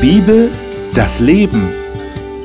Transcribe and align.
Bibel, 0.00 0.48
das 0.94 1.18
Leben. 1.18 1.70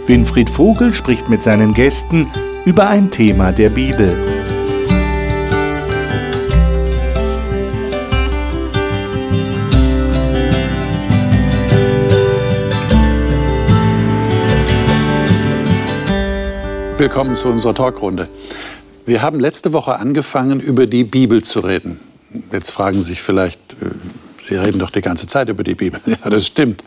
Winfried 0.08 0.50
Vogel 0.50 0.92
spricht 0.92 1.30
mit 1.30 1.44
seinen 1.44 1.76
Gästen 1.76 2.28
über 2.66 2.88
ein 2.88 3.12
Thema 3.12 3.52
der 3.52 3.70
Bibel. 3.70 4.12
Willkommen 16.98 17.36
zu 17.36 17.50
unserer 17.50 17.76
Talkrunde. 17.76 18.30
Wir 19.06 19.22
haben 19.22 19.40
letzte 19.40 19.74
Woche 19.74 20.00
angefangen, 20.00 20.60
über 20.60 20.88
die 20.88 21.04
Bibel 21.04 21.44
zu 21.44 21.60
reden. 21.60 22.00
Jetzt 22.52 22.72
fragen 22.72 22.96
Sie 22.96 23.10
sich 23.10 23.22
vielleicht, 23.22 23.60
äh, 23.74 23.92
Sie 24.44 24.56
reden 24.56 24.80
doch 24.80 24.90
die 24.90 25.02
ganze 25.02 25.26
Zeit 25.26 25.48
über 25.48 25.64
die 25.64 25.76
Bibel. 25.76 26.02
Ja, 26.06 26.30
das 26.30 26.48
stimmt. 26.48 26.84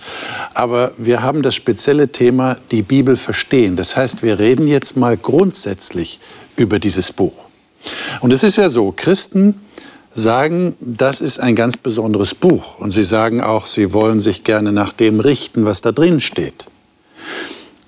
Aber 0.55 0.92
wir 0.98 1.23
haben 1.23 1.42
das 1.42 1.55
spezielle 1.55 2.09
Thema, 2.09 2.59
die 2.70 2.82
Bibel 2.82 3.16
verstehen. 3.16 3.77
Das 3.77 3.96
heißt, 3.96 4.23
wir 4.23 4.38
reden 4.38 4.69
jetzt 4.69 4.96
mal 4.96 5.16
grundsätzlich 5.16 6.20
über 6.56 6.79
dieses 6.79 7.12
Buch. 7.12 7.46
Und 8.20 8.32
es 8.32 8.42
ist 8.42 8.56
ja 8.56 8.69
so, 8.69 8.92
Christen 8.95 9.60
sagen, 10.15 10.74
das 10.80 11.20
ist 11.20 11.38
ein 11.38 11.56
ganz 11.56 11.77
besonderes 11.77 12.34
Buch. 12.34 12.79
Und 12.79 12.91
sie 12.91 13.05
sagen 13.05 13.41
auch, 13.41 13.66
sie 13.66 13.93
wollen 13.93 14.20
sich 14.20 14.45
gerne 14.45 14.73
nach 14.73 14.93
dem 14.93 15.20
richten, 15.20 15.65
was 15.65 15.80
da 15.80 15.93
drin 15.93 16.20
steht. 16.20 16.66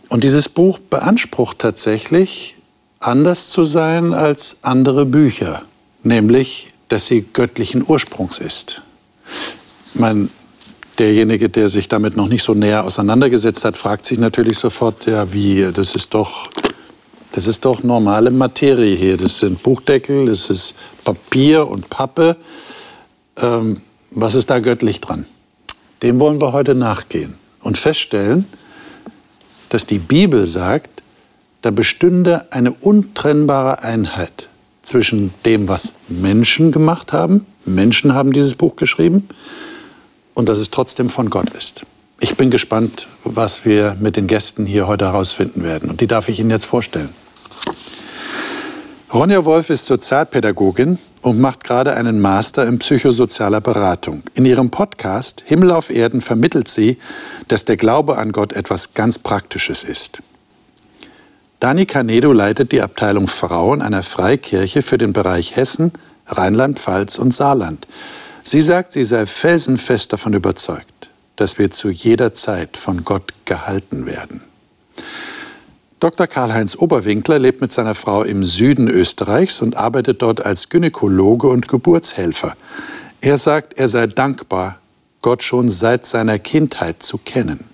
Und 0.09 0.25
dieses 0.25 0.49
Buch 0.49 0.79
beansprucht 0.79 1.59
tatsächlich, 1.59 2.57
anders 3.01 3.51
zu 3.51 3.65
sein 3.65 4.15
als 4.15 4.59
andere 4.63 5.05
Bücher, 5.05 5.63
nämlich, 6.03 6.73
dass 6.89 7.07
sie 7.07 7.27
göttlichen 7.33 7.85
Ursprungs 7.87 8.39
ist. 8.39 8.83
Mein, 9.99 10.31
derjenige, 10.99 11.49
der 11.49 11.69
sich 11.69 11.89
damit 11.89 12.17
noch 12.17 12.29
nicht 12.29 12.43
so 12.43 12.55
näher 12.55 12.85
auseinandergesetzt 12.85 13.65
hat, 13.65 13.77
fragt 13.77 14.07
sich 14.07 14.19
natürlich 14.19 14.59
sofort, 14.59 15.07
ja, 15.07 15.33
wie, 15.33 15.69
das 15.73 15.95
ist 15.95 16.15
doch, 16.15 16.51
das 17.33 17.47
ist 17.47 17.65
doch 17.65 17.83
normale 17.83 18.31
Materie 18.31 18.97
hier. 18.97 19.17
Das 19.17 19.39
sind 19.39 19.63
Buchdeckel, 19.63 20.27
das 20.27 20.51
ist 20.51 20.75
Papier 21.05 21.69
und 21.69 21.91
Pappe. 21.91 22.37
Ähm, 23.37 23.81
was 24.11 24.35
ist 24.35 24.51
da 24.51 24.59
göttlich 24.59 25.01
dran? 25.01 25.27
Dem 26.03 26.21
wollen 26.21 26.41
wir 26.41 26.53
heute 26.53 26.75
nachgehen 26.75 27.35
und 27.61 27.77
feststellen, 27.77 28.47
dass 29.69 29.87
die 29.87 29.99
Bibel 29.99 30.47
sagt, 30.47 31.03
da 31.63 31.71
bestünde 31.71 32.47
eine 32.53 32.73
untrennbare 32.73 33.83
Einheit 33.83 34.49
zwischen 34.83 35.35
dem, 35.45 35.69
was 35.69 35.95
Menschen 36.09 36.73
gemacht 36.73 37.13
haben, 37.13 37.47
Menschen 37.65 38.15
haben 38.15 38.33
dieses 38.33 38.55
Buch 38.55 38.77
geschrieben, 38.77 39.29
und 40.39 40.49
dass 40.49 40.59
es 40.59 40.71
trotzdem 40.71 41.11
von 41.11 41.31
Gott 41.31 41.51
ist. 41.51 41.83
Ich 42.21 42.37
bin 42.37 42.49
gespannt, 42.49 43.09
was 43.25 43.65
wir 43.65 43.97
mit 43.99 44.15
den 44.15 44.29
Gästen 44.29 44.67
hier 44.67 44.87
heute 44.87 45.07
herausfinden 45.07 45.65
werden. 45.65 45.91
Und 45.91 46.01
die 46.01 46.07
darf 46.07 46.29
ich 46.29 46.39
Ihnen 46.39 46.51
jetzt 46.51 46.65
vorstellen. 46.65 47.09
Ronja 49.13 49.45
Wolf 49.45 49.69
ist 49.69 49.87
Sozialpädagogin 49.87 50.99
und 51.23 51.41
macht 51.41 51.65
gerade 51.65 51.95
einen 51.95 52.21
Master 52.21 52.67
in 52.67 52.79
psychosozialer 52.79 53.61
Beratung. 53.61 54.23
In 54.35 54.47
ihrem 54.47 54.71
Podcast 54.71 55.43
Himmel 55.45 55.73
auf 55.73 55.91
Erden 55.91 56.21
vermittelt 56.21 56.69
sie, 56.69 56.99
dass 57.49 57.65
der 57.65 57.77
Glaube 57.77 58.17
an 58.17 58.31
Gott 58.31 58.53
etwas 58.53 58.95
ganz 58.95 59.19
Praktisches 59.19 59.83
ist. 59.83 60.23
Dani 61.59 61.85
Canedo 61.85 62.33
leitet 62.33 62.71
die 62.71 62.81
Abteilung 62.81 63.27
Frauen 63.27 63.83
einer 63.83 64.05
Freikirche 64.05 64.83
für 64.83 64.99
den 64.99 65.13
Bereich 65.13 65.57
Hessen, 65.57 65.95
Rheinland-Pfalz 66.29 67.19
und 67.19 67.35
Saarland. 67.35 67.89
Sie 68.51 68.63
sagt, 68.63 68.93
sie 68.93 69.05
sei 69.05 69.27
felsenfest 69.27 70.11
davon 70.11 70.33
überzeugt, 70.33 71.11
dass 71.37 71.59
wir 71.59 71.71
zu 71.71 71.91
jeder 71.91 72.33
Zeit 72.33 72.79
von 72.79 73.05
Gott 73.05 73.35
gehalten 73.45 74.07
werden. 74.07 74.41
Dr. 76.01 76.27
Karl-Heinz 76.27 76.75
Oberwinkler 76.75 77.39
lebt 77.39 77.61
mit 77.61 77.75
seiner 77.75 77.95
Frau 77.95 78.23
im 78.23 78.45
Süden 78.45 78.89
Österreichs 78.89 79.61
und 79.61 79.77
arbeitet 79.77 80.23
dort 80.23 80.47
als 80.47 80.71
Gynäkologe 80.71 81.47
und 81.47 81.69
Geburtshelfer. 81.69 82.57
Er 83.21 83.37
sagt, 83.37 83.79
er 83.79 83.87
sei 83.87 84.07
dankbar, 84.07 84.79
Gott 85.21 85.43
schon 85.43 85.71
seit 85.71 86.07
seiner 86.07 86.39
Kindheit 86.39 87.03
zu 87.03 87.19
kennen. 87.19 87.65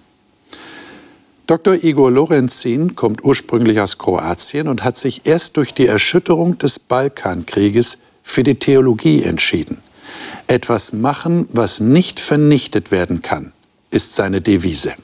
Dr. 1.47 1.85
Igor 1.85 2.11
Lorenzin 2.11 2.97
kommt 2.97 3.23
ursprünglich 3.23 3.79
aus 3.79 3.99
Kroatien 3.99 4.67
und 4.67 4.83
hat 4.83 4.99
sich 4.99 5.25
erst 5.25 5.57
durch 5.57 5.73
die 5.73 5.87
Erschütterung 5.87 6.59
des 6.59 6.81
Balkankrieges 6.81 7.99
für 8.25 8.43
die 8.43 8.59
Theologie 8.59 9.23
entschieden. 9.23 9.84
Etwas 10.47 10.93
machen, 10.93 11.49
was 11.53 11.81
nicht 11.81 12.21
vernichtet 12.21 12.91
werden 12.91 13.23
kann, 13.23 13.53
ist 13.91 14.15
seine 14.15 14.41
Devise. 14.41 14.95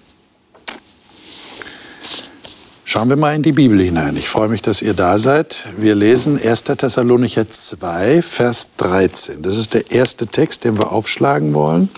Schauen 2.92 3.08
wir 3.08 3.16
mal 3.16 3.36
in 3.36 3.44
die 3.44 3.52
Bibel 3.52 3.80
hinein. 3.80 4.16
Ich 4.16 4.28
freue 4.28 4.48
mich, 4.48 4.62
dass 4.62 4.82
ihr 4.82 4.94
da 4.94 5.20
seid. 5.20 5.68
Wir 5.78 5.94
lesen 5.94 6.36
1. 6.42 6.64
Thessalonicher 6.64 7.48
2, 7.48 8.20
Vers 8.20 8.70
13. 8.78 9.42
Das 9.42 9.56
ist 9.56 9.74
der 9.74 9.92
erste 9.92 10.26
Text, 10.26 10.64
den 10.64 10.76
wir 10.76 10.90
aufschlagen 10.90 11.54
wollen. 11.54 11.88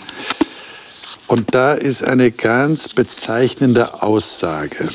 Und 1.28 1.54
da 1.54 1.72
ist 1.72 2.04
eine 2.04 2.30
ganz 2.30 2.91
bezeichnende 2.91 4.03
Aussage. 4.03 4.86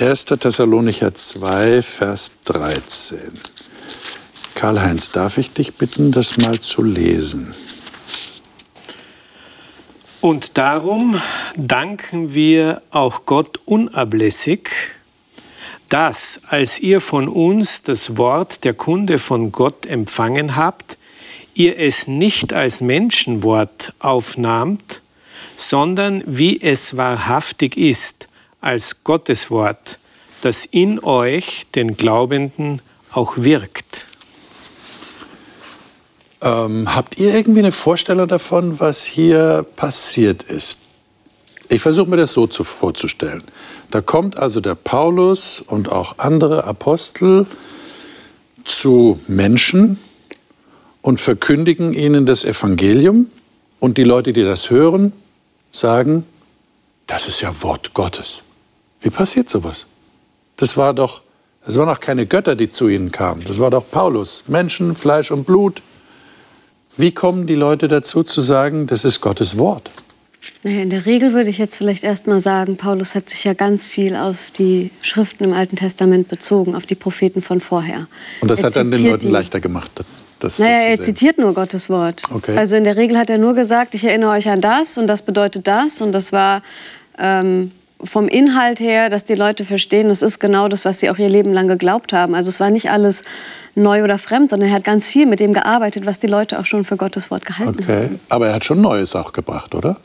1. 0.00 0.24
Thessalonicher 0.24 1.14
2, 1.14 1.82
Vers 1.82 2.32
13. 2.46 3.18
Karl-Heinz, 4.58 5.12
darf 5.12 5.38
ich 5.38 5.52
dich 5.52 5.74
bitten, 5.74 6.10
das 6.10 6.36
mal 6.36 6.58
zu 6.58 6.82
lesen? 6.82 7.54
Und 10.20 10.58
darum 10.58 11.14
danken 11.56 12.34
wir 12.34 12.82
auch 12.90 13.24
Gott 13.24 13.60
unablässig, 13.66 14.70
dass, 15.88 16.40
als 16.48 16.80
ihr 16.80 17.00
von 17.00 17.28
uns 17.28 17.82
das 17.82 18.16
Wort 18.16 18.64
der 18.64 18.74
Kunde 18.74 19.20
von 19.20 19.52
Gott 19.52 19.86
empfangen 19.86 20.56
habt, 20.56 20.98
ihr 21.54 21.78
es 21.78 22.08
nicht 22.08 22.52
als 22.52 22.80
Menschenwort 22.80 23.92
aufnahmt, 24.00 25.02
sondern 25.54 26.24
wie 26.26 26.60
es 26.60 26.96
wahrhaftig 26.96 27.76
ist, 27.76 28.26
als 28.60 29.04
Gottes 29.04 29.52
Wort, 29.52 30.00
das 30.40 30.64
in 30.64 30.98
euch, 30.98 31.68
den 31.76 31.96
Glaubenden, 31.96 32.82
auch 33.12 33.34
wirkt. 33.36 34.07
Ähm, 36.40 36.94
habt 36.94 37.18
ihr 37.18 37.34
irgendwie 37.34 37.60
eine 37.60 37.72
Vorstellung 37.72 38.28
davon, 38.28 38.78
was 38.80 39.04
hier 39.04 39.66
passiert 39.76 40.44
ist? 40.44 40.80
Ich 41.68 41.82
versuche 41.82 42.08
mir 42.08 42.16
das 42.16 42.32
so 42.32 42.46
zu, 42.46 42.64
vorzustellen. 42.64 43.42
Da 43.90 44.00
kommt 44.00 44.38
also 44.38 44.60
der 44.60 44.74
Paulus 44.74 45.62
und 45.66 45.90
auch 45.90 46.18
andere 46.18 46.64
Apostel 46.64 47.46
zu 48.64 49.18
Menschen 49.26 49.98
und 51.02 51.20
verkündigen 51.20 51.92
ihnen 51.92 52.24
das 52.24 52.44
Evangelium. 52.44 53.30
Und 53.80 53.98
die 53.98 54.04
Leute, 54.04 54.32
die 54.32 54.44
das 54.44 54.70
hören, 54.70 55.12
sagen, 55.72 56.24
das 57.06 57.28
ist 57.28 57.40
ja 57.40 57.62
Wort 57.62 57.94
Gottes. 57.94 58.42
Wie 59.00 59.10
passiert 59.10 59.48
sowas? 59.48 59.86
Das 60.56 60.76
war 60.76 60.94
doch, 60.94 61.22
das 61.64 61.76
waren 61.76 61.88
doch 61.88 62.00
keine 62.00 62.26
Götter, 62.26 62.56
die 62.56 62.68
zu 62.68 62.88
ihnen 62.88 63.12
kamen. 63.12 63.44
Das 63.46 63.60
war 63.60 63.70
doch 63.70 63.84
Paulus. 63.90 64.44
Menschen, 64.46 64.94
Fleisch 64.94 65.30
und 65.30 65.44
Blut. 65.44 65.82
Wie 66.98 67.12
kommen 67.12 67.46
die 67.46 67.54
Leute 67.54 67.86
dazu 67.86 68.24
zu 68.24 68.40
sagen, 68.40 68.88
das 68.88 69.04
ist 69.04 69.20
Gottes 69.20 69.56
Wort? 69.56 69.88
Naja, 70.64 70.82
in 70.82 70.90
der 70.90 71.06
Regel 71.06 71.32
würde 71.32 71.48
ich 71.48 71.56
jetzt 71.56 71.76
vielleicht 71.76 72.02
erst 72.02 72.26
mal 72.26 72.40
sagen, 72.40 72.76
Paulus 72.76 73.14
hat 73.14 73.30
sich 73.30 73.44
ja 73.44 73.54
ganz 73.54 73.86
viel 73.86 74.16
auf 74.16 74.50
die 74.58 74.90
Schriften 75.00 75.44
im 75.44 75.52
Alten 75.52 75.76
Testament 75.76 76.26
bezogen, 76.26 76.74
auf 76.74 76.86
die 76.86 76.96
Propheten 76.96 77.40
von 77.40 77.60
vorher. 77.60 78.08
Und 78.40 78.50
das 78.50 78.60
er 78.60 78.66
hat 78.66 78.76
dann 78.76 78.90
den 78.90 79.04
Leuten 79.04 79.30
leichter 79.30 79.60
gemacht, 79.60 79.90
das 80.40 80.58
Naja, 80.58 80.80
so 80.80 81.00
er 81.00 81.02
zitiert 81.04 81.38
nur 81.38 81.54
Gottes 81.54 81.88
Wort. 81.88 82.22
Okay. 82.32 82.56
Also 82.56 82.74
in 82.74 82.82
der 82.82 82.96
Regel 82.96 83.16
hat 83.16 83.30
er 83.30 83.38
nur 83.38 83.54
gesagt, 83.54 83.94
ich 83.94 84.02
erinnere 84.02 84.30
euch 84.32 84.48
an 84.48 84.60
das 84.60 84.98
und 84.98 85.06
das 85.06 85.22
bedeutet 85.22 85.68
das 85.68 86.00
und 86.00 86.10
das 86.10 86.32
war 86.32 86.62
ähm, 87.16 87.70
vom 88.02 88.28
Inhalt 88.28 88.80
her, 88.80 89.10
dass 89.10 89.24
die 89.24 89.34
Leute 89.34 89.64
verstehen, 89.64 90.08
das 90.08 90.22
ist 90.22 90.38
genau 90.38 90.68
das, 90.68 90.84
was 90.84 91.00
sie 91.00 91.10
auch 91.10 91.18
ihr 91.18 91.28
Leben 91.28 91.52
lang 91.52 91.68
geglaubt 91.68 92.12
haben. 92.12 92.34
Also 92.34 92.48
es 92.48 92.60
war 92.60 92.70
nicht 92.70 92.90
alles 92.90 93.24
neu 93.74 94.04
oder 94.04 94.18
fremd, 94.18 94.50
sondern 94.50 94.68
er 94.68 94.74
hat 94.74 94.84
ganz 94.84 95.08
viel 95.08 95.26
mit 95.26 95.40
dem 95.40 95.52
gearbeitet, 95.52 96.06
was 96.06 96.18
die 96.18 96.26
Leute 96.26 96.58
auch 96.58 96.66
schon 96.66 96.84
für 96.84 96.96
Gottes 96.96 97.30
Wort 97.30 97.44
gehalten 97.44 97.76
okay. 97.82 98.04
haben. 98.04 98.20
Aber 98.28 98.48
er 98.48 98.54
hat 98.54 98.64
schon 98.64 98.80
Neues 98.80 99.16
auch 99.16 99.32
gebracht, 99.32 99.74
oder? 99.74 99.96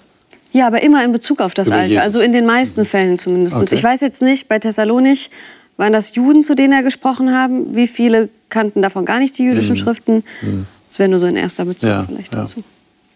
Ja, 0.51 0.67
aber 0.67 0.83
immer 0.83 1.03
in 1.03 1.11
Bezug 1.11 1.41
auf 1.41 1.53
das 1.53 1.67
Über 1.67 1.77
Alte, 1.77 1.89
Jesus. 1.89 2.03
also 2.03 2.21
in 2.21 2.31
den 2.31 2.45
meisten 2.45 2.81
mhm. 2.81 2.85
Fällen 2.85 3.17
zumindest. 3.17 3.55
Okay. 3.55 3.73
Ich 3.73 3.83
weiß 3.83 4.01
jetzt 4.01 4.21
nicht, 4.21 4.47
bei 4.47 4.59
Thessalonich 4.59 5.31
waren 5.77 5.93
das 5.93 6.15
Juden, 6.15 6.43
zu 6.43 6.55
denen 6.55 6.73
er 6.73 6.83
gesprochen 6.83 7.33
haben. 7.33 7.75
Wie 7.75 7.87
viele 7.87 8.29
kannten 8.49 8.83
davon 8.83 9.05
gar 9.05 9.19
nicht 9.19 9.37
die 9.37 9.43
jüdischen 9.43 9.71
mhm. 9.71 9.77
Schriften? 9.77 10.23
Mhm. 10.41 10.67
Das 10.87 10.99
wäre 10.99 11.09
nur 11.09 11.17
so 11.17 11.25
ein 11.25 11.35
erster 11.35 11.65
Bezug 11.65 11.89
ja, 11.89 12.05
vielleicht 12.07 12.33
ja. 12.33 12.41
dazu. 12.41 12.63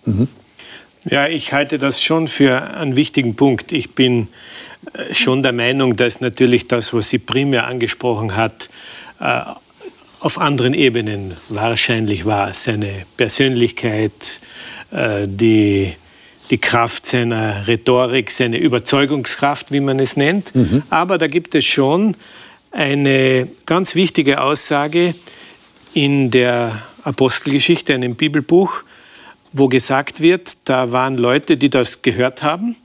Mhm. 0.06 0.28
Ja, 1.06 1.28
ich 1.28 1.54
halte 1.54 1.78
das 1.78 2.02
schon 2.02 2.28
für 2.28 2.62
einen 2.76 2.96
wichtigen 2.96 3.36
Punkt. 3.36 3.72
Ich 3.72 3.94
bin 3.94 4.28
schon 5.12 5.44
der 5.44 5.54
Meinung, 5.54 5.96
dass 5.96 6.22
natürlich 6.22 6.68
das, 6.68 6.94
was 6.94 7.10
sie 7.10 7.20
primär 7.20 7.68
angesprochen 7.68 8.36
hat, 8.36 8.70
äh, 9.20 9.42
auf 10.20 10.40
anderen 10.40 10.74
Ebenen 10.74 11.34
wahrscheinlich 11.50 12.26
war. 12.26 12.54
Seine 12.54 13.06
Persönlichkeit, 13.16 14.40
äh, 14.92 15.28
die 15.28 15.94
die 16.50 16.58
Kraft 16.60 17.06
seiner 17.06 17.68
Rhetorik, 17.68 18.32
seine 18.32 18.58
Überzeugungskraft, 18.58 19.74
wie 19.74 19.82
man 19.82 20.00
es 20.00 20.16
nennt. 20.16 20.56
Mhm. 20.56 20.84
Aber 20.90 21.18
da 21.18 21.28
gibt 21.28 21.56
es 21.56 21.66
schon 21.66 22.16
eine 22.72 23.50
ganz 23.66 23.96
wichtige 23.96 24.40
Aussage 24.42 25.14
in 25.94 26.32
der 26.32 26.84
Apostelgeschichte, 27.04 27.94
einem 27.94 28.16
Bibelbuch, 28.16 28.84
wo 29.52 29.68
gesagt 29.68 30.22
wird, 30.22 30.58
da 30.64 30.94
waren 30.94 31.18
Leute, 31.18 31.58
die 31.58 31.70
das 31.70 32.02
gehört 32.02 32.44
haben 32.44 32.78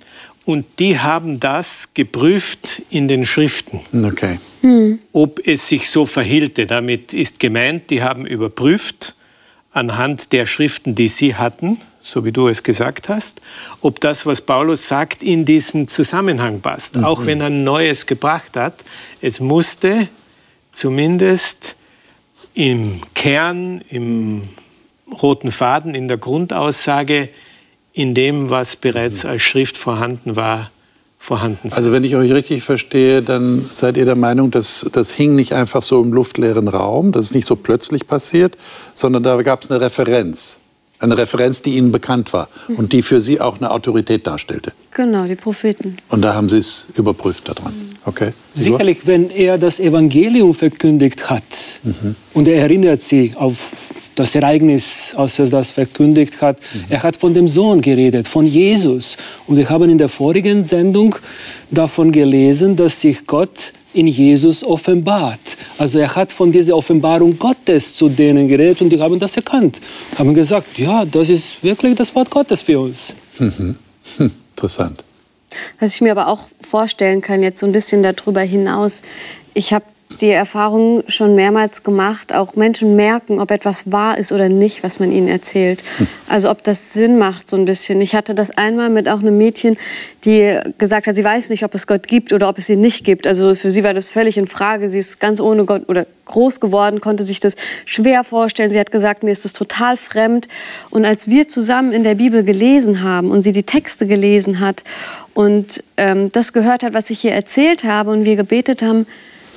und 0.44 0.66
die 0.78 0.98
haben 0.98 1.40
das 1.40 1.94
geprüft 1.94 2.82
in 2.90 3.08
den 3.08 3.26
Schriften. 3.26 3.80
Okay. 4.04 4.38
Hm. 4.62 4.98
Ob 5.12 5.46
es 5.46 5.68
sich 5.68 5.88
so 5.88 6.06
verhielte. 6.06 6.66
Damit 6.66 7.12
ist 7.12 7.38
gemeint, 7.38 7.90
die 7.90 8.02
haben 8.02 8.26
überprüft 8.26 9.14
anhand 9.72 10.32
der 10.32 10.46
Schriften, 10.46 10.94
die 10.94 11.08
sie 11.08 11.34
hatten, 11.34 11.80
so 12.00 12.24
wie 12.24 12.32
du 12.32 12.48
es 12.48 12.62
gesagt 12.62 13.08
hast, 13.08 13.40
ob 13.80 14.00
das, 14.00 14.26
was 14.26 14.42
Paulus 14.42 14.86
sagt, 14.86 15.22
in 15.22 15.44
diesen 15.44 15.88
Zusammenhang 15.88 16.60
passt. 16.60 16.96
Mhm. 16.96 17.04
Auch 17.04 17.24
wenn 17.24 17.40
er 17.40 17.46
ein 17.46 17.64
Neues 17.64 18.06
gebracht 18.06 18.56
hat, 18.56 18.84
es 19.20 19.40
musste 19.40 20.08
zumindest 20.72 21.76
im 22.54 23.00
Kern, 23.14 23.82
im 23.88 24.42
roten 25.22 25.50
Faden, 25.50 25.94
in 25.94 26.08
der 26.08 26.18
Grundaussage, 26.18 27.28
in 27.92 28.14
dem, 28.14 28.50
was 28.50 28.76
bereits 28.76 29.24
als 29.24 29.42
Schrift 29.42 29.76
vorhanden 29.76 30.36
war, 30.36 30.70
vorhanden 31.18 31.70
sein. 31.70 31.78
Also 31.78 31.92
wenn 31.92 32.04
ich 32.04 32.16
euch 32.16 32.32
richtig 32.32 32.64
verstehe, 32.64 33.22
dann 33.22 33.60
seid 33.70 33.96
ihr 33.96 34.04
der 34.04 34.16
Meinung, 34.16 34.50
dass 34.50 34.86
das 34.90 35.12
hing 35.12 35.36
nicht 35.36 35.52
einfach 35.52 35.82
so 35.82 36.02
im 36.02 36.12
luftleeren 36.12 36.68
Raum, 36.68 37.12
dass 37.12 37.26
es 37.26 37.34
nicht 37.34 37.46
so 37.46 37.54
plötzlich 37.54 38.06
passiert, 38.08 38.56
sondern 38.94 39.22
da 39.22 39.40
gab 39.42 39.62
es 39.62 39.70
eine 39.70 39.80
Referenz. 39.80 40.58
Eine 41.02 41.18
Referenz, 41.18 41.62
die 41.62 41.76
ihnen 41.76 41.92
bekannt 41.92 42.32
war 42.32 42.48
und 42.68 42.92
die 42.92 43.02
für 43.02 43.20
sie 43.20 43.40
auch 43.40 43.58
eine 43.58 43.70
Autorität 43.70 44.26
darstellte. 44.26 44.72
Genau, 44.94 45.24
die 45.24 45.34
Propheten. 45.34 45.96
Und 46.08 46.22
da 46.22 46.34
haben 46.34 46.48
sie 46.48 46.58
es 46.58 46.86
überprüft 46.94 47.48
daran. 47.48 47.74
Okay. 48.04 48.32
Sicherlich, 48.54 49.06
wenn 49.06 49.30
er 49.30 49.58
das 49.58 49.80
Evangelium 49.80 50.54
verkündigt 50.54 51.28
hat 51.28 51.42
mhm. 51.82 52.14
und 52.34 52.48
er 52.48 52.62
erinnert 52.62 53.00
sie 53.00 53.32
auf 53.34 53.90
das 54.14 54.34
Ereignis, 54.34 55.14
als 55.16 55.38
er 55.38 55.46
das 55.46 55.70
verkündigt 55.70 56.40
hat. 56.40 56.58
Mhm. 56.60 56.84
Er 56.90 57.02
hat 57.02 57.16
von 57.16 57.34
dem 57.34 57.48
Sohn 57.48 57.80
geredet, 57.80 58.28
von 58.28 58.46
Jesus. 58.46 59.16
Und 59.46 59.56
wir 59.56 59.68
haben 59.68 59.88
in 59.90 59.98
der 59.98 60.08
vorigen 60.08 60.62
Sendung 60.62 61.16
davon 61.70 62.12
gelesen, 62.12 62.76
dass 62.76 63.00
sich 63.00 63.26
Gott 63.26 63.72
in 63.94 64.06
Jesus 64.06 64.64
offenbart. 64.64 65.56
Also 65.78 65.98
er 65.98 66.14
hat 66.14 66.32
von 66.32 66.50
dieser 66.50 66.76
Offenbarung 66.76 67.38
Gottes 67.38 67.94
zu 67.94 68.08
denen 68.08 68.48
geredet 68.48 68.80
und 68.82 68.90
die 68.90 69.00
haben 69.00 69.18
das 69.18 69.36
erkannt. 69.36 69.80
Haben 70.16 70.34
gesagt, 70.34 70.78
ja, 70.78 71.04
das 71.04 71.28
ist 71.28 71.62
wirklich 71.62 71.96
das 71.96 72.14
Wort 72.14 72.30
Gottes 72.30 72.62
für 72.62 72.80
uns. 72.80 73.14
Mhm. 73.38 73.76
Hm, 74.16 74.30
interessant. 74.50 75.04
Was 75.78 75.94
ich 75.94 76.00
mir 76.00 76.12
aber 76.12 76.28
auch 76.28 76.48
vorstellen 76.60 77.20
kann, 77.20 77.42
jetzt 77.42 77.60
so 77.60 77.66
ein 77.66 77.72
bisschen 77.72 78.02
darüber 78.02 78.40
hinaus, 78.40 79.02
ich 79.54 79.72
habe 79.72 79.84
die 80.20 80.30
Erfahrung 80.30 81.02
schon 81.08 81.34
mehrmals 81.34 81.82
gemacht, 81.82 82.32
auch 82.32 82.54
Menschen 82.54 82.96
merken, 82.96 83.40
ob 83.40 83.50
etwas 83.50 83.90
wahr 83.90 84.18
ist 84.18 84.32
oder 84.32 84.48
nicht, 84.48 84.82
was 84.82 84.98
man 84.98 85.12
ihnen 85.12 85.28
erzählt. 85.28 85.82
Also 86.28 86.50
ob 86.50 86.62
das 86.62 86.92
Sinn 86.92 87.18
macht 87.18 87.48
so 87.48 87.56
ein 87.56 87.64
bisschen. 87.64 88.00
Ich 88.00 88.14
hatte 88.14 88.34
das 88.34 88.50
einmal 88.50 88.90
mit 88.90 89.08
auch 89.08 89.20
einem 89.20 89.36
Mädchen, 89.36 89.76
die 90.24 90.58
gesagt 90.78 91.06
hat, 91.06 91.14
sie 91.14 91.24
weiß 91.24 91.50
nicht, 91.50 91.64
ob 91.64 91.74
es 91.74 91.86
Gott 91.86 92.06
gibt 92.06 92.32
oder 92.32 92.48
ob 92.48 92.58
es 92.58 92.68
ihn 92.68 92.80
nicht 92.80 93.04
gibt. 93.04 93.26
Also 93.26 93.54
für 93.54 93.70
sie 93.70 93.84
war 93.84 93.94
das 93.94 94.10
völlig 94.10 94.38
in 94.38 94.46
Frage. 94.46 94.88
Sie 94.88 94.98
ist 94.98 95.20
ganz 95.20 95.40
ohne 95.40 95.64
Gott 95.64 95.88
oder 95.88 96.06
groß 96.26 96.60
geworden, 96.60 97.00
konnte 97.00 97.24
sich 97.24 97.40
das 97.40 97.56
schwer 97.84 98.24
vorstellen. 98.24 98.70
Sie 98.70 98.78
hat 98.78 98.90
gesagt, 98.90 99.22
mir 99.22 99.32
ist 99.32 99.44
das 99.44 99.52
total 99.52 99.96
fremd. 99.96 100.48
Und 100.90 101.04
als 101.04 101.28
wir 101.28 101.48
zusammen 101.48 101.92
in 101.92 102.04
der 102.04 102.14
Bibel 102.14 102.44
gelesen 102.44 103.02
haben 103.02 103.30
und 103.30 103.42
sie 103.42 103.52
die 103.52 103.64
Texte 103.64 104.06
gelesen 104.06 104.60
hat 104.60 104.84
und 105.34 105.82
ähm, 105.96 106.30
das 106.32 106.52
gehört 106.52 106.82
hat, 106.82 106.94
was 106.94 107.10
ich 107.10 107.20
hier 107.20 107.32
erzählt 107.32 107.84
habe 107.84 108.10
und 108.10 108.24
wir 108.24 108.36
gebetet 108.36 108.82
haben, 108.82 109.06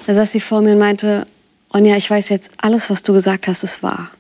da 0.06 0.14
saß 0.14 0.32
sie 0.32 0.40
vor 0.40 0.62
mir 0.62 0.74
und 0.74 0.80
meinte, 0.80 1.26
Ronja, 1.74 1.98
ich 1.98 2.10
weiß 2.10 2.30
jetzt, 2.30 2.52
alles, 2.58 2.90
was 2.90 3.04
du 3.04 3.14
gesagt 3.14 3.48
hast, 3.48 3.64
ist 3.64 3.84
wahr. 3.84 4.12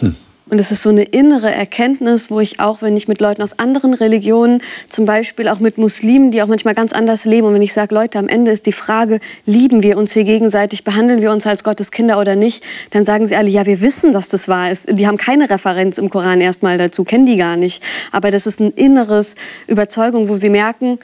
Hm. 0.00 0.14
Und 0.52 0.58
es 0.58 0.70
ist 0.70 0.82
so 0.82 0.90
eine 0.90 1.04
innere 1.04 1.50
Erkenntnis, 1.50 2.30
wo 2.30 2.38
ich 2.38 2.60
auch, 2.60 2.82
wenn 2.82 2.94
ich 2.94 3.08
mit 3.08 3.22
Leuten 3.22 3.40
aus 3.40 3.58
anderen 3.58 3.94
Religionen, 3.94 4.60
zum 4.86 5.06
Beispiel 5.06 5.48
auch 5.48 5.60
mit 5.60 5.78
Muslimen, 5.78 6.30
die 6.30 6.42
auch 6.42 6.46
manchmal 6.46 6.74
ganz 6.74 6.92
anders 6.92 7.24
leben, 7.24 7.46
und 7.46 7.54
wenn 7.54 7.62
ich 7.62 7.72
sage, 7.72 7.94
Leute, 7.94 8.18
am 8.18 8.28
Ende 8.28 8.50
ist 8.50 8.66
die 8.66 8.72
Frage, 8.72 9.20
lieben 9.46 9.82
wir 9.82 9.96
uns 9.96 10.12
hier 10.12 10.24
gegenseitig, 10.24 10.84
behandeln 10.84 11.22
wir 11.22 11.30
uns 11.30 11.46
als 11.46 11.64
Gottes 11.64 11.90
Kinder 11.90 12.20
oder 12.20 12.36
nicht, 12.36 12.62
dann 12.90 13.06
sagen 13.06 13.26
sie 13.26 13.34
alle, 13.34 13.48
ja, 13.48 13.64
wir 13.64 13.80
wissen, 13.80 14.12
dass 14.12 14.28
das 14.28 14.46
wahr 14.46 14.70
ist. 14.70 14.86
Die 14.90 15.06
haben 15.06 15.16
keine 15.16 15.48
Referenz 15.48 15.96
im 15.96 16.10
Koran 16.10 16.42
erstmal 16.42 16.76
dazu, 16.76 17.04
kennen 17.04 17.24
die 17.24 17.38
gar 17.38 17.56
nicht. 17.56 17.82
Aber 18.10 18.30
das 18.30 18.46
ist 18.46 18.60
ein 18.60 18.72
inneres 18.72 19.36
Überzeugung, 19.68 20.28
wo 20.28 20.36
sie 20.36 20.50
merken, 20.50 20.98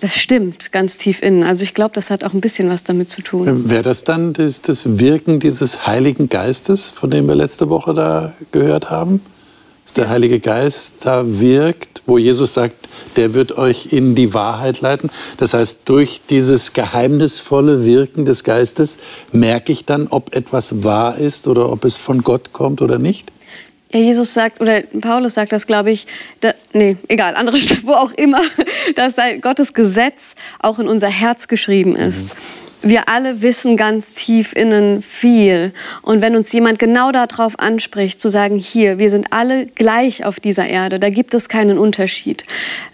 das 0.00 0.16
stimmt 0.16 0.72
ganz 0.72 0.96
tief 0.96 1.22
innen. 1.22 1.42
Also 1.42 1.62
ich 1.62 1.74
glaube, 1.74 1.92
das 1.94 2.10
hat 2.10 2.24
auch 2.24 2.32
ein 2.32 2.40
bisschen 2.40 2.70
was 2.70 2.84
damit 2.84 3.10
zu 3.10 3.22
tun. 3.22 3.68
Wäre 3.68 3.82
das 3.82 4.04
dann 4.04 4.32
das, 4.32 4.62
das, 4.62 4.98
Wirken 4.98 5.40
dieses 5.40 5.86
Heiligen 5.86 6.28
Geistes, 6.28 6.90
von 6.90 7.10
dem 7.10 7.28
wir 7.28 7.34
letzte 7.34 7.68
Woche 7.68 7.94
da 7.94 8.32
gehört 8.50 8.90
haben? 8.90 9.20
Dass 9.84 9.94
der 9.94 10.08
Heilige 10.08 10.40
Geist 10.40 11.04
da 11.04 11.22
wirkt, 11.26 12.02
wo 12.06 12.16
Jesus 12.16 12.54
sagt, 12.54 12.88
der 13.16 13.34
wird 13.34 13.58
euch 13.58 13.92
in 13.92 14.14
die 14.14 14.32
Wahrheit 14.32 14.80
leiten. 14.80 15.10
Das 15.36 15.52
heißt, 15.52 15.80
durch 15.84 16.22
dieses 16.30 16.72
geheimnisvolle 16.72 17.84
Wirken 17.84 18.24
des 18.24 18.44
Geistes 18.44 18.98
merke 19.32 19.72
ich 19.72 19.84
dann, 19.84 20.06
ob 20.08 20.34
etwas 20.34 20.82
wahr 20.82 21.18
ist 21.18 21.46
oder 21.46 21.70
ob 21.70 21.84
es 21.84 21.96
von 21.96 22.22
Gott 22.22 22.52
kommt 22.52 22.82
oder 22.82 22.98
nicht? 22.98 23.30
Ja, 23.92 23.98
Jesus 23.98 24.34
sagt, 24.34 24.60
oder 24.60 24.82
Paulus 25.00 25.34
sagt 25.34 25.52
das, 25.52 25.66
glaube 25.66 25.90
ich, 25.90 26.06
da, 26.40 26.54
nee, 26.72 26.96
egal, 27.08 27.34
andere 27.34 27.56
Stelle, 27.56 27.80
wo 27.84 27.92
auch 27.92 28.12
immer, 28.12 28.42
dass 28.94 29.14
Gottes 29.40 29.74
Gesetz 29.74 30.36
auch 30.60 30.78
in 30.78 30.88
unser 30.88 31.08
Herz 31.08 31.48
geschrieben 31.48 31.96
ist. 31.96 32.34
Mhm. 32.34 32.60
Wir 32.82 33.08
alle 33.10 33.42
wissen 33.42 33.76
ganz 33.76 34.12
tief 34.12 34.54
innen 34.54 35.02
viel. 35.02 35.74
Und 36.00 36.22
wenn 36.22 36.34
uns 36.34 36.50
jemand 36.50 36.78
genau 36.78 37.12
darauf 37.12 37.58
anspricht, 37.58 38.20
zu 38.20 38.30
sagen, 38.30 38.58
hier, 38.58 38.98
wir 38.98 39.10
sind 39.10 39.32
alle 39.32 39.66
gleich 39.66 40.24
auf 40.24 40.40
dieser 40.40 40.66
Erde, 40.66 40.98
da 40.98 41.10
gibt 41.10 41.34
es 41.34 41.50
keinen 41.50 41.76
Unterschied. 41.76 42.44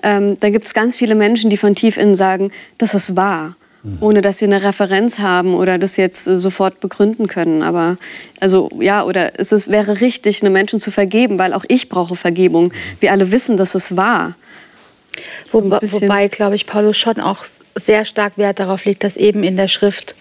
Ähm, 0.02 0.40
da 0.40 0.50
gibt 0.50 0.66
es 0.66 0.74
ganz 0.74 0.96
viele 0.96 1.14
Menschen, 1.14 1.50
die 1.50 1.56
von 1.56 1.76
tief 1.76 1.98
innen 1.98 2.16
sagen, 2.16 2.50
das 2.78 2.94
ist 2.94 3.14
wahr 3.14 3.56
ohne 4.00 4.20
dass 4.20 4.38
sie 4.38 4.44
eine 4.46 4.62
Referenz 4.62 5.18
haben 5.18 5.54
oder 5.54 5.78
das 5.78 5.96
jetzt 5.96 6.26
äh, 6.26 6.38
sofort 6.38 6.80
begründen 6.80 7.26
können. 7.26 7.62
Aber 7.62 7.96
also 8.40 8.68
ja, 8.80 9.04
oder 9.04 9.38
es 9.38 9.68
wäre 9.68 10.00
richtig, 10.00 10.42
einem 10.42 10.52
Menschen 10.52 10.80
zu 10.80 10.90
vergeben, 10.90 11.38
weil 11.38 11.52
auch 11.52 11.64
ich 11.68 11.88
brauche 11.88 12.16
Vergebung. 12.16 12.72
Wir 13.00 13.12
alle 13.12 13.30
wissen, 13.30 13.56
dass 13.56 13.74
es 13.74 13.96
wahr. 13.96 14.36
Wo, 15.52 15.62
wobei, 15.70 16.28
glaube 16.28 16.56
ich, 16.56 16.66
Paulus 16.66 16.96
schon 16.96 17.20
auch 17.20 17.44
sehr 17.74 18.04
stark 18.04 18.38
Wert 18.38 18.60
darauf 18.60 18.84
legt, 18.84 19.04
dass 19.04 19.16
eben 19.16 19.42
in 19.44 19.56
der 19.56 19.68
Schrift 19.68 20.14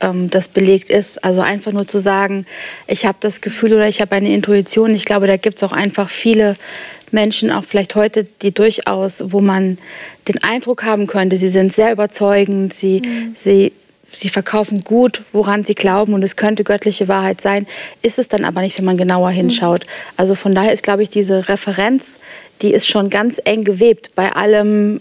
ähm, 0.00 0.30
das 0.30 0.48
belegt 0.48 0.90
ist. 0.90 1.22
Also 1.24 1.40
einfach 1.40 1.72
nur 1.72 1.86
zu 1.86 2.00
sagen, 2.00 2.46
ich 2.86 3.06
habe 3.06 3.18
das 3.20 3.40
Gefühl 3.40 3.74
oder 3.74 3.88
ich 3.88 4.00
habe 4.00 4.14
eine 4.16 4.32
Intuition. 4.34 4.94
Ich 4.94 5.04
glaube, 5.04 5.26
da 5.26 5.36
gibt 5.36 5.56
es 5.56 5.62
auch 5.62 5.72
einfach 5.72 6.10
viele 6.10 6.56
Menschen, 7.12 7.50
auch 7.50 7.64
vielleicht 7.64 7.94
heute, 7.94 8.24
die 8.42 8.52
durchaus, 8.52 9.22
wo 9.32 9.40
man 9.40 9.78
den 10.28 10.42
Eindruck 10.42 10.84
haben 10.84 11.06
könnte, 11.06 11.36
sie 11.36 11.48
sind 11.48 11.72
sehr 11.72 11.92
überzeugend, 11.92 12.72
sie, 12.72 13.02
mhm. 13.04 13.34
sie, 13.36 13.72
sie 14.10 14.28
verkaufen 14.28 14.84
gut, 14.84 15.22
woran 15.32 15.64
sie 15.64 15.74
glauben 15.74 16.14
und 16.14 16.22
es 16.22 16.36
könnte 16.36 16.62
göttliche 16.62 17.08
Wahrheit 17.08 17.40
sein, 17.40 17.66
ist 18.02 18.18
es 18.18 18.28
dann 18.28 18.44
aber 18.44 18.60
nicht, 18.60 18.78
wenn 18.78 18.84
man 18.84 18.96
genauer 18.96 19.30
hinschaut. 19.30 19.86
Mhm. 19.86 19.90
Also 20.16 20.34
von 20.34 20.54
daher 20.54 20.72
ist, 20.72 20.82
glaube 20.82 21.02
ich, 21.02 21.10
diese 21.10 21.48
Referenz, 21.48 22.20
die 22.62 22.72
ist 22.72 22.86
schon 22.86 23.10
ganz 23.10 23.40
eng 23.44 23.64
gewebt, 23.64 24.14
bei 24.14 24.32
allem 24.32 25.00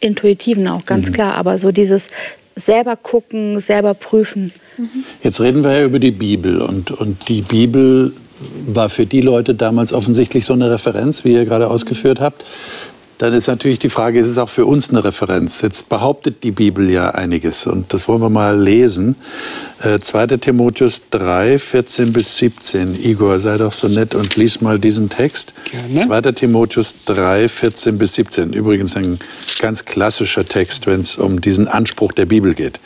Intuitiven 0.00 0.68
auch, 0.68 0.86
ganz 0.86 1.08
mhm. 1.08 1.12
klar. 1.12 1.34
Aber 1.34 1.58
so 1.58 1.72
dieses 1.72 2.08
selber 2.56 2.96
gucken, 2.96 3.58
selber 3.60 3.94
prüfen. 3.94 4.52
Jetzt 5.22 5.40
reden 5.40 5.64
wir 5.64 5.72
ja 5.78 5.84
über 5.84 5.98
die 5.98 6.10
Bibel 6.10 6.60
und, 6.60 6.90
und 6.90 7.28
die 7.28 7.42
Bibel 7.42 8.12
war 8.66 8.88
für 8.88 9.06
die 9.06 9.20
Leute 9.20 9.54
damals 9.54 9.92
offensichtlich 9.92 10.44
so 10.44 10.52
eine 10.52 10.70
Referenz, 10.70 11.24
wie 11.24 11.32
ihr 11.32 11.44
gerade 11.44 11.68
ausgeführt 11.68 12.20
habt. 12.20 12.44
Dann 13.18 13.32
ist 13.32 13.46
natürlich 13.46 13.78
die 13.78 13.88
Frage, 13.88 14.18
ist 14.18 14.28
es 14.28 14.38
auch 14.38 14.48
für 14.48 14.66
uns 14.66 14.90
eine 14.90 15.04
Referenz? 15.04 15.62
Jetzt 15.62 15.88
behauptet 15.88 16.42
die 16.42 16.50
Bibel 16.50 16.90
ja 16.90 17.10
einiges 17.10 17.66
und 17.66 17.92
das 17.92 18.08
wollen 18.08 18.20
wir 18.20 18.30
mal 18.30 18.60
lesen. 18.60 19.16
Äh, 19.82 20.00
2. 20.00 20.26
Timotheus 20.38 21.10
3, 21.10 21.58
14 21.58 22.12
bis 22.12 22.36
17. 22.36 23.00
Igor, 23.00 23.38
sei 23.38 23.56
doch 23.56 23.72
so 23.72 23.86
nett 23.86 24.14
und 24.14 24.34
lies 24.34 24.60
mal 24.60 24.78
diesen 24.78 25.10
Text. 25.10 25.54
Gerne. 25.70 26.22
2. 26.22 26.32
Timotheus 26.32 27.04
3, 27.04 27.48
14 27.48 27.98
bis 27.98 28.14
17. 28.14 28.52
Übrigens 28.52 28.96
ein 28.96 29.18
ganz 29.60 29.84
klassischer 29.84 30.44
Text, 30.44 30.86
wenn 30.86 31.00
es 31.00 31.16
um 31.16 31.40
diesen 31.40 31.68
Anspruch 31.68 32.12
der 32.12 32.26
Bibel 32.26 32.54
geht. 32.54 32.80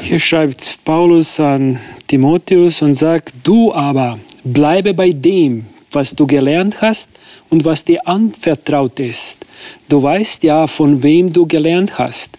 Hier 0.00 0.18
schreibt 0.18 0.78
Paulus 0.84 1.38
an 1.40 1.78
Timotheus 2.06 2.82
und 2.82 2.94
sagt, 2.94 3.34
du 3.42 3.74
aber 3.74 4.18
bleibe 4.44 4.94
bei 4.94 5.12
dem, 5.12 5.66
was 5.94 6.14
du 6.14 6.26
gelernt 6.26 6.80
hast 6.82 7.10
und 7.50 7.64
was 7.64 7.84
dir 7.84 8.06
anvertraut 8.06 8.98
ist. 9.00 9.46
Du 9.88 10.02
weißt 10.02 10.42
ja, 10.42 10.66
von 10.66 11.02
wem 11.02 11.32
du 11.32 11.46
gelernt 11.46 11.98
hast 11.98 12.38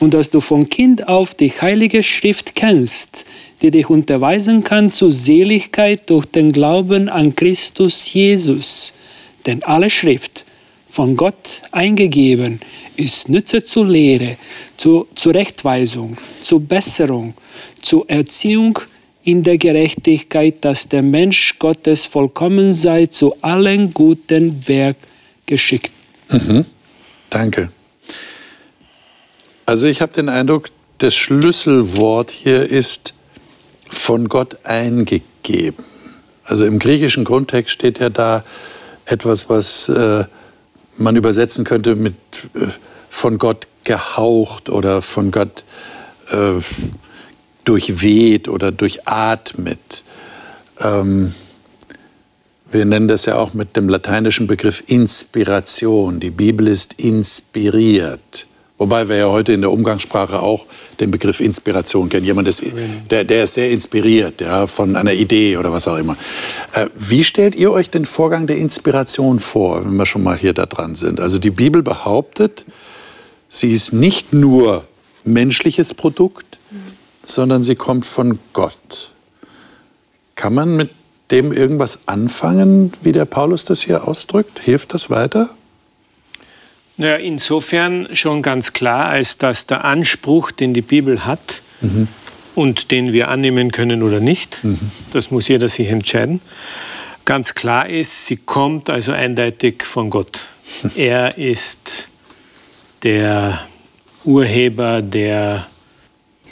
und 0.00 0.14
dass 0.14 0.30
du 0.30 0.40
von 0.40 0.68
Kind 0.68 1.08
auf 1.08 1.34
die 1.34 1.50
heilige 1.50 2.02
Schrift 2.02 2.54
kennst, 2.54 3.24
die 3.60 3.70
dich 3.70 3.90
unterweisen 3.90 4.64
kann 4.64 4.92
zur 4.92 5.10
Seligkeit 5.10 6.08
durch 6.10 6.26
den 6.26 6.52
Glauben 6.52 7.08
an 7.08 7.34
Christus 7.34 8.12
Jesus. 8.12 8.92
Denn 9.46 9.62
alle 9.62 9.90
Schrift 9.90 10.44
von 10.86 11.16
Gott 11.16 11.62
eingegeben, 11.70 12.60
ist 12.96 13.28
Nütze 13.28 13.64
zur 13.64 13.86
Lehre, 13.86 14.36
zur 14.76 15.06
Zurechtweisung, 15.14 16.18
zur 16.42 16.60
Besserung, 16.60 17.32
zur 17.80 18.08
Erziehung 18.10 18.78
in 19.24 19.42
der 19.42 19.58
Gerechtigkeit, 19.58 20.64
dass 20.64 20.88
der 20.88 21.02
Mensch 21.02 21.58
Gottes 21.58 22.04
vollkommen 22.04 22.72
sei, 22.72 23.06
zu 23.06 23.36
allen 23.40 23.94
guten 23.94 24.66
Werk 24.68 24.96
geschickt. 25.46 25.92
Mhm. 26.30 26.64
Danke. 27.30 27.70
Also 29.66 29.86
ich 29.86 30.00
habe 30.02 30.12
den 30.12 30.28
Eindruck, 30.28 30.68
das 30.98 31.14
Schlüsselwort 31.14 32.30
hier 32.30 32.68
ist 32.68 33.14
von 33.88 34.28
Gott 34.28 34.58
eingegeben. 34.64 35.84
Also 36.44 36.64
im 36.64 36.78
griechischen 36.78 37.24
Grundtext 37.24 37.72
steht 37.72 37.98
ja 37.98 38.10
da 38.10 38.44
etwas, 39.04 39.48
was 39.48 39.88
äh, 39.88 40.24
man 40.96 41.16
übersetzen 41.16 41.64
könnte 41.64 41.94
mit 41.94 42.14
äh, 42.54 42.66
von 43.08 43.38
Gott 43.38 43.66
gehaucht 43.84 44.68
oder 44.68 45.02
von 45.02 45.30
Gott 45.30 45.64
äh, 46.30 46.60
durchweht 47.64 48.48
oder 48.48 48.72
durchatmet. 48.72 50.04
Ähm, 50.80 51.34
wir 52.70 52.84
nennen 52.86 53.08
das 53.08 53.26
ja 53.26 53.36
auch 53.36 53.52
mit 53.52 53.76
dem 53.76 53.88
lateinischen 53.88 54.46
Begriff 54.46 54.82
Inspiration. 54.86 56.20
Die 56.20 56.30
Bibel 56.30 56.68
ist 56.68 56.94
inspiriert. 56.94 58.46
Wobei 58.78 59.08
wir 59.08 59.16
ja 59.16 59.28
heute 59.28 59.52
in 59.52 59.60
der 59.60 59.70
Umgangssprache 59.70 60.40
auch 60.40 60.66
den 60.98 61.12
Begriff 61.12 61.38
Inspiration 61.38 62.08
kennen. 62.08 62.24
Jemand, 62.24 62.48
ist, 62.48 62.64
der, 63.10 63.22
der 63.22 63.44
ist 63.44 63.54
sehr 63.54 63.70
inspiriert 63.70 64.40
ja, 64.40 64.66
von 64.66 64.96
einer 64.96 65.12
Idee 65.12 65.56
oder 65.56 65.70
was 65.72 65.86
auch 65.86 65.98
immer. 65.98 66.16
Äh, 66.72 66.88
wie 66.96 67.22
stellt 67.22 67.54
ihr 67.54 67.70
euch 67.70 67.90
den 67.90 68.06
Vorgang 68.06 68.48
der 68.48 68.56
Inspiration 68.56 69.38
vor, 69.38 69.84
wenn 69.84 69.94
wir 69.94 70.06
schon 70.06 70.24
mal 70.24 70.36
hier 70.36 70.52
da 70.52 70.66
dran 70.66 70.96
sind? 70.96 71.20
Also 71.20 71.38
die 71.38 71.50
Bibel 71.50 71.82
behauptet, 71.82 72.64
sie 73.48 73.70
ist 73.70 73.92
nicht 73.92 74.32
nur 74.32 74.84
menschliches 75.22 75.94
Produkt. 75.94 76.51
Sondern 77.24 77.62
sie 77.62 77.74
kommt 77.74 78.06
von 78.06 78.38
Gott. 78.52 79.10
Kann 80.34 80.54
man 80.54 80.76
mit 80.76 80.90
dem 81.30 81.52
irgendwas 81.52 82.00
anfangen, 82.06 82.92
wie 83.02 83.12
der 83.12 83.24
Paulus 83.24 83.64
das 83.64 83.82
hier 83.82 84.06
ausdrückt? 84.06 84.60
Hilft 84.60 84.92
das 84.94 85.08
weiter? 85.08 85.50
Naja, 86.96 87.16
insofern 87.16 88.08
schon 88.12 88.42
ganz 88.42 88.72
klar, 88.74 89.06
als 89.06 89.38
dass 89.38 89.66
der 89.66 89.84
Anspruch, 89.84 90.50
den 90.50 90.74
die 90.74 90.82
Bibel 90.82 91.24
hat 91.24 91.62
mhm. 91.80 92.06
und 92.54 92.90
den 92.90 93.12
wir 93.12 93.28
annehmen 93.28 93.72
können 93.72 94.02
oder 94.02 94.20
nicht, 94.20 94.62
mhm. 94.62 94.78
das 95.12 95.30
muss 95.30 95.48
jeder 95.48 95.68
sich 95.68 95.88
entscheiden, 95.88 96.40
ganz 97.24 97.54
klar 97.54 97.88
ist, 97.88 98.26
sie 98.26 98.36
kommt 98.36 98.90
also 98.90 99.12
eindeutig 99.12 99.84
von 99.84 100.10
Gott. 100.10 100.48
Er 100.96 101.38
ist 101.38 102.08
der 103.02 103.60
Urheber, 104.24 105.02
der, 105.02 105.66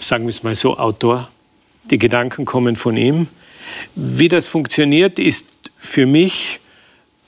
sagen 0.00 0.24
wir 0.24 0.30
es 0.30 0.42
mal 0.42 0.54
so, 0.54 0.76
Autor. 0.78 1.28
Die 1.90 1.98
Gedanken 1.98 2.44
kommen 2.44 2.76
von 2.76 2.96
ihm. 2.96 3.28
Wie 3.94 4.28
das 4.28 4.48
funktioniert, 4.48 5.18
ist 5.18 5.46
für 5.78 6.06
mich 6.06 6.60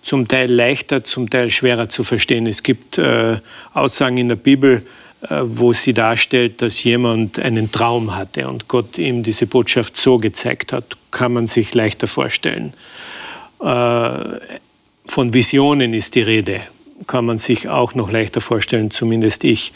zum 0.02 0.26
Teil 0.26 0.52
leichter, 0.52 1.04
zum 1.04 1.30
Teil 1.30 1.48
schwerer 1.48 1.88
zu 1.88 2.04
verstehen. 2.04 2.46
Es 2.46 2.62
gibt 2.62 2.98
äh, 2.98 3.36
Aussagen 3.72 4.18
in 4.18 4.28
der 4.28 4.36
Bibel, 4.36 4.84
äh, 5.22 5.40
wo 5.42 5.72
sie 5.72 5.92
darstellt, 5.92 6.60
dass 6.60 6.82
jemand 6.82 7.38
einen 7.38 7.70
Traum 7.70 8.14
hatte 8.14 8.48
und 8.48 8.66
Gott 8.66 8.98
ihm 8.98 9.22
diese 9.22 9.46
Botschaft 9.46 9.96
so 9.96 10.18
gezeigt 10.18 10.72
hat, 10.72 10.96
kann 11.12 11.32
man 11.32 11.46
sich 11.46 11.72
leichter 11.74 12.08
vorstellen. 12.08 12.74
Äh, 13.60 14.18
von 15.06 15.34
Visionen 15.34 15.94
ist 15.94 16.14
die 16.14 16.22
Rede, 16.22 16.62
kann 17.06 17.24
man 17.24 17.38
sich 17.38 17.68
auch 17.68 17.94
noch 17.94 18.10
leichter 18.10 18.40
vorstellen, 18.40 18.90
zumindest 18.90 19.44
ich. 19.44 19.72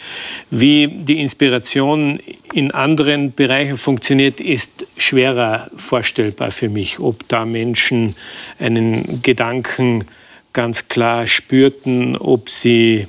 Wie 0.50 0.88
die 0.88 1.20
Inspiration 1.20 2.20
in 2.52 2.70
anderen 2.70 3.32
Bereichen 3.32 3.76
funktioniert, 3.76 4.40
ist 4.40 4.86
schwerer 4.96 5.70
vorstellbar 5.76 6.50
für 6.50 6.68
mich. 6.68 6.98
Ob 6.98 7.28
da 7.28 7.44
Menschen 7.44 8.14
einen 8.58 9.22
Gedanken 9.22 10.04
ganz 10.52 10.88
klar 10.88 11.26
spürten, 11.26 12.16
ob 12.16 12.48
sie 12.48 13.08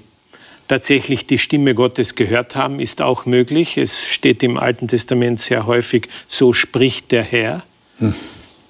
tatsächlich 0.67 1.25
die 1.25 1.37
Stimme 1.37 1.75
Gottes 1.75 2.15
gehört 2.15 2.55
haben, 2.55 2.79
ist 2.79 3.01
auch 3.01 3.25
möglich. 3.25 3.77
Es 3.77 4.07
steht 4.07 4.43
im 4.43 4.57
Alten 4.57 4.87
Testament 4.87 5.39
sehr 5.39 5.65
häufig, 5.65 6.09
so 6.27 6.53
spricht 6.53 7.11
der 7.11 7.23
Herr. 7.23 7.63
Hm. 7.99 8.13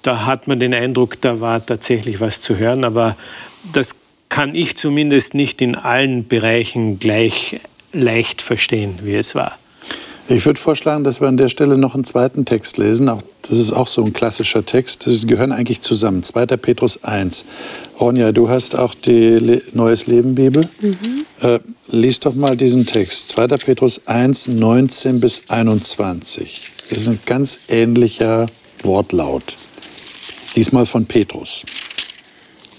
Da 0.02 0.26
hat 0.26 0.46
man 0.46 0.60
den 0.60 0.74
Eindruck, 0.74 1.20
da 1.20 1.40
war 1.40 1.64
tatsächlich 1.64 2.20
was 2.20 2.40
zu 2.40 2.56
hören, 2.56 2.84
aber 2.84 3.16
das 3.72 3.96
kann 4.28 4.54
ich 4.54 4.76
zumindest 4.76 5.34
nicht 5.34 5.60
in 5.60 5.74
allen 5.74 6.26
Bereichen 6.28 6.98
gleich 6.98 7.60
leicht 7.92 8.42
verstehen, 8.42 8.98
wie 9.02 9.14
es 9.14 9.34
war. 9.34 9.58
Ich 10.30 10.44
würde 10.44 10.60
vorschlagen, 10.60 11.04
dass 11.04 11.22
wir 11.22 11.28
an 11.28 11.38
der 11.38 11.48
Stelle 11.48 11.78
noch 11.78 11.94
einen 11.94 12.04
zweiten 12.04 12.44
Text 12.44 12.76
lesen. 12.76 13.08
Auch, 13.08 13.22
das 13.42 13.56
ist 13.56 13.72
auch 13.72 13.88
so 13.88 14.04
ein 14.04 14.12
klassischer 14.12 14.64
Text. 14.64 15.06
Die 15.06 15.26
gehören 15.26 15.52
eigentlich 15.52 15.80
zusammen. 15.80 16.22
2. 16.22 16.44
Petrus 16.58 17.02
1. 17.02 17.46
Ronja, 17.98 18.32
du 18.32 18.50
hast 18.50 18.76
auch 18.76 18.94
die 18.94 19.38
Le 19.38 19.62
Neues 19.72 20.06
Leben 20.06 20.34
Bibel. 20.34 20.68
Mhm. 20.80 21.24
Äh, 21.40 21.60
lies 21.86 22.20
doch 22.20 22.34
mal 22.34 22.58
diesen 22.58 22.84
Text. 22.84 23.30
2. 23.30 23.46
Petrus 23.56 24.06
1, 24.06 24.48
19 24.48 25.18
bis 25.18 25.42
21. 25.48 26.72
Das 26.90 26.98
ist 26.98 27.08
ein 27.08 27.20
ganz 27.24 27.60
ähnlicher 27.68 28.48
Wortlaut. 28.82 29.56
Diesmal 30.56 30.84
von 30.84 31.06
Petrus. 31.06 31.64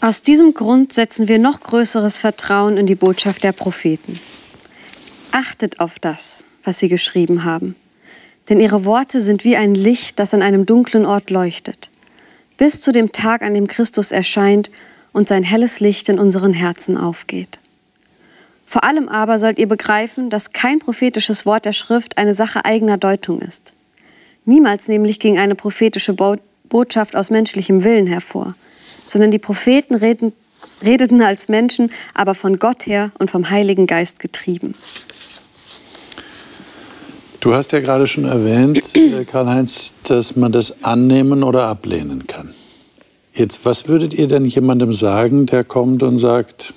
Aus 0.02 0.22
diesem 0.22 0.54
Grund 0.54 0.94
setzen 0.94 1.28
wir 1.28 1.40
noch 1.40 1.60
größeres 1.60 2.20
Vertrauen 2.20 2.78
in 2.78 2.86
die 2.86 2.96
Botschaft 2.96 3.44
der 3.44 3.52
Propheten. 3.52 4.18
Achtet 5.34 5.82
auf 5.82 6.00
das, 6.00 6.46
was 6.64 6.80
sie 6.80 6.88
geschrieben 6.88 7.44
haben, 7.44 7.76
denn 8.48 8.62
ihre 8.62 8.86
Worte 8.86 9.20
sind 9.20 9.44
wie 9.44 9.58
ein 9.58 9.76
Licht, 9.76 10.18
das 10.18 10.34
an 10.34 10.42
einem 10.42 10.66
dunklen 10.66 11.06
Ort 11.06 11.30
leuchtet, 11.32 11.90
bis 12.56 12.80
zu 12.80 12.94
dem 12.94 13.12
Tag, 13.12 13.42
an 13.42 13.54
dem 13.54 13.68
Christus 13.68 14.14
erscheint 14.14 14.72
und 15.12 15.28
sein 15.28 15.44
helles 15.44 15.82
Licht 15.82 16.08
in 16.08 16.18
unseren 16.18 16.54
Herzen 16.54 16.96
aufgeht. 16.96 17.60
Vor 18.66 18.86
allem 18.86 19.10
aber 19.10 19.38
sollt 19.38 19.60
ihr 19.60 19.68
begreifen, 19.68 20.30
dass 20.30 20.52
kein 20.52 20.80
prophetisches 20.80 21.46
Wort 21.46 21.66
der 21.66 21.74
Schrift 21.74 22.18
eine 22.18 22.34
Sache 22.34 22.64
eigener 22.64 22.98
Deutung 22.98 23.42
ist. 23.42 23.74
Niemals 24.46 24.88
nämlich 24.88 25.20
ging 25.20 25.38
eine 25.38 25.56
prophetische 25.56 26.16
Botschaft 26.70 27.18
aus 27.18 27.32
menschlichem 27.32 27.84
Willen 27.84 28.08
hervor– 28.08 28.56
sondern 29.10 29.32
die 29.32 29.40
Propheten 29.40 29.96
reden, 29.96 30.34
redeten 30.84 31.22
als 31.22 31.50
Menschen, 31.50 31.92
aber 32.14 32.36
von 32.36 32.60
Gott 32.60 32.86
her 32.86 33.12
und 33.20 33.30
vom 33.30 33.50
Heiligen 33.50 33.88
Geist 33.88 34.20
getrieben. 34.20 34.76
Du 37.40 37.54
hast 37.54 37.72
ja 37.72 37.80
gerade 37.80 38.06
schon 38.06 38.26
erwähnt, 38.26 38.84
äh, 38.96 39.24
Karl-Heinz, 39.26 39.96
dass 40.04 40.36
man 40.36 40.52
das 40.52 40.84
annehmen 40.84 41.44
oder 41.44 41.68
ablehnen 41.68 42.28
kann. 42.28 42.54
Jetzt, 43.34 43.62
was 43.64 43.88
würdet 43.88 44.14
ihr 44.14 44.28
denn 44.28 44.46
jemandem 44.46 44.92
sagen, 44.92 45.46
der 45.46 45.64
kommt 45.64 46.04
und 46.04 46.18
sagt, 46.18 46.74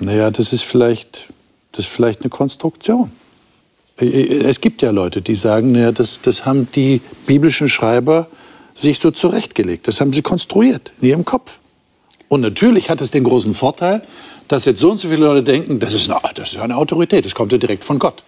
naja, 0.00 0.30
das 0.30 0.52
ist 0.52 0.62
vielleicht, 0.62 1.28
das 1.70 1.86
ist 1.86 1.92
vielleicht 1.92 2.22
eine 2.22 2.30
Konstruktion? 2.30 3.12
Äh, 4.00 4.06
äh, 4.06 4.44
es 4.44 4.60
gibt 4.60 4.82
ja 4.82 4.90
Leute, 4.90 5.22
die 5.22 5.36
sagen, 5.36 5.72
naja, 5.72 5.92
das, 5.92 6.20
das 6.20 6.44
haben 6.44 6.68
die 6.74 7.00
biblischen 7.26 7.68
Schreiber 7.68 8.26
sich 8.74 8.98
so 8.98 9.10
zurechtgelegt. 9.10 9.88
Das 9.88 10.00
haben 10.00 10.12
sie 10.12 10.22
konstruiert 10.22 10.92
in 11.00 11.08
ihrem 11.08 11.24
Kopf. 11.24 11.58
Und 12.28 12.40
natürlich 12.40 12.88
hat 12.88 13.00
es 13.00 13.10
den 13.10 13.24
großen 13.24 13.52
Vorteil, 13.52 14.02
dass 14.48 14.64
jetzt 14.64 14.80
so 14.80 14.90
und 14.90 14.96
so 14.96 15.08
viele 15.08 15.26
Leute 15.26 15.42
denken, 15.42 15.80
das 15.80 15.92
ist 15.92 16.10
eine, 16.10 16.20
das 16.34 16.52
ist 16.52 16.58
eine 16.58 16.76
Autorität, 16.76 17.24
das 17.24 17.34
kommt 17.34 17.52
ja 17.52 17.58
direkt 17.58 17.84
von 17.84 17.98
Gott. 17.98 18.22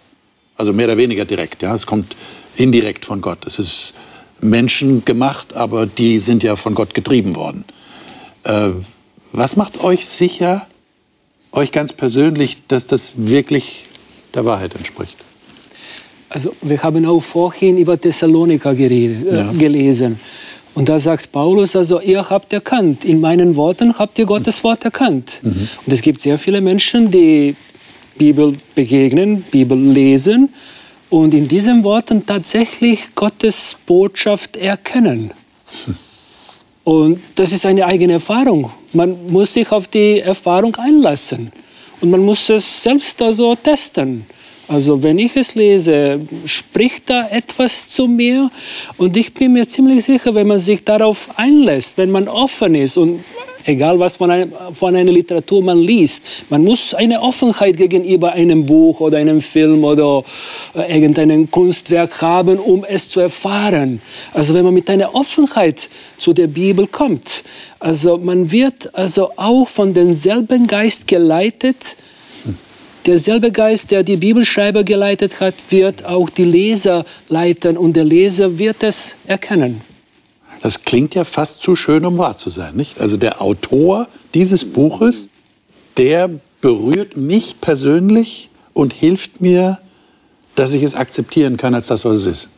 Also 0.57 0.73
mehr 0.73 0.85
oder 0.85 0.97
weniger 0.97 1.25
direkt, 1.25 1.63
ja, 1.63 1.73
es 1.73 1.85
kommt 1.85 2.15
indirekt 2.55 3.05
von 3.05 3.21
Gott. 3.21 3.45
Es 3.45 3.59
ist 3.59 3.93
menschengemacht, 4.41 5.53
aber 5.53 5.85
die 5.85 6.19
sind 6.19 6.43
ja 6.43 6.55
von 6.55 6.75
Gott 6.75 6.93
getrieben 6.93 7.35
worden. 7.35 7.65
Äh, 8.43 8.69
was 9.31 9.55
macht 9.55 9.83
euch 9.83 10.05
sicher, 10.05 10.67
euch 11.51 11.71
ganz 11.71 11.91
persönlich, 11.91 12.59
dass 12.67 12.87
das 12.87 13.13
wirklich 13.17 13.85
der 14.33 14.45
Wahrheit 14.45 14.75
entspricht? 14.75 15.17
Also 16.35 16.53
wir 16.61 16.83
haben 16.83 17.05
auch 17.05 17.23
vorhin 17.23 17.77
über 17.77 17.99
Thessaloniker 17.99 18.75
geredet, 18.75 19.25
äh, 19.25 19.37
ja. 19.37 19.51
gelesen. 19.53 20.19
Und 20.73 20.89
da 20.89 20.99
sagt 20.99 21.31
Paulus, 21.31 21.77
also 21.77 22.01
ihr 22.01 22.29
habt 22.29 22.51
erkannt, 22.51 23.05
in 23.05 23.21
meinen 23.21 23.55
Worten 23.55 23.97
habt 23.97 24.19
ihr 24.19 24.25
Gottes 24.25 24.61
Wort 24.65 24.83
erkannt. 24.83 25.39
Mhm. 25.41 25.69
Und 25.85 25.93
es 25.93 26.01
gibt 26.01 26.19
sehr 26.19 26.37
viele 26.37 26.59
Menschen, 26.59 27.09
die 27.09 27.55
Bibel 28.17 28.53
begegnen, 28.75 29.45
Bibel 29.49 29.77
lesen 29.77 30.49
und 31.09 31.33
in 31.33 31.47
diesen 31.47 31.85
Worten 31.85 32.25
tatsächlich 32.25 33.15
Gottes 33.15 33.77
Botschaft 33.85 34.57
erkennen. 34.57 35.31
Hm. 35.85 35.95
Und 36.83 37.19
das 37.35 37.53
ist 37.53 37.65
eine 37.65 37.85
eigene 37.85 38.13
Erfahrung. 38.13 38.71
Man 38.91 39.27
muss 39.27 39.53
sich 39.53 39.71
auf 39.71 39.87
die 39.87 40.19
Erfahrung 40.19 40.75
einlassen 40.75 41.53
und 42.01 42.09
man 42.09 42.21
muss 42.21 42.49
es 42.49 42.83
selbst 42.83 43.21
also 43.21 43.55
testen. 43.55 44.25
Also 44.67 45.03
wenn 45.03 45.19
ich 45.19 45.35
es 45.35 45.53
lese, 45.55 46.21
spricht 46.45 47.09
da 47.09 47.27
etwas 47.29 47.87
zu 47.89 48.07
mir 48.07 48.49
und 48.97 49.15
ich 49.15 49.33
bin 49.33 49.53
mir 49.53 49.67
ziemlich 49.67 50.03
sicher, 50.05 50.33
wenn 50.33 50.47
man 50.47 50.59
sich 50.59 50.83
darauf 50.83 51.29
einlässt, 51.35 51.97
wenn 51.97 52.09
man 52.09 52.27
offen 52.27 52.73
ist 52.73 52.97
und 52.97 53.23
egal 53.65 53.99
was 53.99 54.15
von, 54.15 54.31
einem, 54.31 54.51
von 54.73 54.95
einer 54.95 55.11
Literatur 55.11 55.61
man 55.61 55.79
liest. 55.79 56.23
Man 56.49 56.63
muss 56.63 56.93
eine 56.93 57.21
Offenheit 57.21 57.77
gegenüber 57.77 58.31
einem 58.33 58.65
Buch 58.65 58.99
oder 58.99 59.17
einem 59.17 59.41
Film 59.41 59.83
oder 59.83 60.23
äh, 60.75 60.93
irgendeinem 60.93 61.49
Kunstwerk 61.49 62.21
haben, 62.21 62.57
um 62.57 62.83
es 62.83 63.09
zu 63.09 63.19
erfahren. 63.19 64.01
Also 64.33 64.53
wenn 64.53 64.65
man 64.65 64.73
mit 64.73 64.89
einer 64.89 65.13
Offenheit 65.13 65.89
zu 66.17 66.33
der 66.33 66.47
Bibel 66.47 66.87
kommt, 66.87 67.43
also 67.79 68.17
man 68.17 68.51
wird 68.51 68.95
also 68.95 69.31
auch 69.35 69.67
von 69.67 69.93
demselben 69.93 70.67
Geist 70.67 71.07
geleitet, 71.07 71.97
Derselbe 73.05 73.51
Geist, 73.51 73.91
der 73.91 74.01
die 74.01 74.17
Bibelschreiber 74.17 74.83
geleitet 74.83 75.39
hat, 75.39 75.53
wird 75.69 76.05
auch 76.05 76.29
die 76.29 76.43
Leser 76.43 77.05
leiten 77.29 77.77
und 77.77 77.95
der 77.95 78.03
Leser 78.03 78.57
wird 78.57 78.81
es 78.81 79.15
erkennen. 79.27 79.81
Das 80.61 80.81
klingt 80.81 81.13
ja 81.13 81.23
fast 81.23 81.61
zu 81.61 81.75
schön, 81.75 82.03
um 82.05 82.17
wahr 82.17 82.35
zu 82.35 82.49
sein, 82.49 82.75
nicht? 82.75 82.99
Also 82.99 83.17
der 83.17 83.41
Autor 83.41 84.07
dieses 84.33 84.65
Buches, 84.65 85.29
der 85.97 86.31
berührt 86.61 87.15
mich 87.15 87.61
persönlich 87.61 88.49
und 88.73 88.91
hilft 88.91 89.39
mir, 89.39 89.77
dass 90.55 90.73
ich 90.73 90.81
es 90.81 90.95
akzeptieren 90.95 91.57
kann 91.57 91.75
als 91.75 91.87
das, 91.87 92.03
was 92.05 92.17
es 92.17 92.25
ist. 92.25 92.49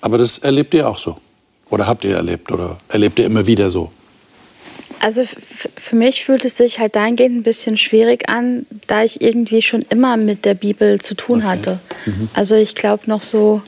Aber 0.00 0.18
das 0.18 0.38
erlebt 0.38 0.74
ihr 0.74 0.88
auch 0.88 0.98
so. 0.98 1.16
Oder 1.70 1.88
habt 1.88 2.04
ihr 2.04 2.14
erlebt? 2.14 2.52
Oder 2.52 2.78
erlebt 2.88 3.18
ihr 3.18 3.26
immer 3.26 3.46
wieder 3.48 3.68
so? 3.68 3.90
Also 5.00 5.22
für 5.76 5.96
mich 5.96 6.24
fühlt 6.24 6.44
es 6.44 6.56
sich 6.56 6.78
halt 6.78 6.96
dahingehend 6.96 7.36
ein 7.36 7.42
bisschen 7.42 7.76
schwierig 7.76 8.28
an, 8.28 8.66
da 8.86 9.04
ich 9.04 9.20
irgendwie 9.20 9.62
schon 9.62 9.82
immer 9.90 10.16
mit 10.16 10.44
der 10.44 10.54
Bibel 10.54 11.00
zu 11.00 11.14
tun 11.14 11.40
okay. 11.40 11.48
hatte. 11.48 11.80
Mhm. 12.06 12.28
Also 12.34 12.56
ich 12.56 12.74
glaube 12.74 13.04
noch 13.06 13.22
so, 13.22 13.62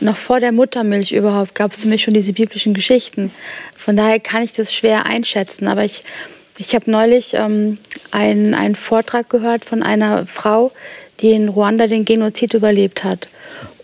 noch 0.00 0.16
vor 0.16 0.40
der 0.40 0.52
Muttermilch 0.52 1.12
überhaupt 1.12 1.54
gab 1.54 1.72
es 1.72 1.78
für 1.78 1.88
mich 1.88 2.02
schon 2.02 2.14
diese 2.14 2.32
biblischen 2.32 2.74
Geschichten. 2.74 3.30
Von 3.76 3.96
daher 3.96 4.20
kann 4.20 4.42
ich 4.42 4.52
das 4.52 4.72
schwer 4.72 5.06
einschätzen. 5.06 5.66
Aber 5.66 5.84
ich, 5.84 6.02
ich 6.58 6.74
habe 6.74 6.90
neulich 6.90 7.34
ähm, 7.34 7.78
einen, 8.10 8.54
einen 8.54 8.76
Vortrag 8.76 9.28
gehört 9.28 9.64
von 9.64 9.82
einer 9.82 10.26
Frau, 10.26 10.72
die 11.20 11.30
in 11.30 11.48
Ruanda 11.48 11.86
den 11.86 12.04
Genozid 12.04 12.54
überlebt 12.54 13.04
hat. 13.04 13.28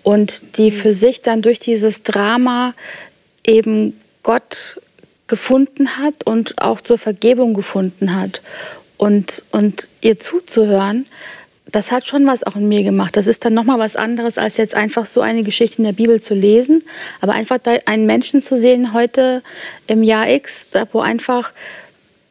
Und 0.03 0.57
die 0.57 0.71
für 0.71 0.93
sich 0.93 1.21
dann 1.21 1.43
durch 1.43 1.59
dieses 1.59 2.03
Drama 2.05 2.75
eben 3.45 4.01
Gott 4.23 4.81
gefunden 5.27 5.97
hat 5.97 6.25
und 6.25 6.61
auch 6.61 6.81
zur 6.81 6.99
Vergebung 6.99 7.55
gefunden 7.55 8.15
hat. 8.15 8.43
Und, 8.97 9.43
und 9.51 9.89
ihr 10.01 10.17
zuzuhören, 10.17 11.07
das 11.71 11.91
hat 11.91 12.07
schon 12.07 12.27
was 12.27 12.45
auch 12.45 12.57
in 12.57 12.69
mir 12.69 12.85
gemacht. 12.85 13.17
Das 13.17 13.27
ist 13.27 13.45
dann 13.45 13.53
nochmal 13.53 13.79
was 13.79 13.97
anderes, 13.97 14.39
als 14.39 14.57
jetzt 14.57 14.75
einfach 14.75 15.05
so 15.05 15.21
eine 15.21 15.43
Geschichte 15.43 15.79
in 15.79 15.85
der 15.85 15.93
Bibel 15.93 16.23
zu 16.23 16.35
lesen. 16.35 16.85
Aber 17.21 17.33
einfach 17.33 17.59
einen 17.87 18.07
Menschen 18.07 18.41
zu 18.41 18.57
sehen 18.57 18.93
heute 18.93 19.43
im 19.87 20.03
Jahr 20.03 20.29
X, 20.29 20.69
wo 20.93 21.01
einfach 21.01 21.53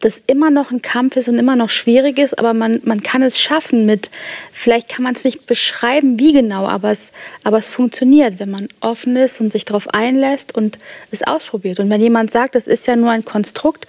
das 0.05 0.21
immer 0.27 0.51
noch 0.51 0.69
ein 0.69 0.83
Kampf 0.83 1.15
ist 1.15 1.29
und 1.29 1.39
immer 1.39 1.55
noch 1.55 1.71
schwierig 1.71 2.19
ist, 2.19 2.37
aber 2.37 2.53
man, 2.53 2.79
man 2.83 3.01
kann 3.01 3.23
es 3.23 3.39
schaffen 3.39 3.87
mit, 3.87 4.11
vielleicht 4.53 4.87
kann 4.87 5.01
man 5.01 5.15
es 5.15 5.23
nicht 5.23 5.47
beschreiben, 5.47 6.19
wie 6.19 6.31
genau, 6.31 6.67
aber 6.67 6.91
es, 6.91 7.11
aber 7.43 7.57
es 7.57 7.69
funktioniert, 7.69 8.37
wenn 8.37 8.51
man 8.51 8.67
offen 8.81 9.15
ist 9.15 9.41
und 9.41 9.51
sich 9.51 9.65
darauf 9.65 9.91
einlässt 9.95 10.53
und 10.53 10.77
es 11.09 11.23
ausprobiert. 11.23 11.79
Und 11.79 11.89
wenn 11.89 12.01
jemand 12.01 12.29
sagt, 12.29 12.53
das 12.53 12.67
ist 12.67 12.85
ja 12.85 12.95
nur 12.95 13.09
ein 13.09 13.25
Konstrukt, 13.25 13.87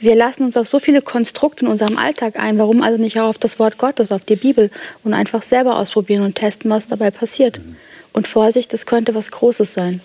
wir 0.00 0.14
lassen 0.14 0.44
uns 0.44 0.56
auf 0.56 0.68
so 0.68 0.78
viele 0.78 1.02
Konstrukte 1.02 1.66
in 1.66 1.70
unserem 1.70 1.98
Alltag 1.98 2.38
ein, 2.38 2.58
warum 2.58 2.82
also 2.82 2.98
nicht 2.98 3.20
auch 3.20 3.28
auf 3.28 3.38
das 3.38 3.58
Wort 3.58 3.76
Gottes, 3.76 4.10
auf 4.10 4.24
die 4.24 4.36
Bibel 4.36 4.70
und 5.04 5.12
einfach 5.12 5.42
selber 5.42 5.76
ausprobieren 5.76 6.22
und 6.22 6.36
testen, 6.36 6.70
was 6.70 6.86
dabei 6.86 7.10
passiert. 7.10 7.60
Und 8.14 8.26
Vorsicht, 8.26 8.72
das 8.72 8.86
könnte 8.86 9.14
was 9.14 9.30
Großes 9.30 9.74
sein. 9.74 10.00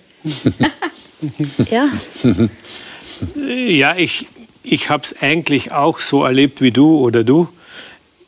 ja. 1.71 1.87
Ja, 3.35 3.95
ich, 3.95 4.27
ich 4.63 4.89
habe 4.89 5.03
es 5.03 5.21
eigentlich 5.21 5.71
auch 5.71 5.99
so 5.99 6.23
erlebt 6.23 6.61
wie 6.61 6.71
du 6.71 6.97
oder 6.97 7.23
du. 7.23 7.49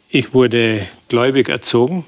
Ich 0.09 0.33
wurde 0.33 0.85
gläubig 1.07 1.49
erzogen. 1.49 2.05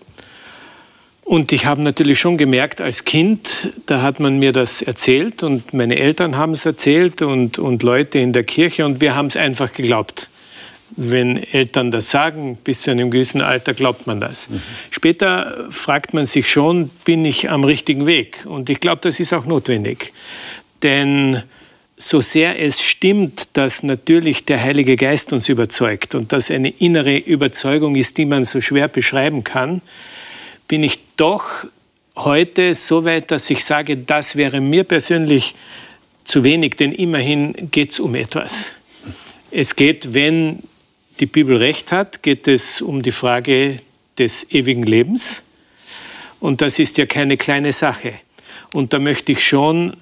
Und 1.23 1.52
ich 1.52 1.65
habe 1.65 1.82
natürlich 1.82 2.19
schon 2.19 2.38
gemerkt, 2.38 2.80
als 2.80 3.04
Kind, 3.04 3.73
da 3.86 4.02
hat 4.02 4.21
man 4.21 4.39
mir 4.39 4.54
das 4.54 4.82
erzählt 4.82 5.43
und 5.43 5.73
meine 5.73 5.97
Eltern 5.97 6.38
haben 6.38 6.54
es 6.54 6.65
erzählt 6.65 7.21
und, 7.21 7.60
und 7.60 7.84
Leute 7.84 8.19
in 8.19 8.32
der 8.32 8.45
Kirche 8.45 8.86
und 8.86 9.02
wir 9.02 9.13
haben 9.13 9.28
es 9.28 9.36
einfach 9.36 9.73
geglaubt. 9.73 10.30
Wenn 10.91 11.43
Eltern 11.52 11.91
das 11.91 12.12
sagen, 12.12 12.58
bis 12.63 12.84
zu 12.84 12.91
einem 12.91 13.12
gewissen 13.12 13.41
Alter 13.41 13.73
glaubt 13.73 14.08
man 14.08 14.21
das. 14.21 14.49
Mhm. 14.49 14.62
Später 14.89 15.65
fragt 15.69 16.13
man 16.13 16.25
sich 16.25 16.49
schon, 16.49 16.88
bin 17.04 17.25
ich 17.25 17.49
am 17.49 17.65
richtigen 17.65 18.06
Weg? 18.06 18.45
Und 18.45 18.69
ich 18.69 18.80
glaube, 18.80 19.02
das 19.02 19.19
ist 19.19 19.34
auch 19.34 19.45
notwendig. 19.45 20.13
Denn 20.82 21.43
so 21.97 22.21
sehr 22.21 22.60
es 22.60 22.81
stimmt, 22.83 23.57
dass 23.57 23.81
natürlich 23.81 24.45
der 24.45 24.62
Heilige 24.62 24.95
Geist 24.95 25.33
uns 25.33 25.49
überzeugt 25.49 26.13
und 26.13 26.31
das 26.31 26.51
eine 26.51 26.69
innere 26.69 27.17
Überzeugung 27.17 27.95
ist, 27.95 28.19
die 28.19 28.25
man 28.25 28.43
so 28.43 28.62
schwer 28.62 28.88
beschreiben 28.88 29.43
kann, 29.43 29.81
bin 30.67 30.83
ich 30.83 30.99
doch 31.17 31.65
heute 32.15 32.75
so 32.75 33.03
weit, 33.03 33.31
dass 33.31 33.49
ich 33.49 33.65
sage, 33.65 33.97
das 33.97 34.36
wäre 34.36 34.62
mir 34.62 34.83
persönlich 34.83 35.55
zu 36.23 36.43
wenig, 36.43 36.75
denn 36.75 36.91
immerhin 36.91 37.71
geht 37.71 37.93
es 37.93 37.99
um 37.99 38.13
etwas. 38.13 38.73
Es 39.49 39.75
geht, 39.75 40.13
wenn 40.13 40.62
die 41.19 41.25
Bibel 41.25 41.57
recht 41.57 41.91
hat, 41.91 42.21
geht 42.21 42.47
es 42.47 42.81
um 42.81 43.01
die 43.01 43.12
Frage 43.12 43.77
des 44.19 44.51
ewigen 44.51 44.83
Lebens. 44.83 45.43
Und 46.39 46.62
das 46.62 46.77
ist 46.77 46.97
ja 46.97 47.07
keine 47.07 47.38
kleine 47.38 47.73
Sache. 47.73 48.13
Und 48.73 48.93
da 48.93 48.99
möchte 48.99 49.31
ich 49.31 49.47
schon 49.47 49.95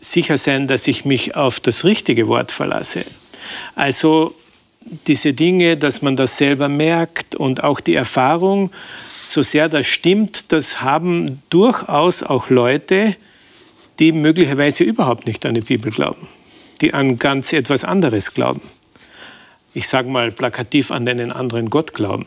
sicher 0.00 0.38
sein, 0.38 0.66
dass 0.66 0.86
ich 0.86 1.04
mich 1.04 1.34
auf 1.36 1.60
das 1.60 1.84
richtige 1.84 2.28
Wort 2.28 2.52
verlasse. 2.52 3.04
Also 3.74 4.34
diese 5.06 5.32
Dinge, 5.32 5.76
dass 5.76 6.02
man 6.02 6.16
das 6.16 6.38
selber 6.38 6.68
merkt 6.68 7.34
und 7.34 7.64
auch 7.64 7.80
die 7.80 7.94
Erfahrung, 7.94 8.70
so 9.24 9.42
sehr 9.42 9.68
das 9.68 9.86
stimmt, 9.86 10.52
das 10.52 10.82
haben 10.82 11.42
durchaus 11.50 12.22
auch 12.22 12.50
Leute, 12.50 13.16
die 13.98 14.12
möglicherweise 14.12 14.84
überhaupt 14.84 15.26
nicht 15.26 15.44
an 15.46 15.54
die 15.54 15.62
Bibel 15.62 15.90
glauben, 15.90 16.28
die 16.80 16.94
an 16.94 17.18
ganz 17.18 17.52
etwas 17.52 17.84
anderes 17.84 18.34
glauben. 18.34 18.62
Ich 19.74 19.88
sage 19.88 20.08
mal 20.08 20.30
plakativ 20.30 20.90
an 20.90 21.08
einen 21.08 21.32
anderen 21.32 21.70
Gott 21.70 21.92
glauben. 21.92 22.26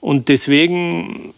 Und 0.00 0.28
deswegen 0.28 1.34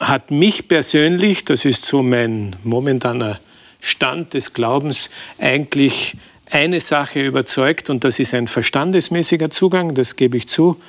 hat 0.00 0.30
mich 0.30 0.68
persönlich, 0.68 1.44
das 1.44 1.64
ist 1.64 1.86
so 1.86 2.02
mein 2.02 2.56
momentaner 2.64 3.40
Stand 3.82 4.32
des 4.32 4.54
Glaubens 4.54 5.10
eigentlich 5.38 6.16
eine 6.50 6.80
Sache 6.80 7.22
überzeugt 7.22 7.90
und 7.90 8.04
das 8.04 8.20
ist 8.20 8.32
ein 8.32 8.46
verstandesmäßiger 8.46 9.50
Zugang, 9.50 9.94
das 9.94 10.16
gebe 10.16 10.36
ich 10.36 10.48
zu, 10.48 10.80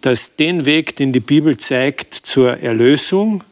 dass 0.00 0.36
den 0.36 0.64
Weg, 0.64 0.96
den 0.96 1.12
die 1.12 1.20
Bibel 1.20 1.58
zeigt 1.58 2.14
zur 2.14 2.58
Erlösung, 2.58 3.44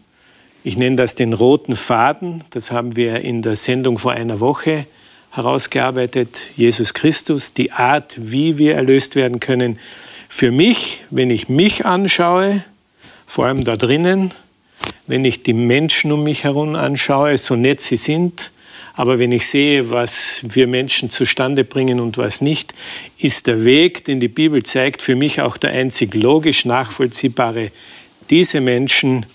ich 0.64 0.76
nenne 0.76 0.96
das 0.96 1.14
den 1.14 1.34
roten 1.34 1.76
Faden, 1.76 2.42
das 2.50 2.72
haben 2.72 2.96
wir 2.96 3.20
in 3.20 3.42
der 3.42 3.54
Sendung 3.54 3.98
vor 3.98 4.12
einer 4.12 4.40
Woche 4.40 4.86
herausgearbeitet, 5.30 6.50
Jesus 6.56 6.94
Christus, 6.94 7.52
die 7.52 7.72
Art, 7.72 8.16
wie 8.18 8.56
wir 8.56 8.76
erlöst 8.76 9.14
werden 9.14 9.38
können. 9.38 9.78
Für 10.28 10.50
mich, 10.50 11.04
wenn 11.10 11.30
ich 11.30 11.48
mich 11.48 11.84
anschaue, 11.84 12.64
vor 13.26 13.46
allem 13.46 13.62
da 13.62 13.76
drinnen, 13.76 14.32
wenn 15.06 15.24
ich 15.24 15.42
die 15.42 15.52
Menschen 15.52 16.10
um 16.10 16.24
mich 16.24 16.44
herum 16.44 16.74
anschaue, 16.74 17.36
so 17.36 17.54
nett 17.54 17.82
sie 17.82 17.98
sind, 17.98 18.50
aber 18.96 19.18
wenn 19.18 19.30
ich 19.30 19.46
sehe, 19.46 19.90
was 19.90 20.40
wir 20.42 20.66
Menschen 20.66 21.10
zustande 21.10 21.64
bringen 21.64 22.00
und 22.00 22.16
was 22.16 22.40
nicht, 22.40 22.72
ist 23.18 23.46
der 23.46 23.64
Weg, 23.66 24.06
den 24.06 24.20
die 24.20 24.28
Bibel 24.28 24.62
zeigt, 24.62 25.02
für 25.02 25.14
mich 25.14 25.42
auch 25.42 25.58
der 25.58 25.70
einzig 25.70 26.14
logisch 26.14 26.64
nachvollziehbare. 26.64 27.70
Diese 28.30 28.62
Menschen 28.62 29.26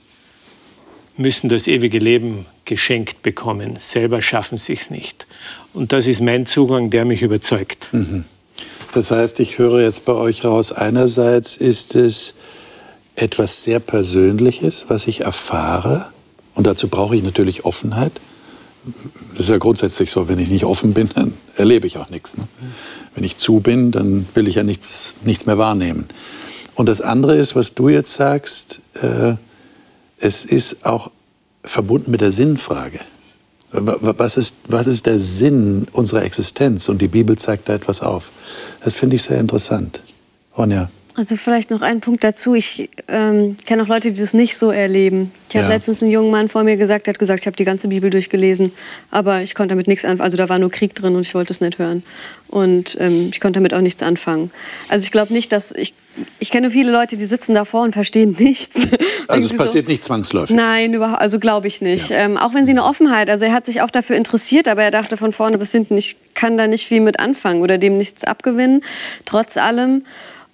müssen 1.15 1.47
das 1.47 1.67
ewige 1.67 1.99
Leben 1.99 2.47
geschenkt 2.65 3.21
bekommen. 3.21 3.75
Selber 3.77 4.23
schaffen 4.23 4.57
sie 4.57 4.73
es 4.73 4.89
nicht. 4.89 5.27
Und 5.73 5.93
das 5.93 6.07
ist 6.07 6.21
mein 6.21 6.47
Zugang, 6.47 6.89
der 6.89 7.05
mich 7.05 7.21
überzeugt. 7.21 7.89
Mhm. 7.91 8.25
Das 8.95 9.11
heißt, 9.11 9.39
ich 9.39 9.59
höre 9.59 9.81
jetzt 9.81 10.05
bei 10.05 10.13
euch 10.13 10.43
raus, 10.43 10.71
einerseits 10.71 11.55
ist 11.55 11.95
es 11.95 12.33
etwas 13.15 13.61
sehr 13.61 13.79
Persönliches, 13.79 14.85
was 14.87 15.05
ich 15.05 15.21
erfahre. 15.21 16.07
Und 16.55 16.65
dazu 16.65 16.87
brauche 16.87 17.15
ich 17.15 17.21
natürlich 17.21 17.63
Offenheit 17.63 18.19
das 19.31 19.41
ist 19.41 19.49
ja 19.49 19.57
grundsätzlich 19.57 20.11
so, 20.11 20.27
wenn 20.27 20.39
ich 20.39 20.49
nicht 20.49 20.65
offen 20.65 20.93
bin, 20.93 21.09
dann 21.13 21.33
erlebe 21.55 21.87
ich 21.87 21.97
auch 21.97 22.09
nichts. 22.09 22.37
Ne? 22.37 22.47
Wenn 23.15 23.23
ich 23.23 23.37
zu 23.37 23.59
bin, 23.59 23.91
dann 23.91 24.27
will 24.33 24.47
ich 24.47 24.55
ja 24.55 24.63
nichts, 24.63 25.15
nichts 25.23 25.45
mehr 25.45 25.57
wahrnehmen. 25.57 26.07
Und 26.75 26.87
das 26.87 27.01
andere 27.01 27.37
ist, 27.37 27.55
was 27.55 27.73
du 27.73 27.89
jetzt 27.89 28.13
sagst, 28.13 28.79
äh, 28.93 29.33
es 30.17 30.45
ist 30.45 30.85
auch 30.85 31.11
verbunden 31.63 32.11
mit 32.11 32.21
der 32.21 32.31
Sinnfrage. 32.31 32.99
Was 33.71 34.35
ist, 34.35 34.57
was 34.67 34.85
ist 34.87 35.05
der 35.05 35.17
Sinn 35.17 35.87
unserer 35.93 36.23
Existenz? 36.23 36.89
Und 36.89 37.01
die 37.01 37.07
Bibel 37.07 37.37
zeigt 37.37 37.69
da 37.69 37.73
etwas 37.73 38.01
auf. 38.01 38.31
Das 38.83 38.95
finde 38.95 39.15
ich 39.15 39.23
sehr 39.23 39.39
interessant. 39.39 40.01
Ronja, 40.57 40.89
Also 41.15 41.35
vielleicht 41.35 41.71
noch 41.71 41.81
ein 41.81 41.99
Punkt 41.99 42.23
dazu. 42.23 42.55
Ich 42.55 42.89
ähm, 43.07 43.57
kenne 43.65 43.83
auch 43.83 43.87
Leute, 43.87 44.11
die 44.11 44.21
das 44.21 44.33
nicht 44.33 44.57
so 44.57 44.71
erleben. 44.71 45.31
Ich 45.49 45.55
ja. 45.55 45.63
habe 45.63 45.73
letztens 45.73 46.01
einen 46.01 46.11
jungen 46.11 46.31
Mann 46.31 46.47
vor 46.47 46.63
mir 46.63 46.77
gesagt, 46.77 47.07
der 47.07 47.13
hat 47.13 47.19
gesagt, 47.19 47.41
ich 47.41 47.47
habe 47.47 47.57
die 47.57 47.65
ganze 47.65 47.89
Bibel 47.89 48.09
durchgelesen, 48.09 48.71
aber 49.09 49.41
ich 49.41 49.53
konnte 49.53 49.73
damit 49.73 49.87
nichts 49.87 50.05
anfangen. 50.05 50.21
Also 50.21 50.37
da 50.37 50.47
war 50.47 50.57
nur 50.57 50.71
Krieg 50.71 50.95
drin 50.95 51.15
und 51.15 51.21
ich 51.23 51.35
wollte 51.35 51.51
es 51.51 51.59
nicht 51.59 51.79
hören. 51.79 52.03
Und 52.47 52.97
ähm, 52.99 53.29
ich 53.31 53.41
konnte 53.41 53.59
damit 53.59 53.73
auch 53.73 53.81
nichts 53.81 54.01
anfangen. 54.01 54.51
Also 54.87 55.03
ich 55.03 55.11
glaube 55.11 55.33
nicht, 55.33 55.51
dass 55.51 55.71
ich 55.73 55.93
ich 56.39 56.51
kenne 56.51 56.69
viele 56.69 56.91
Leute, 56.91 57.15
die 57.15 57.25
sitzen 57.25 57.55
davor 57.55 57.83
und 57.83 57.93
verstehen 57.93 58.35
nichts. 58.39 58.75
Also 59.27 59.47
es 59.47 59.55
passiert 59.55 59.85
so, 59.85 59.91
nicht 59.91 60.03
zwangsläufig? 60.03 60.55
Nein, 60.55 60.93
überhaupt, 60.93 61.21
also 61.21 61.39
glaube 61.39 61.67
ich 61.67 61.81
nicht. 61.81 62.09
Ja. 62.09 62.17
Ähm, 62.17 62.37
auch 62.37 62.53
wenn 62.53 62.65
sie 62.65 62.71
eine 62.71 62.83
Offenheit, 62.83 63.29
also 63.29 63.45
er 63.45 63.53
hat 63.53 63.65
sich 63.65 63.81
auch 63.81 63.89
dafür 63.89 64.17
interessiert, 64.17 64.67
aber 64.67 64.83
er 64.83 64.91
dachte 64.91 65.15
von 65.15 65.31
vorne 65.31 65.57
bis 65.57 65.71
hinten, 65.71 65.97
ich 65.97 66.17
kann 66.33 66.57
da 66.57 66.67
nicht 66.67 66.85
viel 66.85 66.99
mit 66.99 67.19
anfangen 67.19 67.61
oder 67.61 67.77
dem 67.77 67.97
nichts 67.97 68.23
abgewinnen, 68.23 68.83
trotz 69.25 69.55
allem. 69.57 70.03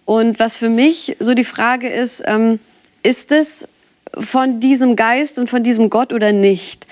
Und 0.08 0.40
was 0.40 0.58
für 0.58 0.70
mich 0.70 1.18
so 1.20 1.34
die 1.34 1.44
Frage 1.44 1.90
ist, 1.90 2.24
ähm, 2.26 2.62
ist 3.04 3.34
es 3.34 3.68
von 4.18 4.60
diesem 4.60 4.96
Geist 4.96 5.40
und 5.40 5.50
von 5.50 5.64
diesem 5.64 5.90
Gott 5.90 6.14
oder 6.14 6.32
nicht. 6.32 6.88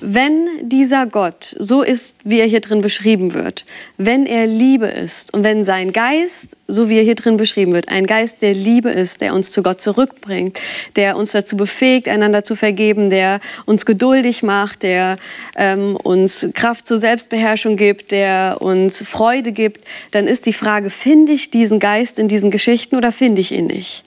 Wenn 0.00 0.48
dieser 0.62 1.06
Gott 1.06 1.56
so 1.58 1.82
ist, 1.82 2.16
wie 2.24 2.40
er 2.40 2.46
hier 2.46 2.60
drin 2.60 2.80
beschrieben 2.80 3.34
wird, 3.34 3.64
wenn 3.96 4.26
er 4.26 4.46
Liebe 4.46 4.86
ist 4.86 5.34
und 5.34 5.44
wenn 5.44 5.64
sein 5.64 5.92
Geist, 5.92 6.56
so 6.68 6.88
wie 6.88 6.98
er 6.98 7.04
hier 7.04 7.14
drin 7.14 7.36
beschrieben 7.36 7.72
wird, 7.72 7.88
ein 7.88 8.06
Geist 8.06 8.42
der 8.42 8.54
Liebe 8.54 8.90
ist, 8.90 9.20
der 9.20 9.34
uns 9.34 9.52
zu 9.52 9.62
Gott 9.62 9.80
zurückbringt, 9.80 10.58
der 10.96 11.16
uns 11.16 11.32
dazu 11.32 11.56
befähigt, 11.56 12.08
einander 12.08 12.44
zu 12.44 12.54
vergeben, 12.54 13.10
der 13.10 13.40
uns 13.66 13.86
geduldig 13.86 14.42
macht, 14.42 14.82
der 14.82 15.18
ähm, 15.56 15.96
uns 15.96 16.48
Kraft 16.54 16.86
zur 16.86 16.98
Selbstbeherrschung 16.98 17.76
gibt, 17.76 18.10
der 18.10 18.58
uns 18.60 19.02
Freude 19.02 19.52
gibt, 19.52 19.84
dann 20.12 20.26
ist 20.26 20.46
die 20.46 20.52
Frage, 20.52 20.90
finde 20.90 21.32
ich 21.32 21.50
diesen 21.50 21.78
Geist 21.78 22.18
in 22.18 22.28
diesen 22.28 22.50
Geschichten 22.50 22.96
oder 22.96 23.12
finde 23.12 23.40
ich 23.40 23.52
ihn 23.52 23.66
nicht? 23.66 24.04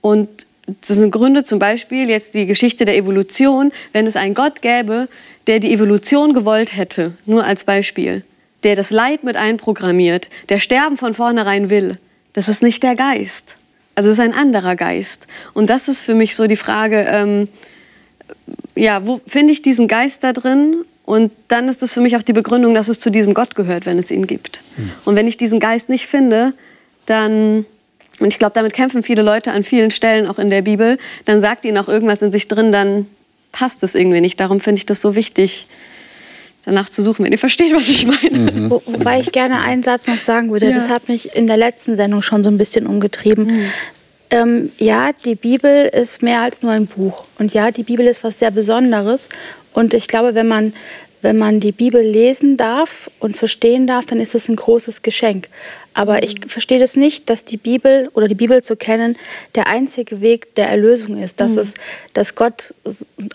Und 0.00 0.46
das 0.66 0.96
sind 0.96 1.10
Gründe, 1.10 1.44
zum 1.44 1.58
Beispiel 1.58 2.08
jetzt 2.08 2.34
die 2.34 2.46
Geschichte 2.46 2.84
der 2.84 2.96
Evolution. 2.96 3.72
Wenn 3.92 4.06
es 4.06 4.16
einen 4.16 4.34
Gott 4.34 4.62
gäbe, 4.62 5.08
der 5.46 5.60
die 5.60 5.72
Evolution 5.72 6.32
gewollt 6.32 6.76
hätte, 6.76 7.12
nur 7.26 7.44
als 7.44 7.64
Beispiel, 7.64 8.24
der 8.62 8.76
das 8.76 8.90
Leid 8.90 9.24
mit 9.24 9.36
einprogrammiert, 9.36 10.28
der 10.48 10.58
Sterben 10.58 10.96
von 10.96 11.14
vornherein 11.14 11.68
will, 11.68 11.98
das 12.32 12.48
ist 12.48 12.62
nicht 12.62 12.82
der 12.82 12.96
Geist. 12.96 13.56
Also 13.94 14.10
es 14.10 14.18
ist 14.18 14.24
ein 14.24 14.32
anderer 14.32 14.74
Geist. 14.74 15.26
Und 15.52 15.70
das 15.70 15.88
ist 15.88 16.00
für 16.00 16.14
mich 16.14 16.34
so 16.34 16.46
die 16.46 16.56
Frage, 16.56 17.06
ähm, 17.08 17.48
ja, 18.74 19.06
wo 19.06 19.20
finde 19.26 19.52
ich 19.52 19.62
diesen 19.62 19.86
Geist 19.86 20.24
da 20.24 20.32
drin? 20.32 20.84
Und 21.04 21.30
dann 21.48 21.68
ist 21.68 21.82
es 21.82 21.92
für 21.92 22.00
mich 22.00 22.16
auch 22.16 22.22
die 22.22 22.32
Begründung, 22.32 22.74
dass 22.74 22.88
es 22.88 22.98
zu 22.98 23.10
diesem 23.10 23.34
Gott 23.34 23.54
gehört, 23.54 23.84
wenn 23.84 23.98
es 23.98 24.10
ihn 24.10 24.26
gibt. 24.26 24.62
Hm. 24.76 24.90
Und 25.04 25.16
wenn 25.16 25.28
ich 25.28 25.36
diesen 25.36 25.60
Geist 25.60 25.90
nicht 25.90 26.06
finde, 26.06 26.54
dann 27.06 27.66
und 28.20 28.28
ich 28.28 28.38
glaube, 28.38 28.54
damit 28.54 28.72
kämpfen 28.72 29.02
viele 29.02 29.22
Leute 29.22 29.52
an 29.52 29.64
vielen 29.64 29.90
Stellen 29.90 30.26
auch 30.26 30.38
in 30.38 30.50
der 30.50 30.62
Bibel. 30.62 30.98
Dann 31.24 31.40
sagt 31.40 31.64
ihnen 31.64 31.78
auch 31.78 31.88
irgendwas 31.88 32.22
in 32.22 32.32
sich 32.32 32.48
drin, 32.48 32.72
dann 32.72 33.06
passt 33.52 33.82
es 33.82 33.94
irgendwie 33.94 34.20
nicht. 34.20 34.38
Darum 34.40 34.60
finde 34.60 34.78
ich 34.78 34.86
das 34.86 35.00
so 35.00 35.14
wichtig, 35.14 35.66
danach 36.64 36.88
zu 36.88 37.02
suchen, 37.02 37.24
wenn 37.24 37.32
ihr 37.32 37.38
versteht, 37.38 37.72
was 37.74 37.88
ich 37.88 38.06
meine. 38.06 38.52
Mhm. 38.52 38.70
Wo, 38.70 38.82
wobei 38.86 39.20
ich 39.20 39.32
gerne 39.32 39.60
einen 39.60 39.82
Satz 39.82 40.06
noch 40.06 40.18
sagen 40.18 40.50
würde, 40.50 40.66
ja. 40.66 40.74
das 40.74 40.90
hat 40.90 41.08
mich 41.08 41.34
in 41.34 41.46
der 41.46 41.56
letzten 41.56 41.96
Sendung 41.96 42.22
schon 42.22 42.42
so 42.44 42.50
ein 42.50 42.58
bisschen 42.58 42.86
umgetrieben. 42.86 43.46
Mhm. 43.46 43.70
Ähm, 44.30 44.72
ja, 44.78 45.10
die 45.24 45.34
Bibel 45.34 45.86
ist 45.86 46.22
mehr 46.22 46.40
als 46.40 46.62
nur 46.62 46.72
ein 46.72 46.86
Buch. 46.86 47.24
Und 47.38 47.54
ja, 47.54 47.70
die 47.70 47.82
Bibel 47.82 48.06
ist 48.06 48.24
was 48.24 48.38
sehr 48.38 48.50
Besonderes. 48.50 49.28
Und 49.72 49.94
ich 49.94 50.08
glaube, 50.08 50.34
wenn 50.34 50.48
man 50.48 50.72
wenn 51.24 51.38
man 51.38 51.58
die 51.58 51.72
Bibel 51.72 52.02
lesen 52.02 52.58
darf 52.58 53.10
und 53.18 53.34
verstehen 53.34 53.86
darf, 53.86 54.04
dann 54.04 54.20
ist 54.20 54.34
es 54.34 54.48
ein 54.50 54.56
großes 54.56 55.00
Geschenk. 55.00 55.48
Aber 55.94 56.22
ich 56.22 56.34
verstehe 56.48 56.78
das 56.78 56.96
nicht, 56.96 57.30
dass 57.30 57.46
die 57.46 57.56
Bibel 57.56 58.10
oder 58.12 58.28
die 58.28 58.34
Bibel 58.34 58.62
zu 58.62 58.76
kennen 58.76 59.16
der 59.54 59.66
einzige 59.66 60.20
Weg 60.20 60.54
der 60.56 60.68
Erlösung 60.68 61.16
ist. 61.22 61.40
Dass, 61.40 61.52
mhm. 61.52 61.58
es, 61.60 61.74
dass 62.12 62.34
Gott 62.34 62.74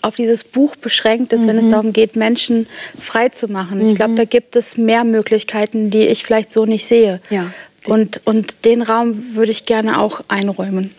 auf 0.02 0.14
dieses 0.14 0.44
Buch 0.44 0.76
beschränkt 0.76 1.32
ist, 1.32 1.42
mhm. 1.42 1.48
wenn 1.48 1.58
es 1.58 1.64
mhm. 1.64 1.70
darum 1.70 1.92
geht, 1.92 2.14
Menschen 2.14 2.68
frei 2.96 3.28
zu 3.30 3.48
machen. 3.48 3.82
Mhm. 3.82 3.88
Ich 3.88 3.96
glaube, 3.96 4.14
da 4.14 4.24
gibt 4.24 4.54
es 4.54 4.76
mehr 4.76 5.02
Möglichkeiten, 5.02 5.90
die 5.90 6.06
ich 6.06 6.22
vielleicht 6.22 6.52
so 6.52 6.66
nicht 6.66 6.86
sehe. 6.86 7.20
Ja. 7.28 7.52
Und, 7.86 8.20
und 8.24 8.64
den 8.64 8.82
Raum 8.82 9.34
würde 9.34 9.50
ich 9.50 9.66
gerne 9.66 9.98
auch 9.98 10.20
einräumen. 10.28 10.94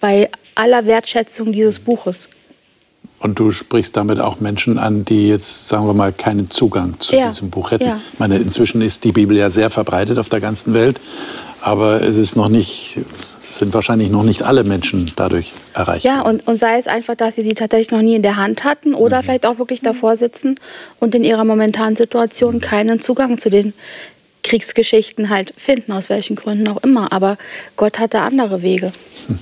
Bei 0.00 0.30
aller 0.54 0.86
Wertschätzung 0.86 1.52
dieses 1.52 1.80
Buches. 1.80 2.28
Und 3.20 3.38
du 3.38 3.50
sprichst 3.50 3.96
damit 3.98 4.18
auch 4.18 4.40
Menschen 4.40 4.78
an, 4.78 5.04
die 5.04 5.28
jetzt, 5.28 5.68
sagen 5.68 5.86
wir 5.86 5.92
mal, 5.92 6.10
keinen 6.10 6.50
Zugang 6.50 6.98
zu 7.00 7.14
ja. 7.14 7.28
diesem 7.28 7.50
Buch 7.50 7.70
hätten. 7.70 7.84
Ja. 7.84 8.00
Ich 8.14 8.18
meine, 8.18 8.38
inzwischen 8.38 8.80
ist 8.80 9.04
die 9.04 9.12
Bibel 9.12 9.36
ja 9.36 9.50
sehr 9.50 9.68
verbreitet 9.68 10.18
auf 10.18 10.30
der 10.30 10.40
ganzen 10.40 10.72
Welt, 10.72 10.98
aber 11.60 12.00
es 12.00 12.16
ist 12.16 12.34
noch 12.34 12.48
nicht, 12.48 12.98
sind 13.42 13.74
wahrscheinlich 13.74 14.08
noch 14.08 14.22
nicht 14.22 14.42
alle 14.42 14.64
Menschen 14.64 15.12
dadurch 15.16 15.52
erreicht. 15.74 16.06
Ja, 16.06 16.22
und, 16.22 16.46
und 16.46 16.58
sei 16.58 16.78
es 16.78 16.86
einfach, 16.86 17.14
dass 17.14 17.34
sie 17.34 17.42
sie 17.42 17.52
tatsächlich 17.52 17.90
noch 17.90 18.00
nie 18.00 18.14
in 18.14 18.22
der 18.22 18.36
Hand 18.36 18.64
hatten 18.64 18.94
oder 18.94 19.18
mhm. 19.18 19.24
vielleicht 19.24 19.44
auch 19.44 19.58
wirklich 19.58 19.82
davor 19.82 20.16
sitzen 20.16 20.54
und 20.98 21.14
in 21.14 21.22
ihrer 21.22 21.44
momentanen 21.44 21.96
Situation 21.96 22.54
mhm. 22.54 22.60
keinen 22.60 23.02
Zugang 23.02 23.36
zu 23.36 23.50
den 23.50 23.74
Kriegsgeschichten 24.44 25.28
halt 25.28 25.52
finden, 25.58 25.92
aus 25.92 26.08
welchen 26.08 26.36
Gründen 26.36 26.68
auch 26.68 26.82
immer. 26.82 27.12
Aber 27.12 27.36
Gott 27.76 27.98
hatte 27.98 28.20
andere 28.20 28.62
Wege. 28.62 28.92
Hm. 29.26 29.38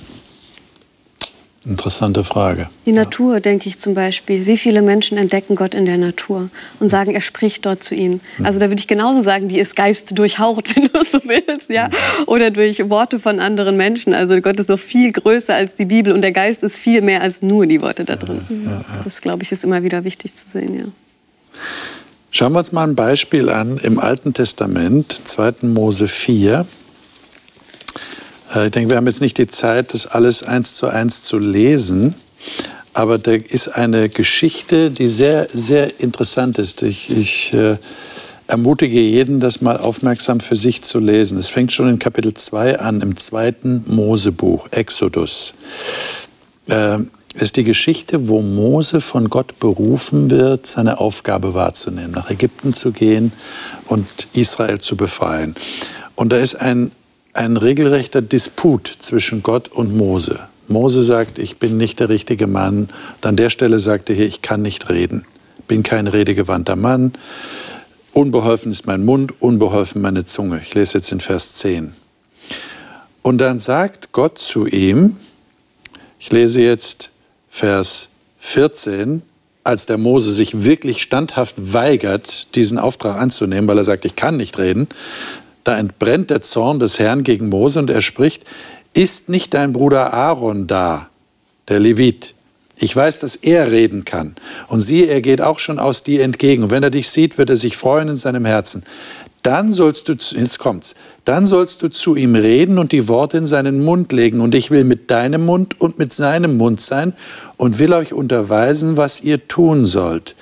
Interessante 1.69 2.23
Frage. 2.23 2.67
Die 2.87 2.91
Natur, 2.91 3.35
ja. 3.35 3.39
denke 3.41 3.69
ich 3.69 3.77
zum 3.77 3.93
Beispiel. 3.93 4.47
Wie 4.47 4.57
viele 4.57 4.81
Menschen 4.81 5.19
entdecken 5.19 5.55
Gott 5.55 5.75
in 5.75 5.85
der 5.85 5.97
Natur 5.97 6.49
und 6.79 6.89
sagen, 6.89 7.13
er 7.13 7.21
spricht 7.21 7.63
dort 7.63 7.83
zu 7.83 7.93
ihnen? 7.93 8.21
Mhm. 8.39 8.45
Also 8.45 8.59
da 8.59 8.69
würde 8.69 8.79
ich 8.79 8.87
genauso 8.87 9.21
sagen, 9.21 9.49
die 9.49 9.59
ist 9.59 9.75
Geist 9.75 10.17
durchhaucht, 10.17 10.75
wenn 10.75 10.85
du 10.85 10.99
es 10.99 11.11
so 11.11 11.19
willst, 11.25 11.69
ja, 11.69 11.87
mhm. 11.87 12.23
oder 12.25 12.49
durch 12.49 12.89
Worte 12.89 13.19
von 13.19 13.39
anderen 13.39 13.77
Menschen. 13.77 14.15
Also 14.15 14.41
Gott 14.41 14.59
ist 14.59 14.67
noch 14.67 14.79
viel 14.79 15.11
größer 15.11 15.53
als 15.53 15.75
die 15.75 15.85
Bibel 15.85 16.11
und 16.11 16.23
der 16.23 16.31
Geist 16.31 16.63
ist 16.63 16.75
viel 16.75 17.03
mehr 17.03 17.21
als 17.21 17.43
nur 17.43 17.67
die 17.67 17.81
Worte 17.81 18.03
da 18.03 18.15
drin. 18.15 18.41
Ja, 18.65 18.83
das 19.03 19.21
glaube 19.21 19.43
ich 19.43 19.51
ist 19.51 19.63
immer 19.63 19.83
wieder 19.83 20.03
wichtig 20.03 20.33
zu 20.33 20.49
sehen, 20.49 20.75
ja. 20.75 20.85
Schauen 22.31 22.53
wir 22.53 22.59
uns 22.59 22.71
mal 22.71 22.83
ein 22.83 22.95
Beispiel 22.95 23.49
an 23.49 23.77
im 23.77 23.99
Alten 23.99 24.33
Testament, 24.33 25.21
2. 25.23 25.67
Mose 25.67 26.07
4. 26.07 26.65
Äh, 28.53 28.65
ich 28.65 28.71
denke, 28.71 28.89
wir 28.89 28.97
haben 28.97 29.07
jetzt 29.07 29.21
nicht 29.21 29.37
die 29.37 29.47
Zeit, 29.47 29.93
das 29.93 30.05
alles 30.05 30.43
eins 30.43 30.75
zu 30.75 30.87
eins 30.87 31.23
zu 31.23 31.37
lesen. 31.37 32.15
Aber 32.93 33.17
da 33.17 33.31
ist 33.31 33.67
eine 33.69 34.09
Geschichte, 34.09 34.91
die 34.91 35.07
sehr, 35.07 35.47
sehr 35.53 35.99
interessant 35.99 36.57
ist. 36.57 36.81
Ich, 36.81 37.09
ich 37.09 37.53
äh, 37.53 37.77
ermutige 38.47 38.99
jeden, 38.99 39.39
das 39.39 39.61
mal 39.61 39.77
aufmerksam 39.77 40.39
für 40.39 40.55
sich 40.55 40.81
zu 40.81 40.99
lesen. 40.99 41.37
Es 41.37 41.49
fängt 41.49 41.71
schon 41.71 41.87
in 41.87 41.99
Kapitel 41.99 42.33
2 42.33 42.79
an, 42.79 43.01
im 43.01 43.15
zweiten 43.15 43.83
Mosebuch, 43.87 44.67
Exodus. 44.71 45.53
Äh, 46.67 46.99
ist 47.35 47.57
die 47.57 47.63
Geschichte, 47.63 48.27
wo 48.27 48.41
Mose 48.41 49.01
von 49.01 49.29
Gott 49.29 49.59
berufen 49.59 50.31
wird, 50.31 50.65
seine 50.65 50.99
Aufgabe 50.99 51.53
wahrzunehmen, 51.53 52.11
nach 52.11 52.31
Ägypten 52.31 52.73
zu 52.73 52.91
gehen 52.91 53.31
und 53.85 54.07
Israel 54.33 54.79
zu 54.79 54.97
befreien. 54.97 55.55
Und 56.15 56.31
da 56.31 56.37
ist 56.37 56.55
ein 56.55 56.91
ein 57.39 57.55
regelrechter 57.55 58.21
Disput 58.21 58.91
zwischen 58.99 59.43
Gott 59.43 59.69
und 59.69 59.95
Mose. 59.95 60.41
Mose 60.67 61.05
sagt, 61.05 61.39
ich 61.39 61.55
bin 61.55 61.77
nicht 61.77 62.01
der 62.01 62.09
richtige 62.09 62.47
Mann. 62.47 62.89
Und 63.15 63.25
an 63.25 63.37
der 63.37 63.49
Stelle 63.49 63.79
sagte 63.79 64.11
er, 64.11 64.25
ich 64.25 64.41
kann 64.41 64.61
nicht 64.61 64.89
reden, 64.89 65.25
bin 65.65 65.81
kein 65.81 66.07
redegewandter 66.07 66.75
Mann. 66.75 67.13
Unbeholfen 68.11 68.73
ist 68.73 68.87
mein 68.87 69.05
Mund, 69.05 69.41
unbeholfen 69.41 70.01
meine 70.01 70.25
Zunge. 70.25 70.59
Ich 70.61 70.75
lese 70.75 70.97
jetzt 70.97 71.13
in 71.13 71.21
Vers 71.21 71.53
10. 71.53 71.93
Und 73.21 73.37
dann 73.37 73.57
sagt 73.57 74.11
Gott 74.11 74.37
zu 74.37 74.65
ihm, 74.65 75.15
ich 76.19 76.33
lese 76.33 76.59
jetzt 76.59 77.11
Vers 77.49 78.09
14, 78.39 79.21
als 79.63 79.85
der 79.85 79.97
Mose 79.97 80.33
sich 80.33 80.65
wirklich 80.65 81.01
standhaft 81.01 81.55
weigert, 81.57 82.53
diesen 82.55 82.77
Auftrag 82.77 83.15
anzunehmen, 83.15 83.69
weil 83.69 83.77
er 83.77 83.85
sagt, 83.85 84.03
ich 84.03 84.17
kann 84.17 84.35
nicht 84.35 84.57
reden, 84.57 84.89
da 85.69 85.77
entbrennt 85.77 86.31
der 86.31 86.41
Zorn 86.41 86.79
des 86.79 86.97
Herrn 86.97 87.23
gegen 87.23 87.49
Mose 87.49 87.77
und 87.77 87.91
er 87.91 88.01
spricht, 88.01 88.43
ist 88.95 89.29
nicht 89.29 89.53
dein 89.53 89.71
Bruder 89.71 90.13
Aaron 90.13 90.65
da, 90.65 91.09
der 91.67 91.79
Levit? 91.79 92.33
Ich 92.75 92.95
weiß, 92.95 93.19
dass 93.19 93.35
er 93.35 93.71
reden 93.71 94.03
kann. 94.03 94.35
Und 94.67 94.79
siehe, 94.79 95.05
er 95.05 95.21
geht 95.21 95.41
auch 95.41 95.59
schon 95.59 95.77
aus 95.77 96.01
dir 96.01 96.23
entgegen. 96.23 96.63
Und 96.63 96.71
wenn 96.71 96.81
er 96.81 96.89
dich 96.89 97.09
sieht, 97.09 97.37
wird 97.37 97.51
er 97.51 97.57
sich 97.57 97.77
freuen 97.77 98.07
in 98.07 98.15
seinem 98.15 98.45
Herzen. 98.45 98.83
Dann 99.43 99.71
sollst 99.71 100.09
du, 100.09 100.13
jetzt 100.13 100.57
kommt's, 100.57 100.95
dann 101.23 101.45
sollst 101.45 101.83
du 101.83 101.89
zu 101.89 102.15
ihm 102.15 102.35
reden 102.35 102.79
und 102.79 102.91
die 102.91 103.07
Worte 103.07 103.37
in 103.37 103.45
seinen 103.45 103.83
Mund 103.83 104.11
legen. 104.11 104.41
Und 104.41 104.55
ich 104.55 104.71
will 104.71 104.85
mit 104.85 105.11
deinem 105.11 105.45
Mund 105.45 105.79
und 105.79 105.99
mit 105.99 106.13
seinem 106.13 106.57
Mund 106.57 106.81
sein 106.81 107.13
und 107.57 107.77
will 107.77 107.93
euch 107.93 108.11
unterweisen, 108.11 108.97
was 108.97 109.21
ihr 109.21 109.47
tun 109.47 109.85
sollt. 109.85 110.35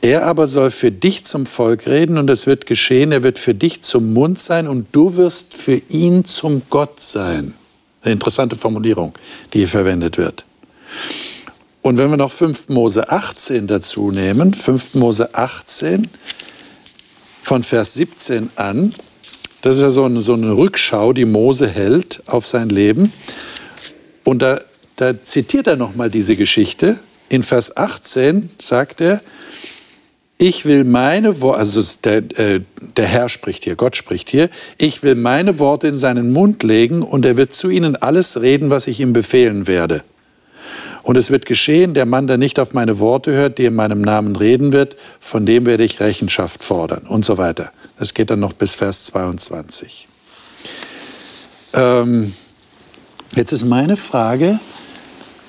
Er 0.00 0.26
aber 0.26 0.46
soll 0.46 0.70
für 0.70 0.92
dich 0.92 1.24
zum 1.24 1.44
Volk 1.44 1.86
reden 1.86 2.18
und 2.18 2.30
es 2.30 2.46
wird 2.46 2.66
geschehen, 2.66 3.10
er 3.10 3.22
wird 3.22 3.38
für 3.38 3.54
dich 3.54 3.82
zum 3.82 4.12
Mund 4.12 4.38
sein 4.38 4.68
und 4.68 4.86
du 4.92 5.16
wirst 5.16 5.54
für 5.54 5.82
ihn 5.88 6.24
zum 6.24 6.62
Gott 6.70 7.00
sein. 7.00 7.54
Eine 8.02 8.12
interessante 8.12 8.54
Formulierung, 8.54 9.14
die 9.52 9.58
hier 9.58 9.68
verwendet 9.68 10.18
wird. 10.18 10.44
Und 11.82 11.98
wenn 11.98 12.10
wir 12.10 12.16
noch 12.16 12.30
5 12.30 12.68
Mose 12.68 13.10
18 13.10 13.66
dazu 13.66 14.10
nehmen, 14.10 14.54
5 14.54 14.94
Mose 14.94 15.34
18 15.34 16.08
von 17.42 17.62
Vers 17.62 17.94
17 17.94 18.50
an, 18.56 18.94
Das 19.62 19.76
ist 19.76 19.82
ja 19.82 19.90
so 19.90 20.04
eine, 20.04 20.20
so 20.20 20.34
eine 20.34 20.56
Rückschau, 20.56 21.12
die 21.12 21.24
Mose 21.24 21.66
hält 21.66 22.22
auf 22.26 22.46
sein 22.46 22.68
Leben. 22.68 23.12
Und 24.24 24.40
da, 24.40 24.60
da 24.96 25.22
zitiert 25.24 25.66
er 25.66 25.76
nochmal 25.76 26.10
diese 26.10 26.36
Geschichte. 26.36 27.00
In 27.28 27.42
Vers 27.42 27.76
18 27.76 28.50
sagt 28.60 29.00
er, 29.00 29.20
ich 30.38 30.64
will 30.64 30.84
meine 30.84 31.40
Worte, 31.40 31.58
also 31.58 31.82
der, 32.04 32.38
äh, 32.38 32.60
der 32.96 33.06
Herr 33.06 33.28
spricht 33.28 33.64
hier, 33.64 33.74
Gott 33.74 33.96
spricht 33.96 34.30
hier, 34.30 34.48
ich 34.78 35.02
will 35.02 35.16
meine 35.16 35.58
Worte 35.58 35.88
in 35.88 35.98
seinen 35.98 36.32
Mund 36.32 36.62
legen 36.62 37.02
und 37.02 37.26
er 37.26 37.36
wird 37.36 37.52
zu 37.52 37.68
ihnen 37.68 37.96
alles 37.96 38.40
reden, 38.40 38.70
was 38.70 38.86
ich 38.86 39.00
ihm 39.00 39.12
befehlen 39.12 39.66
werde. 39.66 40.02
Und 41.02 41.16
es 41.16 41.30
wird 41.30 41.46
geschehen, 41.46 41.94
der 41.94 42.06
Mann, 42.06 42.26
der 42.26 42.36
nicht 42.36 42.60
auf 42.60 42.72
meine 42.72 42.98
Worte 42.98 43.32
hört, 43.32 43.58
der 43.58 43.68
in 43.68 43.74
meinem 43.74 44.00
Namen 44.00 44.36
reden 44.36 44.72
wird, 44.72 44.96
von 45.18 45.44
dem 45.44 45.66
werde 45.66 45.82
ich 45.82 46.00
Rechenschaft 46.00 46.62
fordern 46.62 47.06
und 47.08 47.24
so 47.24 47.38
weiter. 47.38 47.72
Das 47.98 48.14
geht 48.14 48.30
dann 48.30 48.40
noch 48.40 48.52
bis 48.52 48.74
Vers 48.74 49.06
22. 49.06 50.06
Ähm, 51.72 52.34
jetzt 53.34 53.52
ist 53.52 53.64
meine 53.64 53.96
Frage, 53.96 54.60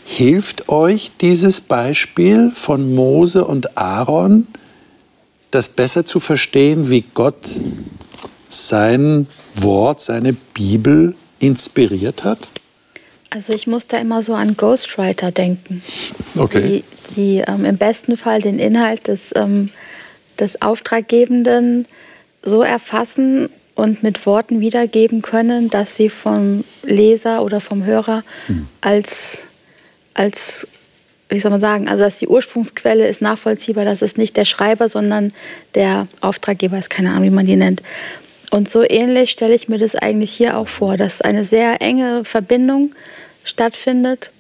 hilft 0.06 0.70
euch 0.70 1.12
dieses 1.22 1.62
Beispiel 1.62 2.52
von 2.56 2.96
Mose 2.96 3.46
und 3.46 3.78
Aaron, 3.78 4.48
das 5.52 5.70
besser 5.70 6.06
zu 6.06 6.20
verstehen, 6.20 6.90
wie 6.90 7.04
Gott 7.14 7.50
sein 8.48 9.28
Wort, 9.56 10.02
seine 10.02 10.34
Bibel 10.34 11.16
inspiriert 11.40 12.24
hat? 12.24 12.40
Also 13.30 13.54
ich 13.54 13.68
muss 13.68 13.88
da 13.88 13.98
immer 13.98 14.24
so 14.24 14.34
an 14.34 14.58
Ghostwriter 14.58 15.32
denken. 15.32 15.84
Okay. 16.36 16.84
Die, 17.16 17.16
die 17.16 17.44
ähm, 17.48 17.66
im 17.66 17.78
besten 17.78 18.18
Fall 18.18 18.42
den 18.42 18.58
Inhalt 18.58 19.08
des, 19.08 19.32
ähm, 19.36 19.70
des 20.40 20.62
Auftraggebenden 20.62 21.86
so 22.42 22.64
erfassen 22.64 23.50
und 23.76 24.04
mit 24.04 24.26
Worten 24.26 24.60
wiedergeben 24.60 25.22
können, 25.22 25.70
dass 25.70 25.96
sie 25.96 26.10
vom 26.10 26.64
Leser 26.84 27.44
oder 27.44 27.62
vom 27.62 27.86
Hörer 27.86 28.24
hm. 28.48 28.68
als, 28.82 29.40
als, 30.14 30.68
wie 31.30 31.40
soll 31.40 31.52
man 31.52 31.62
sagen, 31.62 31.88
also 31.88 32.04
dass 32.04 32.18
die 32.18 32.28
Ursprungsquelle 32.28 33.08
ist 33.08 33.22
nachvollziehbar, 33.22 33.86
dass 33.86 34.02
es 34.02 34.18
nicht 34.18 34.36
der 34.36 34.46
Schreiber, 34.46 34.90
sondern 34.90 35.32
der 35.76 36.08
Auftraggeber 36.22 36.78
ist, 36.78 36.90
keine 36.90 37.12
Ahnung, 37.12 37.24
wie 37.24 37.30
man 37.30 37.46
die 37.46 37.56
nennt. 37.56 37.84
Und 38.52 38.68
so 38.68 38.84
ähnlich 38.84 39.30
stelle 39.30 39.54
ich 39.54 39.70
mir 39.70 39.78
das 39.78 39.96
eigentlich 39.96 40.32
hier 40.32 40.58
auch 40.58 40.68
vor, 40.68 40.98
dass 40.98 41.22
eine 41.22 41.46
sehr 41.46 41.82
enge 41.82 42.26
Verbindung 42.26 42.96
stattfindet 43.44 44.32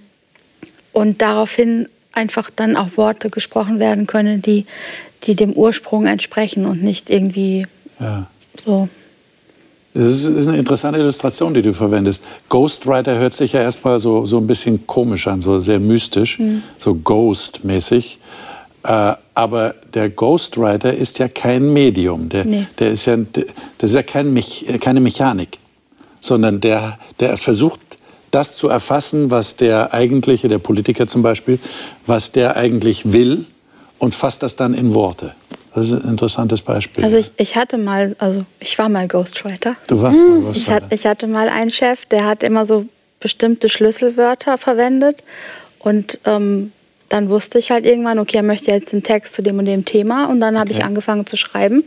und 0.91 1.21
daraufhin 1.21 1.87
einfach 2.11 2.49
dann 2.53 2.75
auch 2.75 2.97
Worte 2.97 3.29
gesprochen 3.29 3.79
werden 3.79 4.07
können, 4.07 4.41
die, 4.41 4.65
die 5.23 5.35
dem 5.35 5.53
Ursprung 5.53 6.07
entsprechen 6.07 6.65
und 6.65 6.83
nicht 6.83 7.11
irgendwie 7.11 7.67
ja. 7.99 8.27
so. 8.57 8.89
Das 9.93 10.23
ist 10.23 10.47
eine 10.47 10.57
interessante 10.57 10.99
Illustration, 10.99 11.53
die 11.53 11.61
du 11.61 11.73
verwendest. 11.73 12.23
Ghostwriter 12.47 13.17
hört 13.17 13.33
sich 13.33 13.53
ja 13.53 13.61
erstmal 13.61 13.99
so, 13.99 14.25
so 14.25 14.37
ein 14.37 14.45
bisschen 14.45 14.85
komisch 14.85 15.27
an, 15.27 15.41
so 15.41 15.59
sehr 15.59 15.79
mystisch, 15.79 16.39
mhm. 16.39 16.61
so 16.77 16.93
Ghost-mäßig. 16.95 18.19
Äh, 18.83 19.13
aber 19.33 19.75
der 19.93 20.09
Ghostwriter 20.09 20.93
ist 20.93 21.17
ja 21.19 21.27
kein 21.27 21.73
Medium. 21.73 22.29
Der, 22.29 22.45
nee. 22.45 22.67
der 22.77 22.91
ist 22.91 23.05
ja, 23.07 23.17
der, 23.17 23.45
das 23.79 23.89
ist 23.91 23.95
ja 23.95 24.03
kein 24.03 24.31
Mech, 24.31 24.65
keine 24.79 24.99
Mechanik, 24.99 25.57
sondern 26.21 26.61
der, 26.61 26.99
der 27.19 27.35
versucht 27.37 27.79
das 28.31 28.57
zu 28.57 28.69
erfassen, 28.69 29.31
was 29.31 29.55
der 29.55 29.93
eigentliche, 29.93 30.47
der 30.47 30.59
Politiker 30.59 31.07
zum 31.07 31.23
Beispiel, 31.23 31.59
was 32.05 32.31
der 32.31 32.57
eigentlich 32.57 33.11
will 33.11 33.45
und 33.97 34.13
fasst 34.13 34.43
das 34.43 34.55
dann 34.55 34.73
in 34.73 34.93
Worte. 34.93 35.33
Das 35.75 35.87
ist 35.87 35.93
ein 35.93 36.09
interessantes 36.09 36.61
Beispiel. 36.61 37.03
Also 37.03 37.17
ich, 37.17 37.31
ich 37.37 37.55
hatte 37.55 37.77
mal, 37.77 38.15
also 38.19 38.45
ich 38.59 38.77
war 38.79 38.89
mal 38.89 39.07
Ghostwriter. 39.07 39.75
Du 39.87 40.01
warst 40.01 40.19
mal 40.19 40.41
Ghostwriter. 40.41 40.87
Ich, 40.89 40.99
ich 41.01 41.07
hatte 41.07 41.27
mal 41.27 41.49
einen 41.49 41.71
Chef, 41.71 42.05
der 42.05 42.25
hat 42.25 42.43
immer 42.43 42.65
so 42.65 42.85
bestimmte 43.19 43.69
Schlüsselwörter 43.69 44.57
verwendet 44.57 45.23
und 45.79 46.17
ähm, 46.25 46.71
dann 47.09 47.29
wusste 47.29 47.59
ich 47.59 47.71
halt 47.71 47.85
irgendwann, 47.85 48.19
okay, 48.19 48.37
er 48.37 48.43
möchte 48.43 48.71
jetzt 48.71 48.93
einen 48.93 49.03
Text 49.03 49.33
zu 49.33 49.41
dem 49.41 49.59
und 49.59 49.65
dem 49.65 49.85
Thema 49.85 50.27
und 50.29 50.39
dann 50.39 50.57
habe 50.57 50.71
ich 50.71 50.83
angefangen 50.83 51.25
zu 51.25 51.37
schreiben 51.37 51.83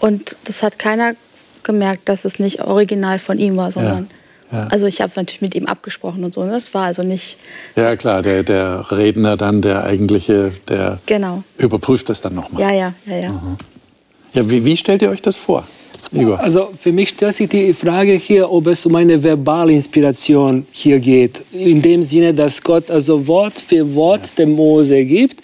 und 0.00 0.36
das 0.44 0.62
hat 0.62 0.78
keiner 0.78 1.14
gemerkt, 1.62 2.08
dass 2.08 2.24
es 2.24 2.38
nicht 2.38 2.62
original 2.62 3.18
von 3.18 3.38
ihm 3.38 3.56
war, 3.56 3.72
sondern 3.72 4.04
ja. 4.04 4.16
Also 4.50 4.86
ich 4.86 5.00
habe 5.00 5.12
natürlich 5.16 5.40
mit 5.40 5.54
ihm 5.54 5.66
abgesprochen 5.66 6.24
und 6.24 6.32
so. 6.32 6.44
Ne? 6.44 6.52
Das 6.52 6.72
war 6.72 6.84
also 6.84 7.02
nicht. 7.02 7.36
Ja 7.76 7.96
klar, 7.96 8.22
der, 8.22 8.42
der 8.42 8.90
Redner 8.90 9.36
dann, 9.36 9.60
der 9.62 9.84
eigentliche, 9.84 10.52
der 10.68 10.98
genau. 11.06 11.42
überprüft 11.58 12.08
das 12.08 12.20
dann 12.20 12.34
nochmal. 12.34 12.62
Ja, 12.62 12.70
ja, 12.70 12.94
ja, 13.06 13.16
ja. 13.16 13.32
Mhm. 13.32 13.56
Ja, 14.32 14.48
wie, 14.50 14.64
wie 14.64 14.76
stellt 14.76 15.02
ihr 15.02 15.10
euch 15.10 15.22
das 15.22 15.36
vor? 15.36 15.64
Igor. 16.12 16.40
Also 16.40 16.70
für 16.78 16.92
mich 16.92 17.10
stellt 17.10 17.34
sich 17.34 17.48
die 17.48 17.72
Frage 17.74 18.12
hier, 18.12 18.50
ob 18.50 18.66
es 18.68 18.86
um 18.86 18.94
eine 18.94 19.22
verbale 19.22 19.72
Inspiration 19.72 20.66
hier 20.70 21.00
geht. 21.00 21.42
In 21.52 21.82
dem 21.82 22.02
Sinne, 22.02 22.32
dass 22.32 22.62
Gott 22.62 22.90
also 22.90 23.26
Wort 23.26 23.58
für 23.58 23.94
Wort 23.94 24.38
dem 24.38 24.52
Mose 24.52 25.04
gibt 25.04 25.42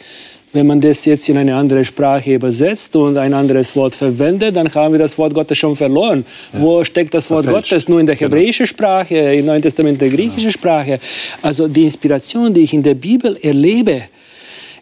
wenn 0.55 0.67
man 0.67 0.81
das 0.81 1.05
jetzt 1.05 1.29
in 1.29 1.37
eine 1.37 1.55
andere 1.55 1.85
Sprache 1.85 2.35
übersetzt 2.35 2.95
und 2.97 3.17
ein 3.17 3.35
anderes 3.35 3.75
Wort 3.75 3.95
verwendet, 3.95 4.57
dann 4.57 4.73
haben 4.73 4.93
wir 4.93 4.99
das 4.99 5.19
Wort 5.19 5.35
Gottes 5.35 5.59
schon 5.59 5.75
verloren. 5.75 6.25
Ja. 6.53 6.61
Wo 6.61 6.85
steckt 6.85 7.13
das 7.13 7.29
Wort 7.29 7.45
Verfälscht. 7.45 7.71
Gottes? 7.71 7.89
Nur 7.89 8.01
in 8.01 8.07
der 8.07 8.17
genau. 8.17 8.31
hebräischen 8.31 8.67
Sprache, 8.67 9.17
im 9.17 9.47
Neuen 9.47 9.63
Testament 9.63 10.01
der 10.01 10.09
griechischen 10.09 10.53
Sprache. 10.53 11.01
Also 11.43 11.67
die 11.69 11.85
Inspiration, 11.85 12.55
die 12.55 12.61
ich 12.61 12.73
in 12.73 12.83
der 12.83 12.95
Bibel 12.95 13.37
erlebe, 13.43 14.03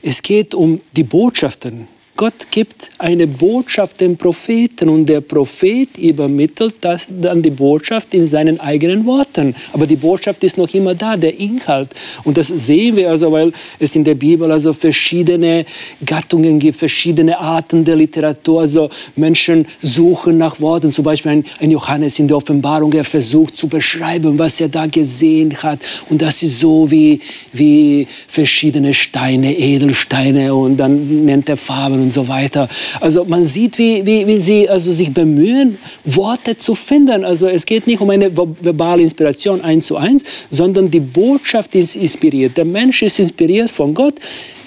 es 0.02 0.20
geht 0.20 0.54
um 0.54 0.80
die 0.94 1.04
Botschaften, 1.04 1.88
Gott 2.14 2.50
gibt 2.50 2.90
eine 2.98 3.26
Botschaft 3.26 4.00
dem 4.02 4.18
Propheten 4.18 4.90
und 4.90 5.06
der 5.06 5.22
Prophet 5.22 5.96
übermittelt 5.96 6.74
das, 6.82 7.06
dann 7.08 7.40
die 7.40 7.50
Botschaft 7.50 8.12
in 8.12 8.26
seinen 8.26 8.60
eigenen 8.60 9.06
Worten. 9.06 9.54
Aber 9.72 9.86
die 9.86 9.96
Botschaft 9.96 10.44
ist 10.44 10.58
noch 10.58 10.72
immer 10.74 10.94
da, 10.94 11.16
der 11.16 11.38
Inhalt. 11.38 11.88
Und 12.22 12.36
das 12.36 12.48
sehen 12.48 12.96
wir 12.96 13.10
also, 13.10 13.32
weil 13.32 13.52
es 13.78 13.96
in 13.96 14.04
der 14.04 14.14
Bibel 14.14 14.52
also 14.52 14.74
verschiedene 14.74 15.64
Gattungen 16.04 16.58
gibt, 16.58 16.76
verschiedene 16.76 17.38
Arten 17.38 17.82
der 17.82 17.96
Literatur. 17.96 18.60
Also 18.60 18.90
Menschen 19.16 19.66
suchen 19.80 20.36
nach 20.36 20.60
Worten. 20.60 20.92
Zum 20.92 21.06
Beispiel 21.06 21.32
ein, 21.32 21.44
ein 21.60 21.70
Johannes 21.70 22.18
in 22.18 22.28
der 22.28 22.36
Offenbarung, 22.36 22.92
er 22.92 23.04
versucht 23.04 23.56
zu 23.56 23.68
beschreiben, 23.68 24.38
was 24.38 24.60
er 24.60 24.68
da 24.68 24.86
gesehen 24.86 25.56
hat. 25.62 25.80
Und 26.10 26.20
das 26.20 26.42
ist 26.42 26.60
so 26.60 26.90
wie, 26.90 27.20
wie 27.54 28.06
verschiedene 28.28 28.92
Steine, 28.92 29.58
Edelsteine 29.58 30.54
und 30.54 30.76
dann 30.76 31.24
nennt 31.24 31.48
er 31.48 31.56
Farben 31.56 32.01
und 32.02 32.12
so 32.12 32.28
weiter. 32.28 32.68
Also 33.00 33.24
man 33.24 33.44
sieht, 33.44 33.78
wie, 33.78 34.04
wie, 34.04 34.26
wie 34.26 34.38
sie 34.38 34.68
also 34.68 34.92
sich 34.92 35.12
bemühen, 35.14 35.78
Worte 36.04 36.58
zu 36.58 36.74
finden. 36.74 37.24
Also 37.24 37.48
es 37.48 37.64
geht 37.64 37.86
nicht 37.86 38.00
um 38.00 38.10
eine 38.10 38.36
verbale 38.36 39.02
Inspiration 39.02 39.62
eins 39.62 39.86
zu 39.86 39.96
eins, 39.96 40.24
sondern 40.50 40.90
die 40.90 41.00
Botschaft 41.00 41.74
ist 41.74 41.96
inspiriert. 41.96 42.56
Der 42.56 42.64
Mensch 42.64 43.02
ist 43.02 43.18
inspiriert 43.18 43.70
von 43.70 43.94
Gott, 43.94 44.14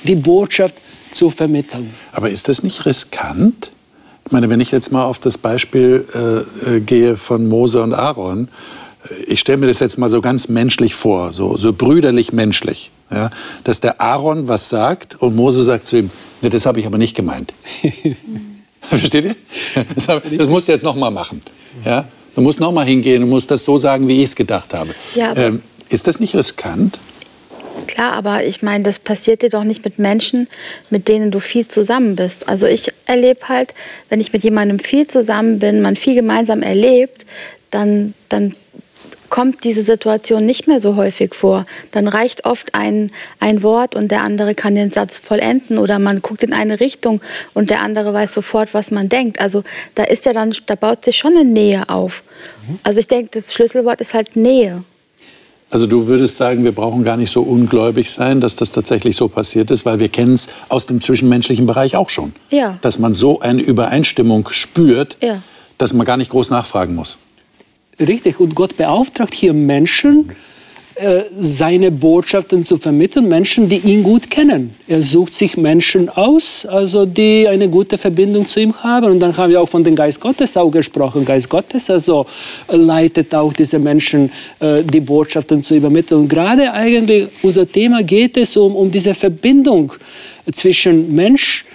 die 0.03 0.15
Botschaft 0.15 0.75
zu 1.11 1.29
vermitteln. 1.29 1.93
Aber 2.11 2.29
ist 2.29 2.49
das 2.49 2.63
nicht 2.63 2.85
riskant? 2.85 3.71
Ich 4.25 4.31
meine, 4.31 4.49
wenn 4.49 4.59
ich 4.59 4.71
jetzt 4.71 4.91
mal 4.91 5.03
auf 5.03 5.19
das 5.19 5.37
Beispiel 5.37 6.05
äh, 6.15 6.77
äh 6.77 6.79
gehe 6.79 7.15
von 7.15 7.47
Mose 7.47 7.81
und 7.83 7.93
Aaron, 7.93 8.49
ich 9.27 9.39
stelle 9.39 9.57
mir 9.57 9.67
das 9.67 9.79
jetzt 9.79 9.97
mal 9.97 10.09
so 10.09 10.21
ganz 10.21 10.47
menschlich 10.47 10.95
vor, 10.95 11.31
so, 11.31 11.57
so 11.57 11.73
brüderlich 11.73 12.33
menschlich, 12.33 12.91
ja, 13.11 13.29
dass 13.63 13.79
der 13.79 14.01
Aaron 14.01 14.47
was 14.47 14.69
sagt 14.69 15.15
und 15.21 15.35
Mose 15.35 15.63
sagt 15.63 15.85
zu 15.85 15.97
ihm, 15.99 16.11
nee, 16.41 16.49
das 16.49 16.65
habe 16.65 16.79
ich 16.79 16.85
aber 16.85 16.97
nicht 16.97 17.15
gemeint. 17.15 17.53
Versteht 18.81 19.25
ihr? 19.25 19.35
Das, 19.95 20.05
das 20.05 20.47
musst 20.47 20.67
du 20.67 20.71
jetzt 20.71 20.83
noch 20.83 20.95
mal 20.95 21.09
machen. 21.09 21.41
Ja? 21.83 22.07
Du 22.35 22.41
musst 22.41 22.59
noch 22.59 22.71
mal 22.71 22.85
hingehen 22.85 23.23
und 23.23 23.29
musst 23.29 23.49
das 23.49 23.63
so 23.63 23.77
sagen, 23.77 24.07
wie 24.07 24.17
ich 24.17 24.29
es 24.29 24.35
gedacht 24.35 24.73
habe. 24.73 24.93
Ja, 25.15 25.35
ähm, 25.35 25.63
ist 25.89 26.07
das 26.07 26.19
nicht 26.19 26.35
riskant? 26.35 26.99
Klar, 27.87 28.13
aber 28.13 28.45
ich 28.45 28.61
meine, 28.61 28.83
das 28.83 28.99
passiert 28.99 29.41
dir 29.41 29.49
doch 29.49 29.63
nicht 29.63 29.83
mit 29.83 29.99
Menschen, 29.99 30.47
mit 30.89 31.07
denen 31.07 31.31
du 31.31 31.39
viel 31.39 31.67
zusammen 31.67 32.15
bist. 32.15 32.47
Also 32.49 32.65
ich 32.65 32.91
erlebe 33.05 33.47
halt, 33.47 33.73
wenn 34.09 34.19
ich 34.19 34.33
mit 34.33 34.43
jemandem 34.43 34.79
viel 34.79 35.07
zusammen 35.07 35.59
bin, 35.59 35.81
man 35.81 35.95
viel 35.95 36.15
gemeinsam 36.15 36.61
erlebt, 36.61 37.25
dann, 37.71 38.13
dann 38.29 38.55
kommt 39.35 39.65
diese 39.65 39.83
Situation 39.83 40.45
nicht 40.45 40.65
mehr 40.65 40.79
so 40.79 40.95
häufig 40.95 41.35
vor. 41.35 41.65
Dann 41.91 42.07
reicht 42.07 42.45
oft 42.45 42.73
ein, 42.73 43.11
ein 43.41 43.63
Wort 43.63 43.93
und 43.93 44.09
der 44.09 44.21
andere 44.21 44.55
kann 44.55 44.75
den 44.75 44.91
Satz 44.91 45.17
vollenden 45.17 45.77
oder 45.77 45.99
man 45.99 46.21
guckt 46.21 46.41
in 46.41 46.53
eine 46.53 46.79
Richtung 46.79 47.19
und 47.53 47.69
der 47.69 47.81
andere 47.81 48.13
weiß 48.13 48.33
sofort, 48.33 48.73
was 48.73 48.91
man 48.91 49.09
denkt. 49.09 49.41
Also 49.41 49.65
da 49.93 50.05
ist 50.05 50.25
ja 50.25 50.31
dann, 50.31 50.55
da 50.67 50.75
baut 50.75 51.03
sich 51.03 51.17
schon 51.17 51.35
eine 51.35 51.43
Nähe 51.43 51.89
auf. 51.89 52.23
Also 52.83 53.01
ich 53.01 53.09
denke, 53.09 53.31
das 53.33 53.53
Schlüsselwort 53.53 53.99
ist 53.99 54.13
halt 54.13 54.37
Nähe. 54.37 54.85
Also 55.69 55.85
du 55.85 56.07
würdest 56.07 56.37
sagen, 56.37 56.63
wir 56.63 56.71
brauchen 56.71 57.03
gar 57.03 57.17
nicht 57.17 57.31
so 57.31 57.41
ungläubig 57.41 58.11
sein, 58.11 58.39
dass 58.39 58.55
das 58.55 58.71
tatsächlich 58.71 59.17
so 59.17 59.27
passiert 59.27 59.69
ist, 59.69 59.85
weil 59.85 59.99
wir 59.99 60.07
kennen 60.07 60.35
es 60.35 60.47
aus 60.69 60.85
dem 60.85 61.01
zwischenmenschlichen 61.01 61.65
Bereich 61.65 61.97
auch 61.97 62.09
schon. 62.09 62.31
Ja. 62.51 62.77
Dass 62.79 62.99
man 62.99 63.13
so 63.13 63.41
eine 63.41 63.61
Übereinstimmung 63.61 64.47
spürt, 64.47 65.17
ja. 65.19 65.41
dass 65.77 65.91
man 65.91 66.05
gar 66.05 66.15
nicht 66.15 66.31
groß 66.31 66.51
nachfragen 66.51 66.95
muss. 66.95 67.17
Richtig, 67.99 68.39
und 68.39 68.55
Gott 68.55 68.75
beauftragt 68.75 69.33
hier 69.33 69.53
Menschen, 69.53 70.31
äh, 70.95 71.23
seine 71.37 71.91
Botschaften 71.91 72.63
zu 72.63 72.77
vermitteln, 72.77 73.27
Menschen, 73.27 73.67
die 73.67 73.79
ihn 73.79 74.01
gut 74.01 74.29
kennen. 74.29 74.73
Er 74.87 75.01
sucht 75.01 75.33
sich 75.33 75.57
Menschen 75.57 76.07
aus, 76.07 76.65
also 76.65 77.05
die 77.05 77.49
eine 77.49 77.67
gute 77.67 77.97
Verbindung 77.97 78.47
zu 78.47 78.61
ihm 78.61 78.73
haben. 78.81 79.11
Und 79.11 79.19
dann 79.19 79.35
haben 79.35 79.51
wir 79.51 79.59
auch 79.59 79.67
von 79.67 79.83
dem 79.83 79.93
Geist 79.93 80.21
Gottes 80.21 80.55
auch 80.55 80.71
gesprochen. 80.71 81.25
Geist 81.25 81.49
Gottes 81.49 81.89
also 81.89 82.25
leitet 82.69 83.35
auch 83.35 83.51
diese 83.51 83.77
Menschen, 83.77 84.31
äh, 84.61 84.83
die 84.83 85.01
Botschaften 85.01 85.61
zu 85.61 85.75
übermitteln. 85.75 86.21
Und 86.21 86.27
gerade 86.29 86.71
eigentlich 86.71 87.27
unser 87.43 87.69
Thema 87.69 88.01
geht 88.01 88.37
es 88.37 88.55
um, 88.55 88.73
um 88.73 88.89
diese 88.89 89.13
Verbindung 89.13 89.91
zwischen 90.53 91.13
Mensch 91.13 91.65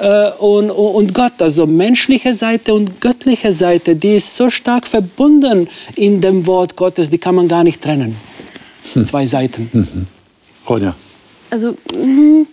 äh, 0.00 0.30
und, 0.38 0.70
und 0.70 1.14
Gott, 1.14 1.40
also 1.40 1.66
menschliche 1.66 2.34
Seite 2.34 2.74
und 2.74 3.00
göttliche 3.00 3.52
Seite, 3.52 3.96
die 3.96 4.14
ist 4.14 4.36
so 4.36 4.50
stark 4.50 4.86
verbunden 4.86 5.68
in 5.96 6.20
dem 6.20 6.46
Wort 6.46 6.76
Gottes, 6.76 7.10
die 7.10 7.18
kann 7.18 7.34
man 7.34 7.48
gar 7.48 7.64
nicht 7.64 7.82
trennen. 7.82 8.16
Hm. 8.94 9.06
Zwei 9.06 9.26
Seiten. 9.26 9.68
Mhm. 9.72 10.06
Ronja. 10.68 10.94
Also, 11.50 11.76
mhm. 11.94 12.46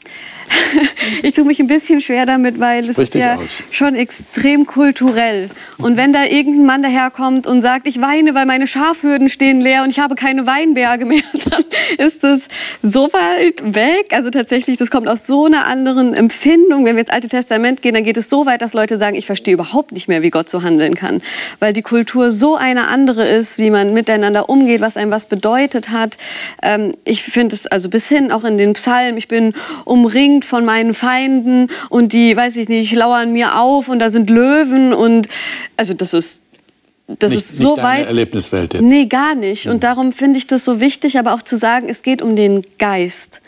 ich 1.23 1.33
tue 1.33 1.45
mich 1.45 1.59
ein 1.59 1.67
bisschen 1.67 2.01
schwer 2.01 2.25
damit, 2.25 2.59
weil 2.59 2.87
es 2.87 2.97
ist 2.97 3.15
ja 3.15 3.35
aus. 3.35 3.63
schon 3.71 3.95
extrem 3.95 4.65
kulturell. 4.65 5.49
Und 5.77 5.97
wenn 5.97 6.13
da 6.13 6.25
irgendein 6.25 6.65
Mann 6.65 6.83
daherkommt 6.83 7.47
und 7.47 7.61
sagt, 7.61 7.87
ich 7.87 8.01
weine, 8.01 8.35
weil 8.35 8.45
meine 8.45 8.67
Schafhürden 8.67 9.29
stehen 9.29 9.61
leer 9.61 9.83
und 9.83 9.89
ich 9.89 9.99
habe 9.99 10.15
keine 10.15 10.47
Weinberge 10.47 11.05
mehr, 11.05 11.23
dann 11.49 11.63
ist 11.97 12.23
das 12.23 12.41
so 12.81 13.11
weit 13.13 13.75
weg. 13.75 14.07
Also 14.11 14.29
tatsächlich, 14.29 14.77
das 14.77 14.91
kommt 14.91 15.07
aus 15.07 15.27
so 15.27 15.45
einer 15.45 15.65
anderen 15.65 16.13
Empfindung. 16.13 16.85
Wenn 16.85 16.95
wir 16.95 17.01
ins 17.01 17.09
Alte 17.09 17.27
Testament 17.27 17.81
gehen, 17.81 17.93
dann 17.93 18.03
geht 18.03 18.17
es 18.17 18.29
so 18.29 18.45
weit, 18.45 18.61
dass 18.61 18.73
Leute 18.73 18.97
sagen, 18.97 19.15
ich 19.15 19.25
verstehe 19.25 19.53
überhaupt 19.53 19.91
nicht 19.91 20.07
mehr, 20.07 20.21
wie 20.21 20.29
Gott 20.29 20.49
so 20.49 20.63
handeln 20.63 20.95
kann. 20.95 21.21
Weil 21.59 21.73
die 21.73 21.81
Kultur 21.81 22.31
so 22.31 22.55
eine 22.55 22.87
andere 22.87 23.27
ist, 23.27 23.59
wie 23.59 23.69
man 23.69 23.93
miteinander 23.93 24.49
umgeht, 24.49 24.81
was 24.81 24.97
einem 24.97 25.11
was 25.11 25.25
bedeutet 25.25 25.89
hat. 25.89 26.17
Ähm, 26.61 26.93
ich 27.03 27.23
finde 27.23 27.55
es 27.55 27.67
also 27.67 27.89
bis 27.89 28.07
hin 28.07 28.31
auch 28.31 28.43
in 28.43 28.57
den 28.57 28.73
Psalmen, 28.73 29.17
ich 29.17 29.27
bin 29.27 29.53
umringt 29.83 30.44
von 30.45 30.65
meinen 30.65 30.93
Feinden 30.93 31.69
und 31.89 32.13
die, 32.13 32.35
weiß 32.35 32.57
ich 32.57 32.69
nicht, 32.69 32.93
lauern 32.93 33.33
mir 33.33 33.59
auf 33.59 33.89
und 33.89 33.99
da 33.99 34.09
sind 34.09 34.29
Löwen 34.29 34.93
und 34.93 35.27
also 35.77 35.93
das 35.93 36.13
ist 36.13 36.41
das 37.07 37.31
nicht, 37.31 37.39
ist 37.39 37.57
so 37.57 37.75
nicht 37.75 37.83
weit. 37.83 38.07
Erlebniswelt 38.07 38.73
jetzt. 38.73 38.83
Nee, 38.83 39.05
gar 39.05 39.35
nicht. 39.35 39.67
Und 39.67 39.75
mhm. 39.75 39.79
darum 39.81 40.13
finde 40.13 40.37
ich 40.39 40.47
das 40.47 40.65
so 40.65 40.79
wichtig, 40.79 41.19
aber 41.19 41.33
auch 41.33 41.43
zu 41.43 41.55
sagen, 41.55 41.87
es 41.87 42.01
geht 42.01 42.21
um 42.21 42.35
den 42.35 42.65
Geist. 42.79 43.41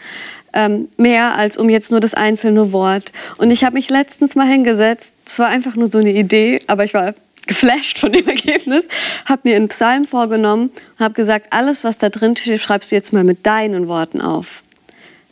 Ähm, 0.54 0.88
mehr 0.98 1.36
als 1.36 1.58
um 1.58 1.70
jetzt 1.70 1.92
nur 1.92 2.00
das 2.00 2.14
einzelne 2.14 2.72
Wort. 2.72 3.12
Und 3.38 3.52
ich 3.52 3.64
habe 3.64 3.74
mich 3.74 3.90
letztens 3.90 4.36
mal 4.36 4.48
hingesetzt, 4.48 5.14
es 5.26 5.40
war 5.40 5.48
einfach 5.48 5.76
nur 5.76 5.90
so 5.90 5.98
eine 5.98 6.12
Idee, 6.14 6.60
aber 6.68 6.84
ich 6.84 6.94
war 6.94 7.16
geflasht 7.48 8.00
von 8.00 8.12
dem 8.12 8.28
Ergebnis, 8.28 8.86
habe 9.26 9.42
mir 9.46 9.56
einen 9.56 9.70
Psalm 9.70 10.06
vorgenommen 10.06 10.72
und 10.98 11.04
habe 11.04 11.14
gesagt, 11.16 11.48
alles, 11.50 11.84
was 11.84 11.98
da 11.98 12.10
drin 12.10 12.36
steht, 12.36 12.62
schreibst 12.62 12.92
du 12.92 12.96
jetzt 12.96 13.12
mal 13.14 13.24
mit 13.24 13.46
deinen 13.46 13.88
Worten 13.88 14.22
auf. 14.22 14.64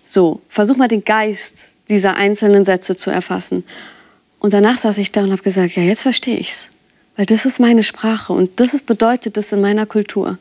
So, 0.06 0.42
versuch 0.50 0.78
mal 0.78 0.88
den 0.88 1.04
Geist 1.04 1.70
dieser 1.90 2.16
einzelnen 2.16 2.66
Sätze 2.66 2.96
zu 2.96 3.10
erfassen. 3.10 3.64
Und 4.40 4.54
danach 4.54 4.78
saß 4.78 4.98
ich 5.00 5.12
da 5.12 5.24
und 5.24 5.32
habe 5.32 5.42
gesagt, 5.42 5.76
ja, 5.76 5.84
jetzt 5.84 6.04
verstehe 6.04 6.38
ich's. 6.38 6.68
Weil 7.18 7.26
das 7.26 7.46
ist 7.46 7.60
meine 7.60 7.84
Sprache 7.84 8.34
und 8.34 8.60
das 8.60 8.74
ist, 8.74 8.86
bedeutet 8.86 9.38
das 9.38 9.52
in 9.52 9.62
meiner 9.62 9.86
Kultur. 9.86 10.38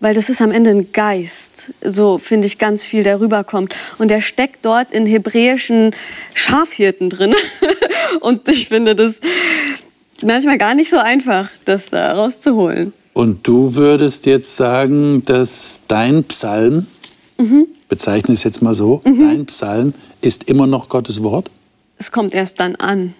Weil 0.00 0.14
das 0.14 0.28
ist 0.28 0.42
am 0.42 0.50
Ende 0.50 0.70
ein 0.70 0.90
Geist, 0.92 1.66
so 1.84 2.18
finde 2.18 2.46
ich 2.46 2.58
ganz 2.58 2.84
viel, 2.84 3.04
der 3.04 3.20
rüberkommt. 3.20 3.74
Und 3.98 4.10
der 4.10 4.20
steckt 4.20 4.64
dort 4.64 4.90
in 4.92 5.06
hebräischen 5.06 5.94
Schafhirten 6.34 7.10
drin. 7.10 7.34
und 8.20 8.48
ich 8.48 8.68
finde 8.68 8.96
das 8.96 9.20
manchmal 10.22 10.58
gar 10.58 10.74
nicht 10.74 10.90
so 10.90 10.98
einfach, 10.98 11.50
das 11.64 11.90
da 11.90 12.14
rauszuholen. 12.14 12.92
Und 13.12 13.46
du 13.46 13.76
würdest 13.76 14.26
jetzt 14.26 14.56
sagen, 14.56 15.22
dass 15.24 15.82
dein 15.86 16.24
Psalm 16.24 16.86
mhm 17.36 17.68
bezeichne 17.92 18.32
es 18.32 18.42
jetzt 18.42 18.62
mal 18.62 18.74
so, 18.74 19.02
mhm. 19.04 19.20
dein 19.20 19.44
Psalm 19.44 19.92
ist 20.22 20.44
immer 20.44 20.66
noch 20.66 20.88
Gottes 20.88 21.22
Wort? 21.22 21.50
Es 21.98 22.10
kommt 22.10 22.32
erst 22.32 22.58
dann 22.58 22.74
an, 22.76 23.12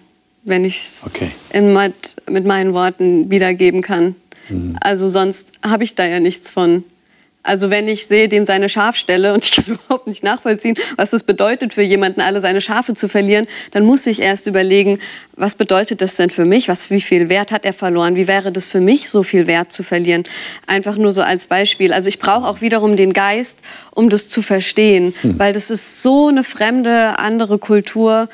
wenn 0.45 0.65
ich 0.65 0.77
es 0.77 1.03
okay. 1.05 1.29
mit 2.27 2.47
meinen 2.47 2.73
Worten 2.73 3.29
wiedergeben 3.29 3.83
kann. 3.83 4.15
Mhm. 4.49 4.75
Also 4.81 5.07
sonst 5.07 5.51
habe 5.61 5.83
ich 5.83 5.93
da 5.93 6.07
ja 6.07 6.19
nichts 6.19 6.49
von. 6.49 6.85
Also 7.43 7.69
wenn 7.69 7.89
ich 7.89 8.07
sehe, 8.07 8.29
dem 8.29 8.45
seine 8.45 8.69
Schafstelle 8.69 9.33
und 9.33 9.43
ich 9.43 9.51
kann 9.51 9.65
überhaupt 9.65 10.07
nicht 10.07 10.23
nachvollziehen, 10.23 10.75
was 10.95 11.11
das 11.11 11.23
bedeutet 11.23 11.73
für 11.73 11.81
jemanden, 11.81 12.21
alle 12.21 12.39
seine 12.39 12.61
Schafe 12.61 12.93
zu 12.93 13.09
verlieren, 13.09 13.47
dann 13.71 13.85
muss 13.85 14.07
ich 14.07 14.21
erst 14.21 14.47
überlegen, 14.47 14.99
was 15.35 15.55
bedeutet 15.55 16.01
das 16.01 16.15
denn 16.15 16.29
für 16.29 16.45
mich? 16.45 16.69
Was, 16.69 16.89
wie 16.89 17.01
viel 17.01 17.27
Wert 17.27 17.51
hat 17.51 17.65
er 17.65 17.73
verloren? 17.73 18.15
Wie 18.15 18.27
wäre 18.27 18.51
das 18.51 18.65
für 18.65 18.79
mich, 18.79 19.09
so 19.09 19.23
viel 19.23 19.45
Wert 19.45 19.73
zu 19.73 19.83
verlieren? 19.83 20.23
Einfach 20.67 20.95
nur 20.95 21.11
so 21.11 21.21
als 21.21 21.47
Beispiel. 21.47 21.91
Also 21.91 22.07
ich 22.07 22.19
brauche 22.19 22.47
auch 22.47 22.61
wiederum 22.61 22.95
den 22.95 23.11
Geist, 23.11 23.59
um 23.91 24.09
das 24.09 24.29
zu 24.29 24.41
verstehen, 24.41 25.13
hm. 25.21 25.37
weil 25.37 25.53
das 25.53 25.69
ist 25.69 26.01
so 26.01 26.27
eine 26.27 26.45
fremde, 26.45 27.19
andere 27.19 27.57
Kultur. 27.57 28.29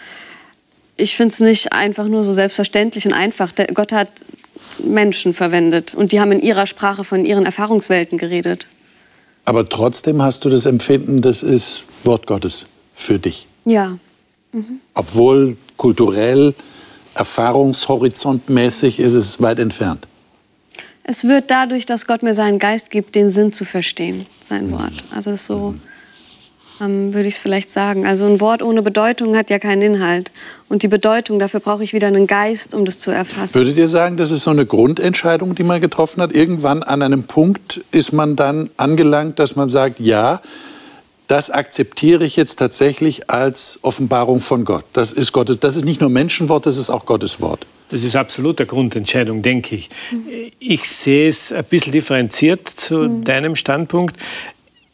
Ich 0.97 1.15
finde 1.15 1.33
es 1.33 1.39
nicht 1.39 1.73
einfach 1.73 2.07
nur 2.07 2.23
so 2.23 2.33
selbstverständlich 2.33 3.07
und 3.07 3.13
einfach. 3.13 3.53
Der, 3.53 3.67
Gott 3.67 3.91
hat 3.91 4.09
Menschen 4.83 5.33
verwendet 5.33 5.95
und 5.95 6.11
die 6.11 6.19
haben 6.19 6.31
in 6.31 6.41
ihrer 6.41 6.67
Sprache 6.67 7.03
von 7.03 7.25
ihren 7.25 7.45
Erfahrungswelten 7.45 8.17
geredet. 8.17 8.67
Aber 9.49 9.67
trotzdem 9.67 10.21
hast 10.21 10.45
du 10.45 10.49
das 10.51 10.67
Empfinden, 10.67 11.21
das 11.21 11.41
ist 11.41 11.81
Wort 12.03 12.27
Gottes 12.27 12.67
für 12.93 13.17
dich. 13.17 13.47
Ja. 13.65 13.97
Mhm. 14.51 14.79
Obwohl 14.93 15.57
kulturell, 15.75 16.53
erfahrungshorizontmäßig 17.15 18.99
ist 18.99 19.15
es 19.15 19.41
weit 19.41 19.57
entfernt. 19.57 20.05
Es 21.01 21.23
wird 21.23 21.49
dadurch, 21.49 21.87
dass 21.87 22.05
Gott 22.05 22.21
mir 22.21 22.35
seinen 22.35 22.59
Geist 22.59 22.91
gibt, 22.91 23.15
den 23.15 23.31
Sinn 23.31 23.51
zu 23.51 23.65
verstehen, 23.65 24.27
sein. 24.43 24.71
Wort. 24.71 25.03
Also 25.09 25.35
so. 25.35 25.71
Mhm 25.71 25.88
ähm, 26.81 27.13
würde 27.13 27.27
ich 27.27 27.35
es 27.35 27.39
vielleicht 27.39 27.71
sagen. 27.71 28.05
Also 28.05 28.25
ein 28.25 28.39
Wort 28.39 28.61
ohne 28.61 28.81
Bedeutung 28.81 29.35
hat 29.35 29.49
ja 29.49 29.59
keinen 29.59 29.81
Inhalt. 29.81 30.31
Und 30.67 30.83
die 30.83 30.87
Bedeutung, 30.87 31.39
dafür 31.39 31.59
brauche 31.59 31.83
ich 31.83 31.93
wieder 31.93 32.07
einen 32.07 32.27
Geist, 32.27 32.73
um 32.73 32.85
das 32.85 32.99
zu 32.99 33.11
erfassen. 33.11 33.55
Würdet 33.55 33.77
ihr 33.77 33.87
sagen, 33.87 34.17
das 34.17 34.31
ist 34.31 34.43
so 34.43 34.51
eine 34.51 34.65
Grundentscheidung, 34.65 35.55
die 35.55 35.63
man 35.63 35.81
getroffen 35.81 36.21
hat? 36.21 36.33
Irgendwann 36.33 36.83
an 36.83 37.01
einem 37.01 37.23
Punkt 37.23 37.81
ist 37.91 38.11
man 38.11 38.35
dann 38.35 38.69
angelangt, 38.77 39.39
dass 39.39 39.55
man 39.55 39.69
sagt, 39.69 39.99
ja, 39.99 40.41
das 41.29 41.51
akzeptiere 41.51 42.25
ich 42.25 42.35
jetzt 42.35 42.55
tatsächlich 42.55 43.29
als 43.29 43.79
Offenbarung 43.83 44.39
von 44.39 44.65
Gott. 44.65 44.85
Das 44.93 45.11
ist 45.11 45.31
Gottes, 45.31 45.59
das 45.59 45.77
ist 45.77 45.85
nicht 45.85 46.01
nur 46.01 46.09
Menschenwort, 46.09 46.65
das 46.65 46.77
ist 46.77 46.89
auch 46.89 47.05
Gottes 47.05 47.39
Wort. 47.39 47.67
Das 47.89 48.03
ist 48.03 48.15
absolut 48.15 48.59
eine 48.59 48.67
Grundentscheidung, 48.67 49.41
denke 49.43 49.75
ich. 49.75 49.89
Ich 50.59 50.89
sehe 50.89 51.27
es 51.27 51.51
ein 51.51 51.65
bisschen 51.65 51.91
differenziert 51.91 52.67
zu 52.67 52.97
mhm. 52.97 53.23
deinem 53.23 53.55
Standpunkt. 53.55 54.17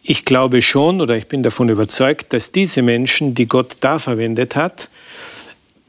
Ich 0.08 0.24
glaube 0.24 0.62
schon 0.62 1.02
oder 1.02 1.18
ich 1.18 1.26
bin 1.26 1.41
davon 1.41 1.68
überzeugt, 1.68 2.32
dass 2.32 2.52
diese 2.52 2.84
Menschen, 2.84 3.34
die 3.34 3.48
Gott 3.48 3.78
da 3.80 3.98
verwendet 3.98 4.56
hat, 4.56 4.91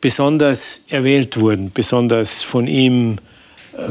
besonders 0.01 0.81
erwählt 0.89 1.39
wurden, 1.39 1.71
besonders 1.71 2.43
von 2.43 2.67
ihm 2.67 3.19
äh, 3.77 3.83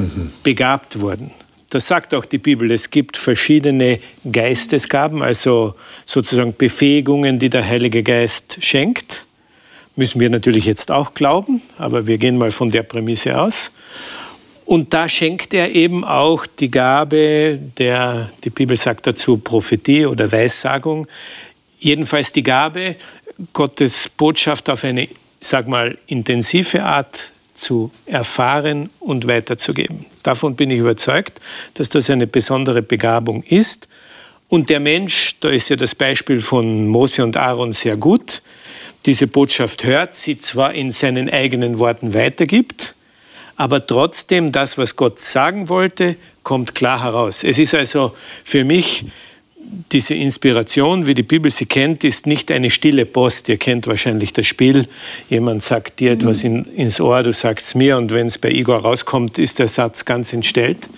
begabt 0.41 0.99
wurden. 0.99 1.29
Das 1.69 1.87
sagt 1.87 2.15
auch 2.15 2.25
die 2.25 2.39
Bibel. 2.39 2.71
Es 2.71 2.89
gibt 2.89 3.17
verschiedene 3.17 3.99
Geistesgaben, 4.31 5.21
also 5.21 5.75
sozusagen 6.05 6.55
Befähigungen, 6.57 7.37
die 7.37 7.51
der 7.51 7.67
Heilige 7.67 8.01
Geist 8.01 8.57
schenkt. 8.61 9.27
Müssen 9.95 10.19
wir 10.19 10.31
natürlich 10.31 10.65
jetzt 10.65 10.89
auch 10.89 11.13
glauben, 11.13 11.61
aber 11.77 12.07
wir 12.07 12.17
gehen 12.17 12.39
mal 12.39 12.51
von 12.51 12.71
der 12.71 12.81
Prämisse 12.81 13.39
aus. 13.39 13.71
Und 14.65 14.93
da 14.95 15.07
schenkt 15.07 15.53
er 15.53 15.73
eben 15.73 16.03
auch 16.03 16.47
die 16.47 16.71
Gabe 16.71 17.59
der, 17.77 18.29
die 18.43 18.49
Bibel 18.49 18.75
sagt 18.75 19.05
dazu 19.05 19.37
Prophetie 19.37 20.07
oder 20.07 20.31
Weissagung, 20.31 21.07
jedenfalls 21.79 22.31
die 22.31 22.41
Gabe, 22.43 22.95
Gottes 23.53 24.09
Botschaft 24.09 24.69
auf 24.69 24.83
eine, 24.83 25.07
sag 25.39 25.67
mal, 25.67 25.97
intensive 26.07 26.83
Art 26.83 27.31
zu 27.53 27.91
erfahren 28.07 28.89
und 28.99 29.27
weiterzugeben. 29.27 30.05
Davon 30.23 30.55
bin 30.55 30.71
ich 30.71 30.79
überzeugt, 30.79 31.39
dass 31.75 31.89
das 31.89 32.09
eine 32.09 32.25
besondere 32.25 32.81
Begabung 32.81 33.43
ist. 33.43 33.87
Und 34.49 34.69
der 34.69 34.79
Mensch, 34.79 35.35
da 35.39 35.49
ist 35.49 35.69
ja 35.69 35.75
das 35.75 35.93
Beispiel 35.93 36.39
von 36.39 36.87
Mose 36.87 37.23
und 37.23 37.37
Aaron 37.37 37.71
sehr 37.71 37.97
gut, 37.97 38.41
diese 39.05 39.27
Botschaft 39.27 39.83
hört, 39.83 40.15
sie 40.15 40.39
zwar 40.39 40.73
in 40.73 40.91
seinen 40.91 41.29
eigenen 41.29 41.77
Worten 41.77 42.15
weitergibt, 42.15 42.94
aber 43.57 43.85
trotzdem 43.85 44.51
das, 44.51 44.77
was 44.77 44.95
Gott 44.95 45.19
sagen 45.19 45.69
wollte, 45.69 46.15
kommt 46.43 46.75
klar 46.75 47.03
heraus. 47.03 47.43
Es 47.43 47.59
ist 47.59 47.73
also 47.73 48.13
für 48.43 48.63
mich 48.63 49.05
diese 49.91 50.13
Inspiration, 50.13 51.05
wie 51.05 51.13
die 51.13 51.23
Bibel 51.23 51.49
sie 51.49 51.65
kennt, 51.65 52.03
ist 52.03 52.27
nicht 52.27 52.51
eine 52.51 52.69
stille 52.69 53.05
Post. 53.05 53.49
Ihr 53.49 53.57
kennt 53.57 53.87
wahrscheinlich 53.87 54.33
das 54.33 54.45
Spiel. 54.45 54.87
Jemand 55.29 55.63
sagt 55.63 55.99
dir 55.99 56.11
etwas 56.11 56.43
in, 56.43 56.65
ins 56.75 56.99
Ohr, 56.99 57.23
du 57.23 57.33
sagst 57.33 57.67
es 57.67 57.75
mir 57.75 57.97
und 57.97 58.13
wenn 58.13 58.27
es 58.27 58.37
bei 58.37 58.51
Igor 58.51 58.79
rauskommt, 58.79 59.37
ist 59.37 59.59
der 59.59 59.67
Satz 59.67 60.05
ganz 60.05 60.33
entstellt, 60.33 60.89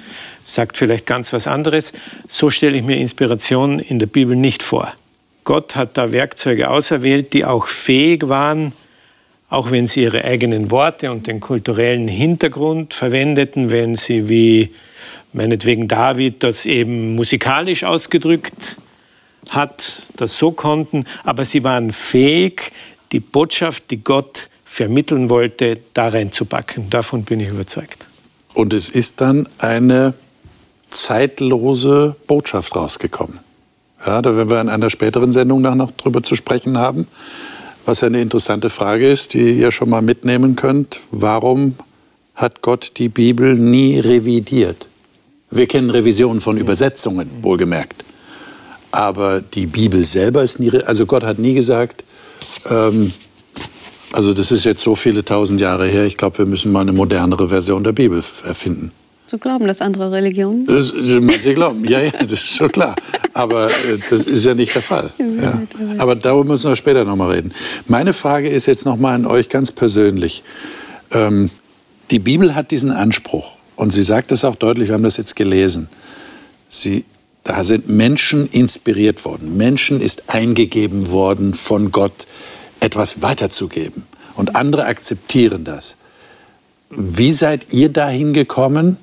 sagt 0.43 0.77
vielleicht 0.77 1.05
ganz 1.05 1.31
was 1.33 1.47
anderes. 1.47 1.93
So 2.27 2.49
stelle 2.49 2.77
ich 2.77 2.83
mir 2.83 2.97
Inspiration 2.97 3.79
in 3.79 3.99
der 3.99 4.07
Bibel 4.07 4.35
nicht 4.35 4.63
vor. 4.63 4.91
Gott 5.43 5.75
hat 5.75 5.97
da 5.97 6.11
Werkzeuge 6.11 6.69
auserwählt, 6.69 7.31
die 7.31 7.45
auch 7.45 7.67
fähig 7.67 8.27
waren, 8.27 8.73
auch 9.49 9.71
wenn 9.71 9.87
sie 9.87 10.03
ihre 10.03 10.23
eigenen 10.23 10.71
Worte 10.71 11.11
und 11.11 11.27
den 11.27 11.39
kulturellen 11.39 12.07
Hintergrund 12.07 12.93
verwendeten, 12.93 13.71
wenn 13.71 13.95
sie 13.95 14.29
wie 14.29 14.71
meinetwegen 15.33 15.87
David 15.87 16.43
das 16.43 16.65
eben 16.65 17.15
musikalisch 17.15 17.83
ausgedrückt 17.83 18.77
hat 19.49 20.03
das 20.15 20.37
so 20.37 20.51
konnten, 20.51 21.05
aber 21.23 21.45
sie 21.45 21.63
waren 21.63 21.91
fähig, 21.91 22.71
die 23.11 23.19
Botschaft, 23.19 23.91
die 23.91 24.03
Gott 24.03 24.49
vermitteln 24.65 25.29
wollte, 25.29 25.79
da 25.93 26.09
reinzupacken. 26.09 26.89
Davon 26.89 27.23
bin 27.23 27.39
ich 27.39 27.49
überzeugt. 27.49 28.07
Und 28.53 28.73
es 28.73 28.89
ist 28.89 29.21
dann 29.21 29.47
eine 29.59 30.13
zeitlose 30.89 32.15
Botschaft 32.27 32.75
rausgekommen. 32.75 33.39
Ja, 34.05 34.21
da 34.21 34.35
werden 34.35 34.49
wir 34.49 34.61
in 34.61 34.69
einer 34.69 34.89
späteren 34.89 35.31
Sendung 35.31 35.61
noch 35.61 35.91
drüber 35.91 36.23
zu 36.23 36.35
sprechen 36.35 36.77
haben. 36.77 37.07
Was 37.87 38.03
eine 38.03 38.21
interessante 38.21 38.69
Frage 38.69 39.09
ist, 39.09 39.33
die 39.33 39.51
ihr 39.51 39.71
schon 39.71 39.89
mal 39.89 40.01
mitnehmen 40.01 40.57
könnt. 40.57 40.99
Warum 41.09 41.75
hat 42.35 42.61
Gott 42.61 42.91
die 42.97 43.07
Bibel 43.07 43.55
nie 43.55 43.97
revidiert? 43.97 44.87
Wir 45.51 45.67
kennen 45.67 45.89
Revisionen 45.89 46.41
von 46.41 46.57
Übersetzungen, 46.57 47.29
wohlgemerkt. 47.41 48.03
Aber 48.91 49.39
die 49.39 49.67
Bibel 49.67 50.03
selber 50.03 50.43
ist 50.43 50.59
nie, 50.59 50.69
also 50.69 51.05
Gott 51.05 51.23
hat 51.23 51.39
nie 51.39 51.53
gesagt, 51.53 52.03
ähm, 52.69 53.13
also 54.11 54.33
das 54.33 54.51
ist 54.51 54.65
jetzt 54.65 54.83
so 54.83 54.95
viele 54.95 55.23
tausend 55.23 55.61
Jahre 55.61 55.87
her, 55.87 56.03
ich 56.03 56.17
glaube, 56.17 56.39
wir 56.39 56.45
müssen 56.45 56.73
mal 56.73 56.81
eine 56.81 56.91
modernere 56.91 57.47
Version 57.47 57.85
der 57.85 57.93
Bibel 57.93 58.21
erfinden. 58.43 58.91
So 59.29 59.37
glauben 59.37 59.67
das 59.67 59.81
andere 59.81 60.11
Religionen? 60.13 60.65
Das, 60.65 60.93
manche 60.93 61.53
glauben, 61.53 61.83
ja, 61.83 61.99
ja, 61.99 62.11
das 62.11 62.31
ist 62.31 62.55
schon 62.55 62.71
klar. 62.71 62.95
Aber 63.33 63.69
äh, 63.69 63.97
das 64.09 64.23
ist 64.23 64.45
ja 64.45 64.55
nicht 64.55 64.73
der 64.73 64.81
Fall. 64.81 65.11
Ja. 65.19 65.61
Aber 65.97 66.15
darüber 66.15 66.53
müssen 66.53 66.71
wir 66.71 66.77
später 66.77 67.03
noch 67.03 67.17
mal 67.17 67.31
reden. 67.31 67.51
Meine 67.87 68.13
Frage 68.13 68.47
ist 68.47 68.67
jetzt 68.67 68.85
noch 68.85 68.95
mal 68.95 69.13
an 69.13 69.25
euch 69.25 69.49
ganz 69.49 69.71
persönlich. 69.71 70.43
Ähm, 71.11 71.49
die 72.09 72.19
Bibel 72.19 72.55
hat 72.55 72.71
diesen 72.71 72.91
Anspruch 72.91 73.51
und 73.75 73.91
sie 73.91 74.03
sagt 74.03 74.31
es 74.31 74.45
auch 74.45 74.55
deutlich. 74.55 74.87
Wir 74.87 74.95
haben 74.95 75.03
das 75.03 75.17
jetzt 75.17 75.35
gelesen. 75.35 75.89
Sie, 76.69 77.03
da 77.43 77.65
sind 77.65 77.89
Menschen 77.89 78.47
inspiriert 78.47 79.25
worden. 79.25 79.57
Menschen 79.57 79.99
ist 79.99 80.29
eingegeben 80.29 81.11
worden 81.11 81.53
von 81.53 81.91
Gott, 81.91 82.27
etwas 82.79 83.21
weiterzugeben. 83.21 84.03
Und 84.35 84.55
andere 84.55 84.85
akzeptieren 84.85 85.65
das. 85.65 85.97
Wie 86.89 87.33
seid 87.33 87.73
ihr 87.73 87.89
dahin 87.89 88.31
gekommen? 88.31 88.97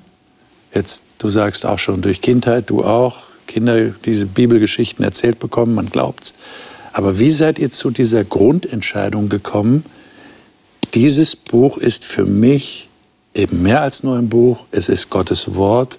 Jetzt, 0.75 1.03
du 1.17 1.29
sagst 1.29 1.65
auch 1.65 1.79
schon 1.79 2.01
durch 2.01 2.21
Kindheit, 2.21 2.69
du 2.69 2.83
auch, 2.83 3.27
Kinder 3.47 3.91
diese 4.03 4.25
Bibelgeschichten 4.25 5.05
erzählt 5.05 5.39
bekommen, 5.39 5.73
man 5.73 5.89
glaubt's. 5.89 6.33
Aber 6.91 7.17
wie 7.19 7.29
seid 7.29 7.59
ihr 7.59 7.71
zu 7.71 7.91
dieser 7.91 8.23
Grundentscheidung 8.23 9.29
gekommen? 9.29 9.85
Dieses 10.93 11.35
Buch 11.35 11.77
ist 11.77 12.03
für 12.05 12.25
mich 12.25 12.89
eben 13.33 13.61
mehr 13.61 13.81
als 13.81 14.03
nur 14.03 14.17
ein 14.17 14.29
Buch, 14.29 14.59
es 14.71 14.89
ist 14.89 15.09
Gottes 15.09 15.55
Wort 15.55 15.97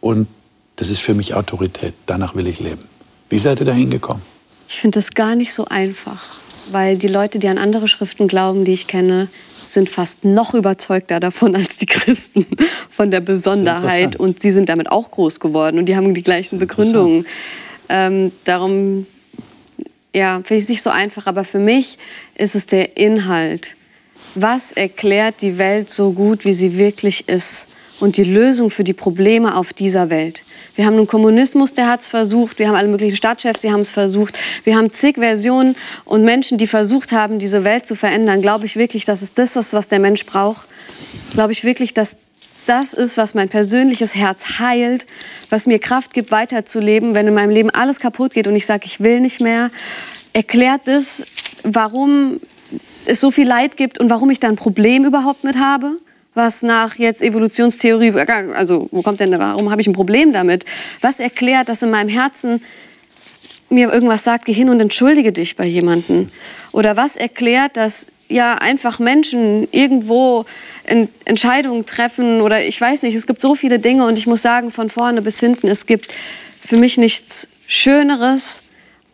und 0.00 0.28
das 0.76 0.90
ist 0.90 1.02
für 1.02 1.14
mich 1.14 1.34
Autorität. 1.34 1.94
Danach 2.06 2.34
will 2.34 2.46
ich 2.46 2.60
leben. 2.60 2.84
Wie 3.30 3.38
seid 3.38 3.60
ihr 3.60 3.66
dahin 3.66 3.90
gekommen? 3.90 4.22
Ich 4.68 4.76
finde 4.80 4.98
das 4.98 5.10
gar 5.12 5.36
nicht 5.36 5.52
so 5.52 5.66
einfach, 5.66 6.22
weil 6.70 6.98
die 6.98 7.08
Leute, 7.08 7.38
die 7.38 7.48
an 7.48 7.58
andere 7.58 7.88
Schriften 7.88 8.28
glauben, 8.28 8.64
die 8.64 8.72
ich 8.72 8.86
kenne, 8.86 9.28
sind 9.72 9.88
fast 9.88 10.24
noch 10.24 10.54
überzeugter 10.54 11.20
davon 11.20 11.54
als 11.56 11.76
die 11.76 11.86
Christen 11.86 12.46
von 12.90 13.10
der 13.10 13.20
Besonderheit. 13.20 14.16
Und 14.16 14.40
sie 14.40 14.52
sind 14.52 14.68
damit 14.68 14.90
auch 14.90 15.10
groß 15.10 15.40
geworden 15.40 15.78
und 15.78 15.86
die 15.86 15.96
haben 15.96 16.14
die 16.14 16.22
gleichen 16.22 16.58
Begründungen. 16.58 17.26
Ähm, 17.88 18.32
darum 18.44 19.06
ja, 20.14 20.36
finde 20.44 20.56
ich 20.56 20.62
es 20.64 20.68
nicht 20.68 20.82
so 20.82 20.90
einfach, 20.90 21.26
aber 21.26 21.44
für 21.44 21.58
mich 21.58 21.98
ist 22.34 22.54
es 22.54 22.66
der 22.66 22.96
Inhalt. 22.96 23.74
Was 24.36 24.72
erklärt 24.72 25.36
die 25.42 25.58
Welt 25.58 25.90
so 25.90 26.12
gut, 26.12 26.44
wie 26.44 26.54
sie 26.54 26.78
wirklich 26.78 27.28
ist 27.28 27.66
und 28.00 28.16
die 28.16 28.24
Lösung 28.24 28.70
für 28.70 28.84
die 28.84 28.92
Probleme 28.92 29.56
auf 29.56 29.72
dieser 29.72 30.10
Welt. 30.10 30.42
Wir 30.74 30.86
haben 30.86 30.96
einen 30.96 31.06
Kommunismus, 31.06 31.74
der 31.74 31.88
hat 31.88 32.00
es 32.00 32.08
versucht. 32.08 32.58
Wir 32.58 32.68
haben 32.68 32.74
alle 32.74 32.88
möglichen 32.88 33.16
Staatschefs, 33.16 33.60
die 33.60 33.70
haben 33.70 33.80
es 33.80 33.90
versucht. 33.90 34.34
Wir 34.64 34.76
haben 34.76 34.92
zig 34.92 35.16
Versionen 35.16 35.76
und 36.04 36.24
Menschen, 36.24 36.58
die 36.58 36.66
versucht 36.66 37.12
haben, 37.12 37.38
diese 37.38 37.62
Welt 37.64 37.86
zu 37.86 37.94
verändern. 37.94 38.42
Glaube 38.42 38.66
ich 38.66 38.76
wirklich, 38.76 39.04
dass 39.04 39.22
es 39.22 39.34
das 39.34 39.56
ist, 39.56 39.72
was 39.72 39.88
der 39.88 40.00
Mensch 40.00 40.26
braucht? 40.26 40.66
Glaube 41.32 41.52
ich 41.52 41.64
wirklich, 41.64 41.94
dass 41.94 42.16
das 42.66 42.94
ist, 42.94 43.16
was 43.16 43.34
mein 43.34 43.48
persönliches 43.48 44.14
Herz 44.14 44.58
heilt, 44.58 45.06
was 45.50 45.66
mir 45.66 45.78
Kraft 45.78 46.14
gibt, 46.14 46.30
weiterzuleben, 46.30 47.14
wenn 47.14 47.26
in 47.26 47.34
meinem 47.34 47.50
Leben 47.50 47.70
alles 47.70 48.00
kaputt 48.00 48.34
geht 48.34 48.48
und 48.48 48.56
ich 48.56 48.66
sage, 48.66 48.84
ich 48.86 49.00
will 49.00 49.20
nicht 49.20 49.40
mehr? 49.40 49.70
Erklärt 50.32 50.88
es, 50.88 51.24
warum 51.62 52.40
es 53.06 53.20
so 53.20 53.30
viel 53.30 53.46
Leid 53.46 53.76
gibt 53.76 54.00
und 54.00 54.10
warum 54.10 54.30
ich 54.30 54.40
da 54.40 54.48
ein 54.48 54.56
Problem 54.56 55.04
überhaupt 55.04 55.44
mit 55.44 55.58
habe? 55.58 55.98
Was 56.34 56.62
nach 56.62 56.96
jetzt 56.96 57.22
Evolutionstheorie, 57.22 58.12
also 58.54 58.88
wo 58.90 59.02
kommt 59.02 59.20
denn, 59.20 59.38
warum 59.38 59.70
habe 59.70 59.80
ich 59.80 59.86
ein 59.86 59.92
Problem 59.92 60.32
damit? 60.32 60.64
Was 61.00 61.20
erklärt, 61.20 61.68
dass 61.68 61.82
in 61.82 61.90
meinem 61.90 62.08
Herzen 62.08 62.62
mir 63.70 63.92
irgendwas 63.92 64.24
sagt, 64.24 64.44
geh 64.46 64.52
hin 64.52 64.68
und 64.68 64.80
entschuldige 64.80 65.32
dich 65.32 65.56
bei 65.56 65.64
jemandem? 65.64 66.28
Oder 66.72 66.96
was 66.96 67.16
erklärt, 67.16 67.76
dass 67.76 68.10
ja 68.28 68.54
einfach 68.54 68.98
Menschen 68.98 69.68
irgendwo 69.70 70.44
Entscheidungen 71.24 71.86
treffen 71.86 72.40
oder 72.40 72.64
ich 72.64 72.80
weiß 72.80 73.02
nicht, 73.02 73.14
es 73.14 73.26
gibt 73.26 73.40
so 73.40 73.54
viele 73.54 73.78
Dinge 73.78 74.06
und 74.06 74.18
ich 74.18 74.26
muss 74.26 74.42
sagen, 74.42 74.70
von 74.70 74.90
vorne 74.90 75.22
bis 75.22 75.38
hinten, 75.40 75.68
es 75.68 75.86
gibt 75.86 76.08
für 76.60 76.76
mich 76.76 76.98
nichts 76.98 77.48
Schöneres 77.66 78.62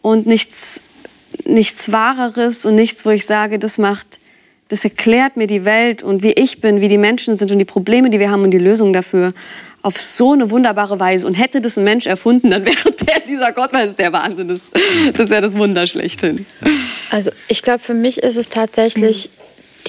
und 0.03 0.27
nichts 0.27 0.83
nichts 1.45 1.93
Wahreres 1.93 2.65
und 2.65 2.75
nichts, 2.75 3.05
wo 3.05 3.11
ich 3.11 3.27
sage, 3.27 3.59
das 3.59 3.79
macht, 3.79 4.20
das 4.71 4.85
erklärt 4.85 5.37
mir 5.37 5.49
die 5.49 5.65
Welt 5.65 6.03
und 6.03 6.23
wie 6.23 6.33
ich 6.33 6.61
bin, 6.61 6.81
wie 6.81 6.89
die 6.89 6.97
Menschen 6.97 7.37
sind 7.37 7.51
und 7.51 7.59
die 7.59 7.65
Probleme, 7.65 8.09
die 8.09 8.21
wir 8.21 8.31
haben 8.31 8.43
und 8.43 8.53
die 8.53 8.59
Lösungen 8.59 8.93
dafür 8.93 9.33
auf 9.83 10.01
so 10.01 10.33
eine 10.33 10.51
wunderbare 10.51 11.01
Weise. 11.01 11.27
Und 11.27 11.35
hätte 11.35 11.61
das 11.61 11.77
ein 11.77 11.85
Mensch 11.85 12.07
erfunden, 12.07 12.51
dann 12.51 12.65
wäre 12.65 12.93
der 13.07 13.21
dieser 13.27 13.53
Gott, 13.53 13.73
weil 13.73 13.89
es 13.89 13.97
der 13.97 14.13
Wahnsinn 14.13 14.49
ist. 14.49 14.65
Das 15.15 15.29
wäre 15.29 15.43
das 15.43 15.57
Wunder 15.57 15.87
schlechthin. 15.87 16.47
Also 17.11 17.31
ich 17.49 17.63
glaube, 17.63 17.81
für 17.81 17.95
mich 17.95 18.19
ist 18.19 18.37
es 18.37 18.49
tatsächlich 18.49 19.31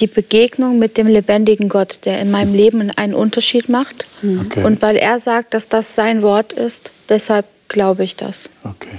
die 0.00 0.08
Begegnung 0.08 0.78
mit 0.78 0.96
dem 0.96 1.06
lebendigen 1.06 1.68
Gott, 1.68 2.00
der 2.04 2.20
in 2.20 2.30
meinem 2.30 2.54
Leben 2.54 2.90
einen 2.90 3.14
Unterschied 3.14 3.68
macht. 3.68 4.06
Okay. 4.22 4.64
Und 4.64 4.82
weil 4.82 4.96
er 4.96 5.20
sagt, 5.20 5.54
dass 5.54 5.68
das 5.68 5.94
sein 5.94 6.22
Wort 6.22 6.52
ist, 6.52 6.90
deshalb 7.08 7.46
glaube 7.68 8.02
ich 8.02 8.16
das. 8.16 8.48
Okay 8.64 8.98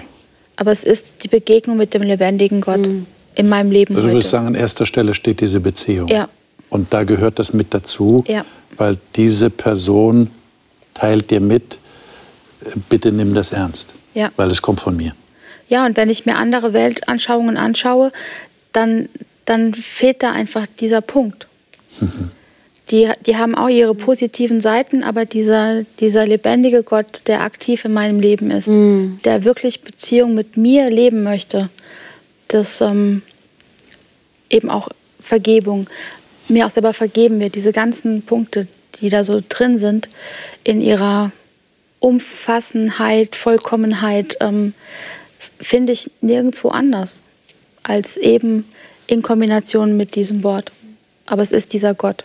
aber 0.56 0.72
es 0.72 0.84
ist 0.84 1.08
die 1.24 1.28
Begegnung 1.28 1.78
mit 1.78 1.94
dem 1.94 2.04
lebendigen 2.04 2.62
Gott 2.62 2.80
mhm. 2.80 3.06
In 3.36 3.50
meinem 3.50 3.72
Leben. 3.72 3.96
Also 3.96 4.08
du 4.08 4.14
würdest 4.14 4.30
sagen, 4.30 4.48
an 4.48 4.56
erster 4.56 4.86
Stelle 4.86 5.14
steht 5.14 5.42
diese 5.42 5.60
Beziehung. 5.60 6.08
Ja. 6.08 6.30
Und 6.70 6.94
da 6.94 7.04
gehört 7.04 7.40
das 7.40 7.54
mit 7.54 7.74
dazu, 7.74 8.24
ja. 8.28 8.46
weil 8.78 8.98
diese 9.16 9.50
Person 9.50 10.30
teilt 10.94 11.30
dir 11.30 11.40
mit, 11.40 11.80
bitte 12.90 13.12
nimm 13.12 13.34
das 13.34 13.52
ernst, 13.52 13.94
ja. 14.14 14.32
weil 14.36 14.50
es 14.52 14.62
kommt 14.62 14.80
von 14.80 14.96
mir. 14.96 15.14
Ja, 15.70 15.86
und 15.86 15.98
wenn 15.98 16.10
ich 16.10 16.26
mir 16.26 16.36
andere 16.36 16.74
Weltanschauungen 16.74 17.58
anschaue, 17.58 18.12
dann, 18.74 19.10
dann 19.46 19.74
fehlt 19.74 20.24
da 20.24 20.32
einfach 20.32 20.68
dieser 20.80 21.02
Punkt. 21.02 21.48
Mhm 22.00 22.32
die, 22.92 23.10
die 23.26 23.38
haben 23.38 23.56
auch 23.56 23.70
ihre 23.70 23.96
positiven 23.96 24.62
Seiten, 24.62 25.04
aber 25.04 25.26
dieser, 25.26 25.84
dieser 26.00 26.28
lebendige 26.28 26.84
Gott, 26.84 27.22
der 27.28 27.42
aktiv 27.42 27.86
in 27.86 27.94
meinem 27.94 28.20
Leben 28.20 28.52
ist, 28.52 28.68
mhm. 28.68 29.20
der 29.24 29.44
wirklich 29.44 29.82
Beziehung 29.82 30.36
mit 30.36 30.58
mir 30.58 30.90
leben 30.90 31.24
möchte, 31.24 31.70
das 32.54 32.82
ähm, 32.82 33.22
eben 34.50 34.70
auch 34.70 34.90
Vergebung, 35.20 35.90
mir 36.48 36.66
auch 36.66 36.72
selber 36.72 36.94
vergeben 36.94 37.40
wird, 37.40 37.56
diese 37.56 37.72
ganzen 37.72 38.22
Punkte, 38.24 38.68
die 38.96 39.10
da 39.10 39.24
so 39.24 39.42
drin 39.48 39.80
sind, 39.80 40.10
in 40.64 40.82
ihrer 40.82 41.32
Umfassenheit, 42.00 43.36
Vollkommenheit, 43.36 44.38
ähm, 44.42 44.74
finde 45.60 45.94
ich 45.94 46.12
nirgendwo 46.22 46.70
anders 46.70 47.20
als 47.84 48.18
eben 48.18 48.66
in 49.08 49.22
Kombination 49.22 49.98
mit 49.98 50.16
diesem 50.16 50.44
Wort. 50.44 50.72
Aber 51.26 51.42
es 51.42 51.52
ist 51.52 51.74
dieser 51.74 51.94
Gott. 51.94 52.24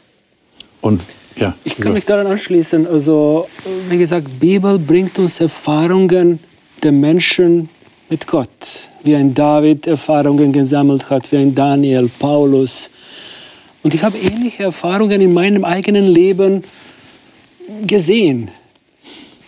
Und 0.81 1.03
ja, 1.37 1.55
ich 1.64 1.76
kann 1.76 1.93
mich 1.93 2.05
daran 2.05 2.26
anschließen. 2.26 2.87
Also, 2.87 3.49
wie 3.89 3.99
gesagt, 3.99 4.41
Bibel 4.41 4.79
bringt 4.79 5.18
uns 5.18 5.41
Erfahrungen 5.41 6.41
der 6.83 6.93
Menschen 6.93 7.68
mit 8.09 8.27
Gott. 8.27 8.89
Wie 9.03 9.15
ein 9.15 9.35
David 9.35 9.87
Erfahrungen 9.87 10.53
gesammelt 10.53 11.11
hat, 11.11 11.31
wie 11.33 11.37
ein 11.37 11.55
Daniel, 11.55 12.11
Paulus. 12.19 12.91
Und 13.83 13.95
ich 13.95 14.03
habe 14.03 14.19
ähnliche 14.19 14.65
Erfahrungen 14.65 15.21
in 15.21 15.33
meinem 15.33 15.65
eigenen 15.65 16.07
Leben 16.07 16.65
gesehen. 17.87 18.51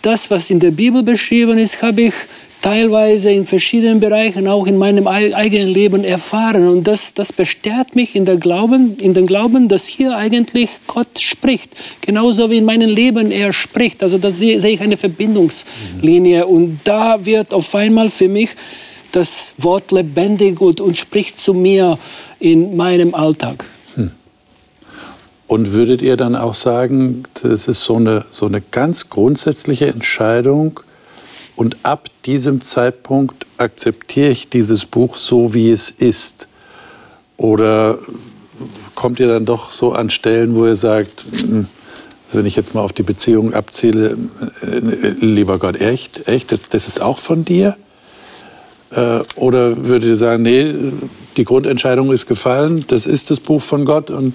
Das, 0.01 0.31
was 0.31 0.49
in 0.49 0.59
der 0.59 0.71
Bibel 0.71 1.03
beschrieben 1.03 1.57
ist, 1.57 1.81
habe 1.81 2.03
ich 2.03 2.13
teilweise 2.61 3.31
in 3.31 3.45
verschiedenen 3.45 3.99
Bereichen 3.99 4.47
auch 4.47 4.67
in 4.67 4.77
meinem 4.77 5.07
eigenen 5.07 5.67
Leben 5.67 6.03
erfahren. 6.03 6.67
Und 6.67 6.85
das, 6.85 7.13
das 7.13 7.33
bestärkt 7.33 7.95
mich 7.95 8.15
in, 8.15 8.25
der 8.25 8.37
Glauben, 8.37 8.97
in 8.97 9.13
den 9.13 9.25
Glauben, 9.25 9.67
dass 9.67 9.87
hier 9.87 10.15
eigentlich 10.15 10.69
Gott 10.87 11.19
spricht. 11.19 11.75
Genauso 12.01 12.49
wie 12.51 12.57
in 12.57 12.65
meinem 12.65 12.89
Leben 12.89 13.31
er 13.31 13.51
spricht. 13.51 14.03
Also 14.03 14.17
da 14.19 14.31
sehe, 14.31 14.59
sehe 14.59 14.73
ich 14.73 14.81
eine 14.81 14.97
Verbindungslinie. 14.97 16.45
Und 16.45 16.79
da 16.83 17.25
wird 17.25 17.53
auf 17.53 17.73
einmal 17.73 18.09
für 18.09 18.27
mich 18.27 18.51
das 19.11 19.53
Wort 19.57 19.91
lebendig 19.91 20.61
und, 20.61 20.79
und 20.79 20.97
spricht 20.97 21.39
zu 21.39 21.53
mir 21.53 21.97
in 22.39 22.77
meinem 22.77 23.15
Alltag. 23.15 23.65
Hm. 23.95 24.11
Und 25.47 25.73
würdet 25.73 26.01
ihr 26.01 26.15
dann 26.15 26.35
auch 26.35 26.53
sagen, 26.53 27.23
das 27.41 27.67
ist 27.67 27.83
so 27.83 27.95
eine, 27.95 28.25
so 28.29 28.45
eine 28.45 28.61
ganz 28.61 29.09
grundsätzliche 29.09 29.87
Entscheidung, 29.87 30.79
und 31.61 31.77
ab 31.83 32.09
diesem 32.25 32.63
Zeitpunkt 32.63 33.45
akzeptiere 33.57 34.31
ich 34.31 34.49
dieses 34.49 34.83
Buch 34.85 35.15
so, 35.15 35.53
wie 35.53 35.69
es 35.69 35.91
ist? 35.91 36.47
Oder 37.37 37.99
kommt 38.95 39.19
ihr 39.19 39.27
dann 39.27 39.45
doch 39.45 39.71
so 39.71 39.93
an 39.93 40.09
Stellen, 40.09 40.55
wo 40.55 40.65
ihr 40.65 40.75
sagt, 40.75 41.23
also 41.43 41.67
wenn 42.31 42.47
ich 42.47 42.55
jetzt 42.55 42.73
mal 42.73 42.81
auf 42.81 42.93
die 42.93 43.03
Beziehung 43.03 43.53
abzähle, 43.53 44.17
äh, 44.63 45.09
lieber 45.23 45.59
Gott, 45.59 45.79
echt, 45.79 46.27
echt, 46.27 46.51
das, 46.51 46.67
das 46.67 46.87
ist 46.87 46.99
auch 46.99 47.19
von 47.19 47.45
dir? 47.45 47.77
Äh, 48.89 49.19
oder 49.35 49.85
würdet 49.85 50.09
ihr 50.09 50.17
sagen, 50.17 50.41
nee, 50.41 50.73
die 51.37 51.43
Grundentscheidung 51.43 52.11
ist 52.11 52.25
gefallen, 52.25 52.85
das 52.87 53.05
ist 53.05 53.29
das 53.29 53.39
Buch 53.39 53.61
von 53.61 53.85
Gott 53.85 54.09
und 54.09 54.33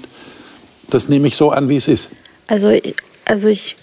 das 0.90 1.08
nehme 1.08 1.26
ich 1.26 1.36
so 1.36 1.50
an, 1.50 1.68
wie 1.68 1.76
es 1.76 1.88
ist? 1.88 2.10
Also, 2.46 2.72
also 3.24 3.48
ich, 3.48 3.74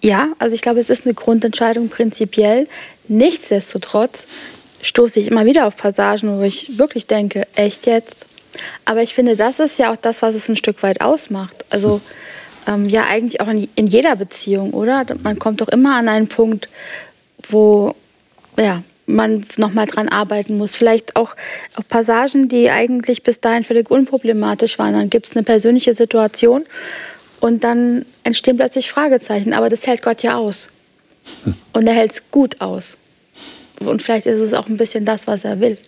ja, 0.00 0.28
also 0.38 0.54
ich 0.54 0.62
glaube, 0.62 0.80
es 0.80 0.90
ist 0.90 1.04
eine 1.04 1.14
Grundentscheidung 1.14 1.88
prinzipiell. 1.88 2.66
Nichtsdestotrotz 3.08 4.26
stoße 4.82 5.20
ich 5.20 5.28
immer 5.28 5.44
wieder 5.44 5.66
auf 5.66 5.76
Passagen, 5.76 6.38
wo 6.38 6.42
ich 6.42 6.78
wirklich 6.78 7.06
denke, 7.06 7.46
echt 7.54 7.86
jetzt? 7.86 8.26
Aber 8.84 9.02
ich 9.02 9.14
finde, 9.14 9.36
das 9.36 9.60
ist 9.60 9.78
ja 9.78 9.92
auch 9.92 9.96
das, 9.96 10.22
was 10.22 10.34
es 10.34 10.48
ein 10.48 10.56
Stück 10.56 10.82
weit 10.82 11.00
ausmacht. 11.00 11.64
Also 11.70 12.00
ähm, 12.66 12.84
ja, 12.86 13.04
eigentlich 13.04 13.40
auch 13.40 13.48
in, 13.48 13.68
in 13.74 13.86
jeder 13.86 14.16
Beziehung, 14.16 14.72
oder? 14.72 15.04
Man 15.22 15.38
kommt 15.38 15.60
doch 15.60 15.68
immer 15.68 15.96
an 15.96 16.08
einen 16.08 16.28
Punkt, 16.28 16.68
wo 17.48 17.94
ja, 18.56 18.82
man 19.06 19.46
nochmal 19.56 19.86
dran 19.86 20.08
arbeiten 20.08 20.58
muss. 20.58 20.76
Vielleicht 20.76 21.16
auch, 21.16 21.34
auch 21.76 21.88
Passagen, 21.88 22.48
die 22.48 22.70
eigentlich 22.70 23.22
bis 23.22 23.40
dahin 23.40 23.64
völlig 23.64 23.90
unproblematisch 23.90 24.78
waren. 24.78 24.92
Dann 24.92 25.10
gibt 25.10 25.26
es 25.26 25.36
eine 25.36 25.44
persönliche 25.44 25.94
Situation 25.94 26.64
und 27.40 27.64
dann 27.64 28.04
entstehen 28.24 28.56
plötzlich 28.56 28.90
Fragezeichen. 28.90 29.52
Aber 29.52 29.70
das 29.70 29.86
hält 29.86 30.02
Gott 30.02 30.22
ja 30.22 30.36
aus. 30.36 30.68
Und 31.72 31.86
er 31.86 31.94
hält 31.94 32.12
es 32.12 32.22
gut 32.30 32.60
aus. 32.60 32.96
Und 33.80 34.02
vielleicht 34.02 34.26
ist 34.26 34.40
es 34.40 34.54
auch 34.54 34.66
ein 34.66 34.76
bisschen 34.76 35.04
das, 35.04 35.26
was 35.26 35.44
er 35.44 35.60
will. 35.60 35.78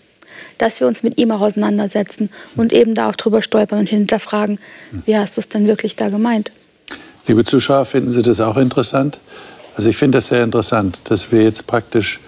Dass 0.58 0.80
wir 0.80 0.86
uns 0.86 1.02
mit 1.02 1.18
ihm 1.18 1.30
auch 1.32 1.40
auseinandersetzen 1.40 2.30
und 2.56 2.72
eben 2.72 2.94
da 2.94 3.08
auch 3.08 3.16
drüber 3.16 3.42
stolpern 3.42 3.80
und 3.80 3.88
hinterfragen, 3.88 4.58
wie 5.06 5.16
hast 5.16 5.36
du 5.36 5.40
es 5.40 5.48
denn 5.48 5.66
wirklich 5.66 5.96
da 5.96 6.08
gemeint? 6.08 6.50
Liebe 7.26 7.44
Zuschauer, 7.44 7.84
finden 7.84 8.10
Sie 8.10 8.22
das 8.22 8.40
auch 8.40 8.56
interessant? 8.56 9.18
Also 9.76 9.88
ich 9.88 9.96
finde 9.96 10.18
das 10.18 10.28
sehr 10.28 10.44
interessant, 10.44 11.00
dass 11.04 11.32
wir 11.32 11.42
jetzt 11.42 11.66
praktisch 11.66 12.20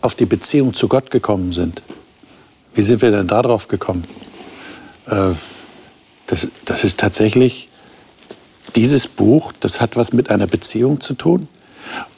auf 0.00 0.14
die 0.14 0.24
Beziehung 0.24 0.74
zu 0.74 0.88
Gott 0.88 1.10
gekommen 1.10 1.52
sind. 1.52 1.82
Wie 2.74 2.82
sind 2.82 3.02
wir 3.02 3.10
denn 3.10 3.26
darauf 3.26 3.68
gekommen? 3.68 4.04
Äh, 5.06 5.32
das, 6.26 6.48
das 6.64 6.84
ist 6.84 6.98
tatsächlich 6.98 7.69
dieses 8.76 9.06
Buch, 9.06 9.52
das 9.60 9.80
hat 9.80 9.96
was 9.96 10.12
mit 10.12 10.30
einer 10.30 10.46
Beziehung 10.46 11.00
zu 11.00 11.14
tun. 11.14 11.48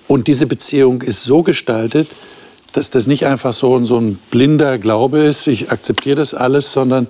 Und 0.08 0.26
diese 0.26 0.46
Beziehung 0.46 1.02
ist 1.02 1.24
so 1.24 1.42
gestaltet, 1.42 2.08
dass 2.72 2.90
das 2.90 3.06
nicht 3.06 3.26
einfach 3.26 3.52
so, 3.52 3.84
so 3.84 3.98
ein 3.98 4.18
blinder 4.30 4.78
Glaube 4.78 5.20
ist, 5.20 5.46
ich 5.46 5.70
akzeptiere 5.70 6.16
das 6.16 6.34
alles, 6.34 6.72
sondern 6.72 7.08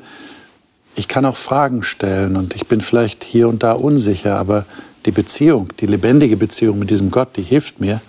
ich 0.94 1.08
kann 1.08 1.24
auch 1.24 1.36
Fragen 1.36 1.82
stellen 1.82 2.36
und 2.36 2.54
ich 2.54 2.66
bin 2.66 2.80
vielleicht 2.80 3.24
hier 3.24 3.48
und 3.48 3.62
da 3.62 3.72
unsicher, 3.72 4.38
aber 4.38 4.66
die 5.06 5.10
Beziehung, 5.10 5.72
die 5.80 5.86
lebendige 5.86 6.36
Beziehung 6.36 6.78
mit 6.78 6.90
diesem 6.90 7.10
Gott, 7.10 7.36
die 7.36 7.42
hilft 7.42 7.80
mir, 7.80 8.00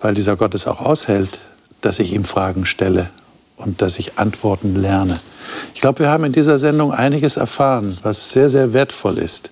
weil 0.00 0.14
dieser 0.14 0.36
Gott 0.36 0.54
es 0.54 0.66
auch 0.66 0.80
aushält, 0.80 1.40
dass 1.80 1.98
ich 1.98 2.12
ihm 2.12 2.24
Fragen 2.24 2.66
stelle 2.66 3.10
und 3.56 3.82
dass 3.82 3.98
ich 3.98 4.18
Antworten 4.18 4.74
lerne. 4.80 5.18
Ich 5.74 5.80
glaube, 5.80 6.00
wir 6.00 6.08
haben 6.08 6.24
in 6.24 6.32
dieser 6.32 6.58
Sendung 6.58 6.92
einiges 6.92 7.36
erfahren, 7.36 7.98
was 8.02 8.30
sehr, 8.30 8.48
sehr 8.48 8.72
wertvoll 8.72 9.18
ist, 9.18 9.50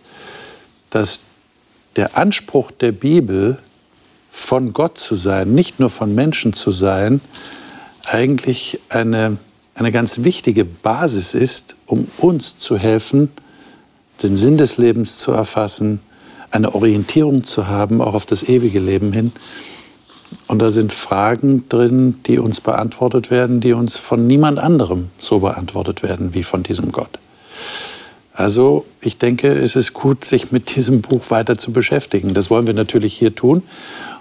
dass 0.93 1.21
der 1.97 2.17
Anspruch 2.17 2.71
der 2.71 2.93
Bibel, 2.93 3.59
von 4.31 4.73
Gott 4.73 4.97
zu 4.97 5.15
sein, 5.15 5.53
nicht 5.53 5.79
nur 5.79 5.91
von 5.91 6.15
Menschen 6.15 6.55
zu 6.55 6.71
sein, 6.71 7.21
eigentlich 8.07 8.81
eine, 8.89 9.37
eine 9.75 9.93
ganz 9.93 10.25
wichtige 10.25 10.65
Basis 10.65 11.35
ist, 11.35 11.77
um 11.87 12.09
uns 12.17 12.57
zu 12.57 12.79
helfen, 12.79 13.31
den 14.23 14.37
Sinn 14.37 14.57
des 14.57 14.79
Lebens 14.79 15.19
zu 15.19 15.33
erfassen, 15.33 16.01
eine 16.51 16.75
Orientierung 16.75 17.45
zu 17.45 17.67
haben, 17.67 18.01
auch 18.01 18.15
auf 18.15 18.27
das 18.27 18.43
ewige 18.43 18.81
Leben 18.81 19.13
hin. 19.13 19.33
Und 20.49 20.61
da 20.61 20.71
sind 20.71 20.93
Fragen 20.93 21.69
drin, 21.69 22.21
die 22.27 22.39
uns 22.39 22.61
beantwortet 22.61 23.31
werden, 23.31 23.61
die 23.61 23.75
uns 23.75 23.97
von 23.97 24.27
niemand 24.27 24.59
anderem 24.59 25.11
so 25.19 25.41
beantwortet 25.41 26.03
werden 26.03 26.35
wie 26.35 26.43
von 26.43 26.63
diesem 26.63 26.91
Gott. 26.91 27.19
Also 28.35 28.87
ich 29.01 29.19
denke, 29.19 29.49
es 29.53 29.77
ist 29.77 29.93
gut, 29.93 30.25
sich 30.25 30.53
mit 30.53 30.75
diesem 30.75 31.03
Buch 31.03 31.31
weiter 31.31 31.59
zu 31.59 31.73
beschäftigen. 31.73 32.33
Das 32.33 32.49
wollen 32.51 32.67
wir 32.67 32.75
natürlich 32.75 33.15
hier 33.15 33.35
tun. 33.35 33.63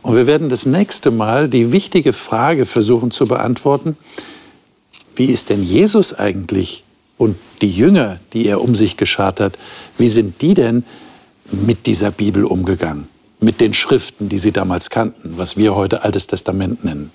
Und 0.02 0.16
wir 0.16 0.28
werden 0.28 0.50
das 0.50 0.66
nächste 0.66 1.12
Mal 1.12 1.48
die 1.48 1.72
wichtige 1.72 2.12
Frage 2.12 2.66
versuchen 2.66 3.12
zu 3.12 3.26
beantworten, 3.26 3.96
wie 5.16 5.26
ist 5.26 5.50
denn 5.50 5.64
Jesus 5.64 6.14
eigentlich 6.14 6.84
und 7.18 7.38
die 7.62 7.70
Jünger, 7.70 8.20
die 8.34 8.48
er 8.48 8.62
um 8.62 8.76
sich 8.76 8.98
geschart 8.98 9.40
hat, 9.40 9.58
wie 9.98 10.08
sind 10.08 10.42
die 10.42 10.56
denn 10.56 10.84
mit 11.52 11.86
dieser 11.86 12.12
Bibel 12.12 12.44
umgegangen? 12.44 13.08
mit 13.42 13.60
den 13.60 13.74
Schriften, 13.74 14.30
die 14.30 14.40
sie 14.40 14.52
damals 14.52 14.90
kannten, 14.90 15.34
was 15.36 15.58
wir 15.58 15.76
heute 15.76 16.04
Altes 16.04 16.28
Testament 16.28 16.86
nennen. 16.86 17.12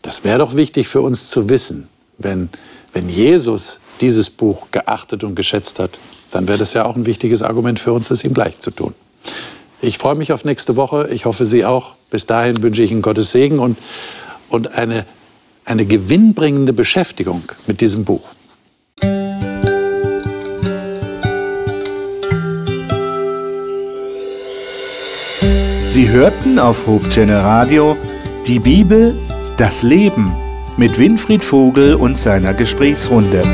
Das 0.00 0.22
wäre 0.24 0.38
doch 0.38 0.54
wichtig 0.54 0.86
für 0.86 1.02
uns 1.02 1.28
zu 1.28 1.50
wissen, 1.50 1.88
wenn, 2.18 2.48
wenn 2.92 3.08
Jesus 3.08 3.80
dieses 4.00 4.30
Buch 4.30 4.66
geachtet 4.70 5.24
und 5.24 5.34
geschätzt 5.34 5.78
hat, 5.78 5.98
dann 6.30 6.48
wäre 6.48 6.58
das 6.58 6.72
ja 6.72 6.84
auch 6.84 6.96
ein 6.96 7.06
wichtiges 7.06 7.42
Argument 7.42 7.78
für 7.78 7.92
uns, 7.92 8.10
es 8.10 8.24
ihm 8.24 8.34
gleich 8.34 8.58
zu 8.58 8.70
tun. 8.70 8.94
Ich 9.80 9.98
freue 9.98 10.14
mich 10.14 10.32
auf 10.32 10.44
nächste 10.44 10.76
Woche. 10.76 11.08
Ich 11.12 11.26
hoffe, 11.26 11.44
Sie 11.44 11.64
auch. 11.64 11.94
Bis 12.10 12.26
dahin 12.26 12.62
wünsche 12.62 12.82
ich 12.82 12.90
Ihnen 12.90 13.02
Gottes 13.02 13.32
Segen 13.32 13.58
und, 13.58 13.76
und 14.48 14.74
eine, 14.74 15.04
eine 15.64 15.84
gewinnbringende 15.84 16.72
Beschäftigung 16.72 17.42
mit 17.66 17.80
diesem 17.80 18.04
Buch. 18.04 18.24
Sie 25.86 26.08
hörten 26.08 26.58
auf 26.58 26.86
Hope 26.86 27.08
Radio 27.28 27.96
die 28.46 28.58
Bibel, 28.58 29.14
das 29.56 29.82
Leben 29.82 30.34
mit 30.76 30.98
Winfried 30.98 31.44
Vogel 31.44 31.94
und 31.94 32.18
seiner 32.18 32.52
Gesprächsrunde. 32.52 33.44